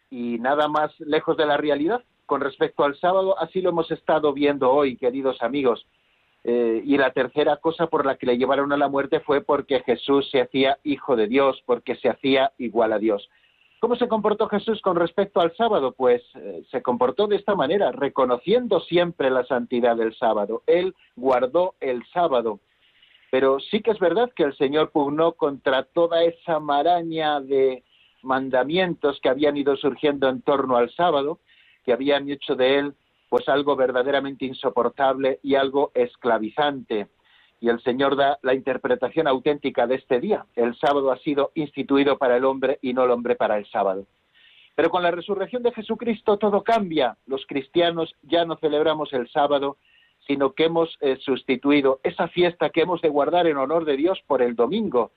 y 0.09 0.39
nada 0.39 0.67
más 0.67 0.91
lejos 0.99 1.37
de 1.37 1.45
la 1.45 1.57
realidad. 1.57 2.03
Con 2.25 2.41
respecto 2.41 2.83
al 2.83 2.97
sábado, 2.97 3.37
así 3.39 3.61
lo 3.61 3.69
hemos 3.69 3.91
estado 3.91 4.33
viendo 4.33 4.71
hoy, 4.71 4.97
queridos 4.97 5.41
amigos. 5.43 5.85
Eh, 6.43 6.81
y 6.83 6.97
la 6.97 7.11
tercera 7.11 7.57
cosa 7.57 7.87
por 7.87 8.05
la 8.05 8.17
que 8.17 8.25
le 8.25 8.37
llevaron 8.37 8.73
a 8.73 8.77
la 8.77 8.89
muerte 8.89 9.19
fue 9.19 9.41
porque 9.41 9.81
Jesús 9.81 10.29
se 10.31 10.41
hacía 10.41 10.79
hijo 10.83 11.15
de 11.15 11.27
Dios, 11.27 11.61
porque 11.65 11.95
se 11.95 12.09
hacía 12.09 12.51
igual 12.57 12.93
a 12.93 12.99
Dios. 12.99 13.29
¿Cómo 13.79 13.95
se 13.95 14.07
comportó 14.07 14.47
Jesús 14.47 14.81
con 14.81 14.95
respecto 14.95 15.39
al 15.39 15.55
sábado? 15.55 15.91
Pues 15.91 16.23
eh, 16.35 16.63
se 16.71 16.81
comportó 16.81 17.27
de 17.27 17.35
esta 17.35 17.53
manera, 17.53 17.91
reconociendo 17.91 18.79
siempre 18.79 19.29
la 19.29 19.45
santidad 19.45 19.95
del 19.95 20.15
sábado. 20.15 20.63
Él 20.65 20.95
guardó 21.15 21.75
el 21.79 22.03
sábado 22.13 22.59
pero 23.33 23.59
sí 23.59 23.81
que 23.81 23.89
es 23.89 23.97
verdad 23.97 24.31
que 24.35 24.43
el 24.43 24.55
Señor 24.57 24.91
pugnó 24.91 25.31
contra 25.31 25.85
toda 25.85 26.23
esa 26.23 26.59
maraña 26.59 27.41
de 27.41 27.83
mandamientos 28.21 29.19
que 29.21 29.27
habían 29.27 29.57
ido 29.57 29.75
surgiendo 29.75 30.29
en 30.29 30.43
torno 30.43 30.77
al 30.77 30.91
sábado, 30.91 31.39
que 31.83 31.93
habían 31.93 32.29
hecho 32.29 32.55
de 32.55 32.77
él 32.77 32.93
pues 33.29 33.49
algo 33.49 33.75
verdaderamente 33.75 34.45
insoportable 34.45 35.39
y 35.41 35.55
algo 35.55 35.89
esclavizante. 35.95 37.07
Y 37.59 37.69
el 37.69 37.81
Señor 37.81 38.15
da 38.15 38.37
la 38.43 38.53
interpretación 38.53 39.27
auténtica 39.27 39.87
de 39.87 39.95
este 39.95 40.19
día. 40.19 40.45
El 40.55 40.75
sábado 40.75 41.11
ha 41.11 41.17
sido 41.17 41.49
instituido 41.55 42.19
para 42.19 42.37
el 42.37 42.45
hombre 42.45 42.77
y 42.83 42.93
no 42.93 43.03
el 43.03 43.09
hombre 43.09 43.35
para 43.35 43.57
el 43.57 43.65
sábado. 43.65 44.05
Pero 44.75 44.91
con 44.91 45.01
la 45.01 45.09
resurrección 45.09 45.63
de 45.63 45.71
Jesucristo 45.71 46.37
todo 46.37 46.61
cambia. 46.63 47.17
Los 47.25 47.47
cristianos 47.47 48.13
ya 48.21 48.45
no 48.45 48.57
celebramos 48.57 49.11
el 49.11 49.27
sábado, 49.29 49.77
sino 50.27 50.53
que 50.53 50.65
hemos 50.65 50.97
eh, 51.01 51.17
sustituido 51.21 51.99
esa 52.03 52.27
fiesta 52.27 52.69
que 52.69 52.81
hemos 52.81 53.01
de 53.01 53.09
guardar 53.09 53.47
en 53.47 53.57
honor 53.57 53.85
de 53.85 53.97
Dios 53.97 54.21
por 54.27 54.41
el 54.41 54.55
domingo, 54.55 55.11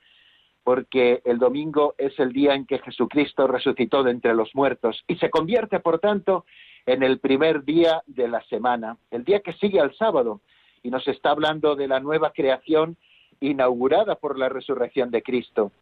porque 0.64 1.22
el 1.24 1.38
domingo 1.38 1.94
es 1.96 2.18
el 2.18 2.32
día 2.32 2.54
en 2.54 2.66
que 2.66 2.80
Jesucristo 2.80 3.46
resucitó 3.46 4.02
de 4.02 4.10
entre 4.10 4.34
los 4.34 4.54
muertos 4.54 5.04
y 5.06 5.16
se 5.16 5.30
convierte, 5.30 5.78
por 5.80 6.00
tanto, 6.00 6.44
en 6.86 7.02
el 7.02 7.18
primer 7.18 7.64
día 7.64 8.02
de 8.06 8.28
la 8.28 8.42
semana, 8.44 8.96
el 9.10 9.24
día 9.24 9.40
que 9.40 9.52
sigue 9.54 9.80
al 9.80 9.94
sábado, 9.96 10.40
y 10.82 10.90
nos 10.90 11.06
está 11.08 11.30
hablando 11.30 11.74
de 11.74 11.88
la 11.88 12.00
nueva 12.00 12.30
creación 12.30 12.96
inaugurada 13.40 14.16
por 14.16 14.38
la 14.38 14.48
resurrección 14.48 15.10
de 15.10 15.22
Cristo. 15.22 15.72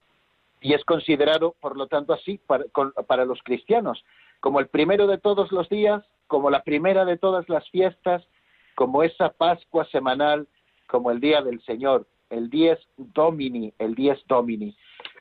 Y 0.61 0.73
es 0.73 0.83
considerado, 0.85 1.55
por 1.61 1.77
lo 1.77 1.89
tanto, 1.89 2.15
así 2.15 2.39
para, 2.47 2.65
para 3.07 3.27
los 3.27 3.43
cristianos, 3.43 4.03
como 4.41 4.61
el 4.61 4.69
primero 4.69 5.07
de 5.07 5.19
todos 5.19 5.53
los 5.53 5.69
días, 5.69 6.03
como 6.27 6.51
la 6.51 6.63
primera 6.63 7.05
de 7.05 7.19
todas 7.19 7.49
las 7.49 7.69
fiestas, 7.71 8.27
como 8.75 9.03
esa 9.03 9.31
Pascua 9.31 9.85
semanal, 9.87 10.47
como 10.87 11.11
el 11.11 11.21
Día 11.21 11.43
del 11.43 11.63
Señor, 11.63 12.07
el 12.31 12.51
Dies 12.51 12.79
Domini, 12.97 13.73
el 13.79 13.95
Dies 13.95 14.21
Domini. 14.27 14.77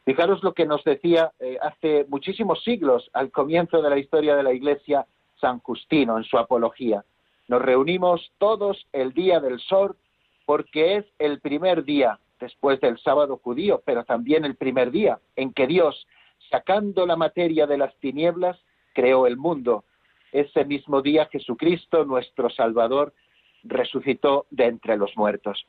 Fijaros 0.06 0.44
lo 0.44 0.54
que 0.54 0.66
nos 0.66 0.84
decía 0.84 1.32
eh, 1.40 1.58
hace 1.62 2.06
muchísimos 2.10 2.64
siglos, 2.64 3.10
al 3.14 3.32
comienzo 3.32 3.82
de 3.82 3.90
la 3.90 3.98
historia 3.98 4.36
de 4.36 4.44
la 4.44 4.54
Iglesia, 4.54 5.06
San 5.40 5.60
Justino 5.60 6.18
en 6.18 6.24
su 6.24 6.38
apología. 6.38 7.04
Nos 7.48 7.62
reunimos 7.62 8.32
todos 8.38 8.86
el 8.92 9.14
día 9.14 9.40
del 9.40 9.60
sol 9.60 9.96
porque 10.46 10.98
es 10.98 11.06
el 11.20 11.40
primer 11.40 11.84
día 11.84 12.20
después 12.40 12.80
del 12.82 12.98
sábado 13.00 13.40
judío, 13.42 13.82
pero 13.86 14.04
también 14.04 14.44
el 14.44 14.56
primer 14.56 14.92
día 14.92 15.20
en 15.36 15.54
que 15.54 15.68
Dios, 15.68 16.08
sacando 16.50 17.06
la 17.06 17.16
materia 17.16 17.66
de 17.68 17.78
las 17.78 17.96
tinieblas, 18.00 18.60
creó 18.94 19.28
el 19.28 19.38
mundo. 19.38 19.86
Ese 20.32 20.66
mismo 20.66 21.02
día 21.02 21.28
Jesucristo, 21.32 22.06
nuestro 22.06 22.50
Salvador, 22.50 23.14
resucitó 23.64 24.46
de 24.50 24.66
entre 24.66 24.98
los 24.98 25.16
muertos. 25.18 25.66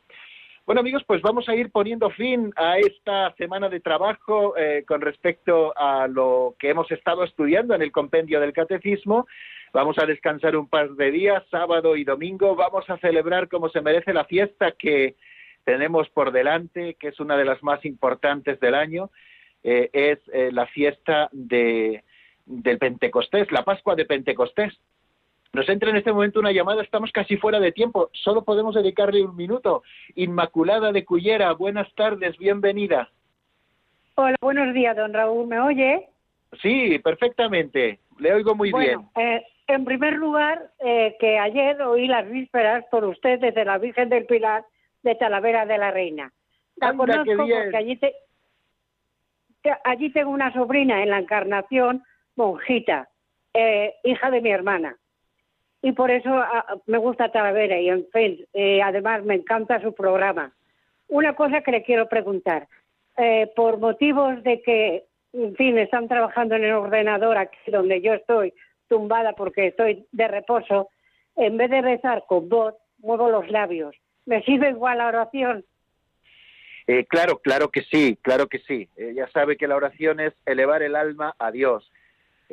Bueno 0.66 0.80
amigos, 0.80 1.04
pues 1.06 1.20
vamos 1.20 1.46
a 1.48 1.54
ir 1.54 1.70
poniendo 1.70 2.08
fin 2.08 2.50
a 2.56 2.78
esta 2.78 3.34
semana 3.36 3.68
de 3.68 3.80
trabajo 3.80 4.56
eh, 4.56 4.82
con 4.86 5.02
respecto 5.02 5.76
a 5.76 6.08
lo 6.08 6.56
que 6.58 6.70
hemos 6.70 6.90
estado 6.90 7.22
estudiando 7.22 7.74
en 7.74 7.82
el 7.82 7.92
compendio 7.92 8.40
del 8.40 8.54
catecismo. 8.54 9.26
Vamos 9.74 9.98
a 9.98 10.06
descansar 10.06 10.56
un 10.56 10.68
par 10.68 10.90
de 10.90 11.10
días, 11.10 11.44
sábado 11.50 11.96
y 11.96 12.04
domingo. 12.04 12.56
Vamos 12.56 12.88
a 12.88 12.96
celebrar 12.96 13.48
como 13.48 13.68
se 13.68 13.82
merece 13.82 14.14
la 14.14 14.24
fiesta 14.24 14.72
que 14.72 15.16
tenemos 15.64 16.08
por 16.10 16.32
delante, 16.32 16.94
que 16.94 17.08
es 17.08 17.20
una 17.20 17.36
de 17.36 17.44
las 17.44 17.62
más 17.62 17.84
importantes 17.84 18.60
del 18.60 18.74
año, 18.74 19.10
eh, 19.62 19.90
es 19.92 20.18
eh, 20.32 20.50
la 20.52 20.66
fiesta 20.66 21.28
de, 21.32 22.04
del 22.46 22.78
Pentecostés, 22.78 23.50
la 23.50 23.64
Pascua 23.64 23.96
de 23.96 24.04
Pentecostés. 24.04 24.72
Nos 25.54 25.68
entra 25.68 25.90
en 25.90 25.96
este 25.96 26.12
momento 26.12 26.40
una 26.40 26.50
llamada, 26.50 26.82
estamos 26.82 27.12
casi 27.12 27.36
fuera 27.36 27.60
de 27.60 27.70
tiempo, 27.70 28.10
solo 28.12 28.42
podemos 28.42 28.74
dedicarle 28.74 29.22
un 29.22 29.36
minuto. 29.36 29.84
Inmaculada 30.16 30.90
de 30.90 31.04
Cullera, 31.04 31.52
buenas 31.52 31.86
tardes, 31.94 32.36
bienvenida. 32.38 33.08
Hola, 34.16 34.34
buenos 34.40 34.74
días, 34.74 34.96
don 34.96 35.12
Raúl, 35.12 35.46
¿me 35.46 35.60
oye? 35.60 36.08
Sí, 36.60 36.98
perfectamente, 36.98 38.00
le 38.18 38.34
oigo 38.34 38.56
muy 38.56 38.72
bueno, 38.72 39.08
bien. 39.14 39.26
Eh, 39.28 39.46
en 39.68 39.84
primer 39.84 40.14
lugar, 40.14 40.70
eh, 40.80 41.16
que 41.20 41.38
ayer 41.38 41.80
oí 41.82 42.08
las 42.08 42.28
vísperas 42.28 42.84
por 42.90 43.04
usted 43.04 43.38
desde 43.38 43.64
la 43.64 43.78
Virgen 43.78 44.08
del 44.08 44.26
Pilar 44.26 44.64
de 45.04 45.14
Talavera 45.14 45.66
de 45.66 45.78
la 45.78 45.92
Reina. 45.92 46.32
La 46.76 46.88
Anda, 46.88 46.98
conozco 46.98 47.24
qué 47.24 47.36
bien. 47.44 47.62
porque 47.62 47.76
allí, 47.76 47.96
te- 47.96 48.14
allí 49.84 50.10
tengo 50.10 50.30
una 50.30 50.52
sobrina 50.52 51.00
en 51.00 51.10
la 51.10 51.18
Encarnación, 51.20 52.02
monjita, 52.34 53.08
eh, 53.52 53.94
hija 54.02 54.32
de 54.32 54.40
mi 54.40 54.50
hermana. 54.50 54.96
Y 55.84 55.92
por 55.92 56.10
eso 56.10 56.30
ah, 56.30 56.64
me 56.86 56.96
gusta 56.96 57.30
Talavera 57.30 57.78
y, 57.78 57.90
en 57.90 58.06
fin, 58.10 58.42
eh, 58.54 58.80
además 58.80 59.22
me 59.22 59.34
encanta 59.34 59.82
su 59.82 59.94
programa. 59.94 60.50
Una 61.08 61.36
cosa 61.36 61.60
que 61.60 61.72
le 61.72 61.82
quiero 61.82 62.08
preguntar. 62.08 62.68
Eh, 63.18 63.52
por 63.54 63.76
motivos 63.76 64.42
de 64.44 64.62
que, 64.62 65.04
en 65.34 65.54
fin, 65.56 65.76
están 65.76 66.08
trabajando 66.08 66.54
en 66.54 66.64
el 66.64 66.72
ordenador 66.72 67.36
aquí 67.36 67.70
donde 67.70 68.00
yo 68.00 68.14
estoy, 68.14 68.54
tumbada 68.88 69.34
porque 69.34 69.66
estoy 69.66 70.06
de 70.10 70.26
reposo, 70.26 70.88
en 71.36 71.58
vez 71.58 71.68
de 71.68 71.82
rezar 71.82 72.24
con 72.26 72.48
voz, 72.48 72.74
muevo 73.00 73.28
los 73.28 73.50
labios. 73.50 73.94
¿Me 74.24 74.42
sirve 74.42 74.70
igual 74.70 74.96
la 74.96 75.08
oración? 75.08 75.66
Eh, 76.86 77.04
claro, 77.04 77.40
claro 77.40 77.68
que 77.68 77.82
sí, 77.82 78.18
claro 78.22 78.46
que 78.46 78.60
sí. 78.60 78.88
Eh, 78.96 79.12
ya 79.14 79.28
sabe 79.28 79.58
que 79.58 79.68
la 79.68 79.76
oración 79.76 80.18
es 80.18 80.32
elevar 80.46 80.82
el 80.82 80.96
alma 80.96 81.34
a 81.38 81.50
Dios. 81.50 81.92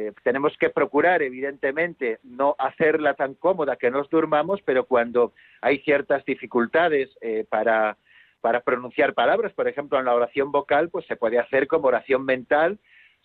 Eh, 0.02 0.14
tenemos 0.24 0.58
que 0.58 0.70
procurar, 0.72 1.22
evidentemente, 1.22 2.20
no 2.24 2.56
hacerla 2.58 3.14
tan 3.14 3.36
cómoda 3.36 3.76
que 3.76 3.92
nos 3.92 4.10
durmamos, 4.10 4.60
pero 4.64 4.86
cuando 4.86 5.34
hay 5.62 5.80
ciertas 5.80 6.26
dificultades 6.26 7.10
eh, 7.22 7.46
para, 7.48 7.98
para 8.42 8.62
pronunciar 8.62 9.14
palabras, 9.14 9.54
por 9.54 9.68
ejemplo, 9.68 10.00
en 10.00 10.06
la 10.06 10.16
oración 10.16 10.52
vocal, 10.52 10.90
pues 10.90 11.06
se 11.06 11.18
puede 11.18 11.38
hacer 11.38 11.68
como 11.68 11.88
oración 11.88 12.26
mental, 12.26 12.80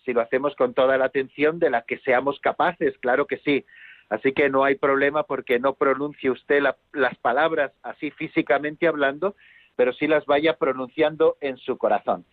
si 0.05 0.13
lo 0.13 0.21
hacemos 0.21 0.55
con 0.55 0.73
toda 0.75 0.97
la 0.97 1.05
atención 1.05 1.57
de 1.57 1.71
la 1.71 1.81
que 1.81 1.97
seamos 1.99 2.39
capaces, 2.39 2.95
claro 2.99 3.25
que 3.25 3.37
sí. 3.39 3.65
Así 4.09 4.31
que 4.33 4.49
no 4.49 4.63
hay 4.63 4.75
problema 4.75 5.23
porque 5.23 5.59
no 5.59 5.73
pronuncie 5.73 6.29
usted 6.29 6.61
la- 6.61 6.77
las 6.93 7.15
palabras 7.17 7.71
así 7.81 8.11
físicamente 8.11 8.87
hablando, 8.87 9.35
pero 9.75 9.93
sí 9.93 10.07
las 10.07 10.25
vaya 10.25 10.57
pronunciando 10.57 11.37
en 11.41 11.57
su 11.57 11.77
corazón. 11.77 12.23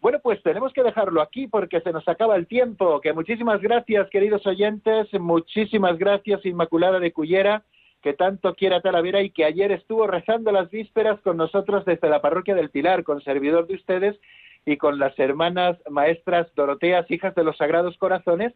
Bueno, 0.00 0.18
pues 0.22 0.42
tenemos 0.42 0.72
que 0.72 0.82
dejarlo 0.82 1.20
aquí 1.20 1.46
porque 1.46 1.82
se 1.82 1.92
nos 1.92 2.08
acaba 2.08 2.34
el 2.36 2.46
tiempo. 2.46 3.02
Que 3.02 3.12
muchísimas 3.12 3.60
gracias, 3.60 4.08
queridos 4.08 4.46
oyentes, 4.46 5.12
muchísimas 5.12 5.98
gracias, 5.98 6.44
Inmaculada 6.46 6.98
de 6.98 7.12
Cullera, 7.12 7.64
que 8.00 8.14
tanto 8.14 8.54
quiere 8.54 8.80
Talavera 8.80 9.20
y 9.20 9.28
que 9.28 9.44
ayer 9.44 9.72
estuvo 9.72 10.06
rezando 10.06 10.52
las 10.52 10.70
vísperas 10.70 11.20
con 11.20 11.36
nosotros 11.36 11.84
desde 11.84 12.08
la 12.08 12.22
parroquia 12.22 12.54
del 12.54 12.70
Pilar, 12.70 13.04
con 13.04 13.20
servidor 13.20 13.66
de 13.66 13.74
ustedes 13.74 14.18
y 14.64 14.78
con 14.78 14.98
las 14.98 15.18
hermanas 15.18 15.76
maestras 15.90 16.46
Doroteas, 16.54 17.10
hijas 17.10 17.34
de 17.34 17.44
los 17.44 17.58
Sagrados 17.58 17.98
Corazones, 17.98 18.54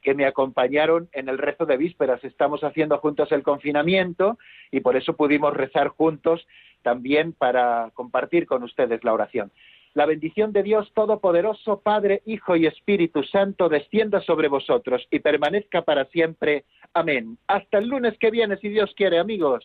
que 0.00 0.14
me 0.14 0.24
acompañaron 0.24 1.10
en 1.12 1.28
el 1.28 1.36
rezo 1.36 1.66
de 1.66 1.76
vísperas. 1.76 2.24
Estamos 2.24 2.64
haciendo 2.64 2.96
juntos 2.98 3.30
el 3.32 3.42
confinamiento 3.42 4.38
y 4.70 4.80
por 4.80 4.96
eso 4.96 5.14
pudimos 5.14 5.52
rezar 5.52 5.88
juntos 5.88 6.46
también 6.80 7.34
para 7.34 7.90
compartir 7.92 8.46
con 8.46 8.62
ustedes 8.62 9.04
la 9.04 9.12
oración. 9.12 9.52
La 9.96 10.04
bendición 10.04 10.52
de 10.52 10.62
Dios 10.62 10.92
Todopoderoso, 10.92 11.80
Padre, 11.80 12.20
Hijo 12.26 12.54
y 12.54 12.66
Espíritu 12.66 13.22
Santo, 13.22 13.70
descienda 13.70 14.20
sobre 14.20 14.46
vosotros 14.46 15.02
y 15.10 15.20
permanezca 15.20 15.80
para 15.80 16.04
siempre. 16.10 16.66
Amén. 16.92 17.38
Hasta 17.46 17.78
el 17.78 17.88
lunes 17.88 18.12
que 18.20 18.30
viene, 18.30 18.58
si 18.58 18.68
Dios 18.68 18.92
quiere, 18.94 19.18
amigos. 19.18 19.64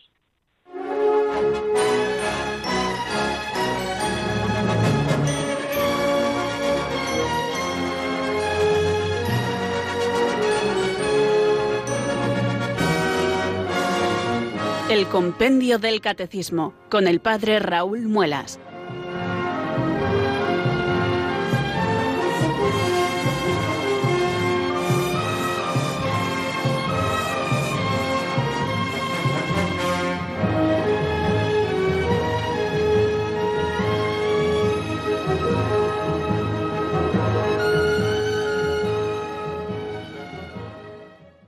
El 14.90 15.06
Compendio 15.08 15.78
del 15.78 16.00
Catecismo 16.00 16.72
con 16.88 17.06
el 17.06 17.20
Padre 17.20 17.58
Raúl 17.58 18.08
Muelas. 18.08 18.58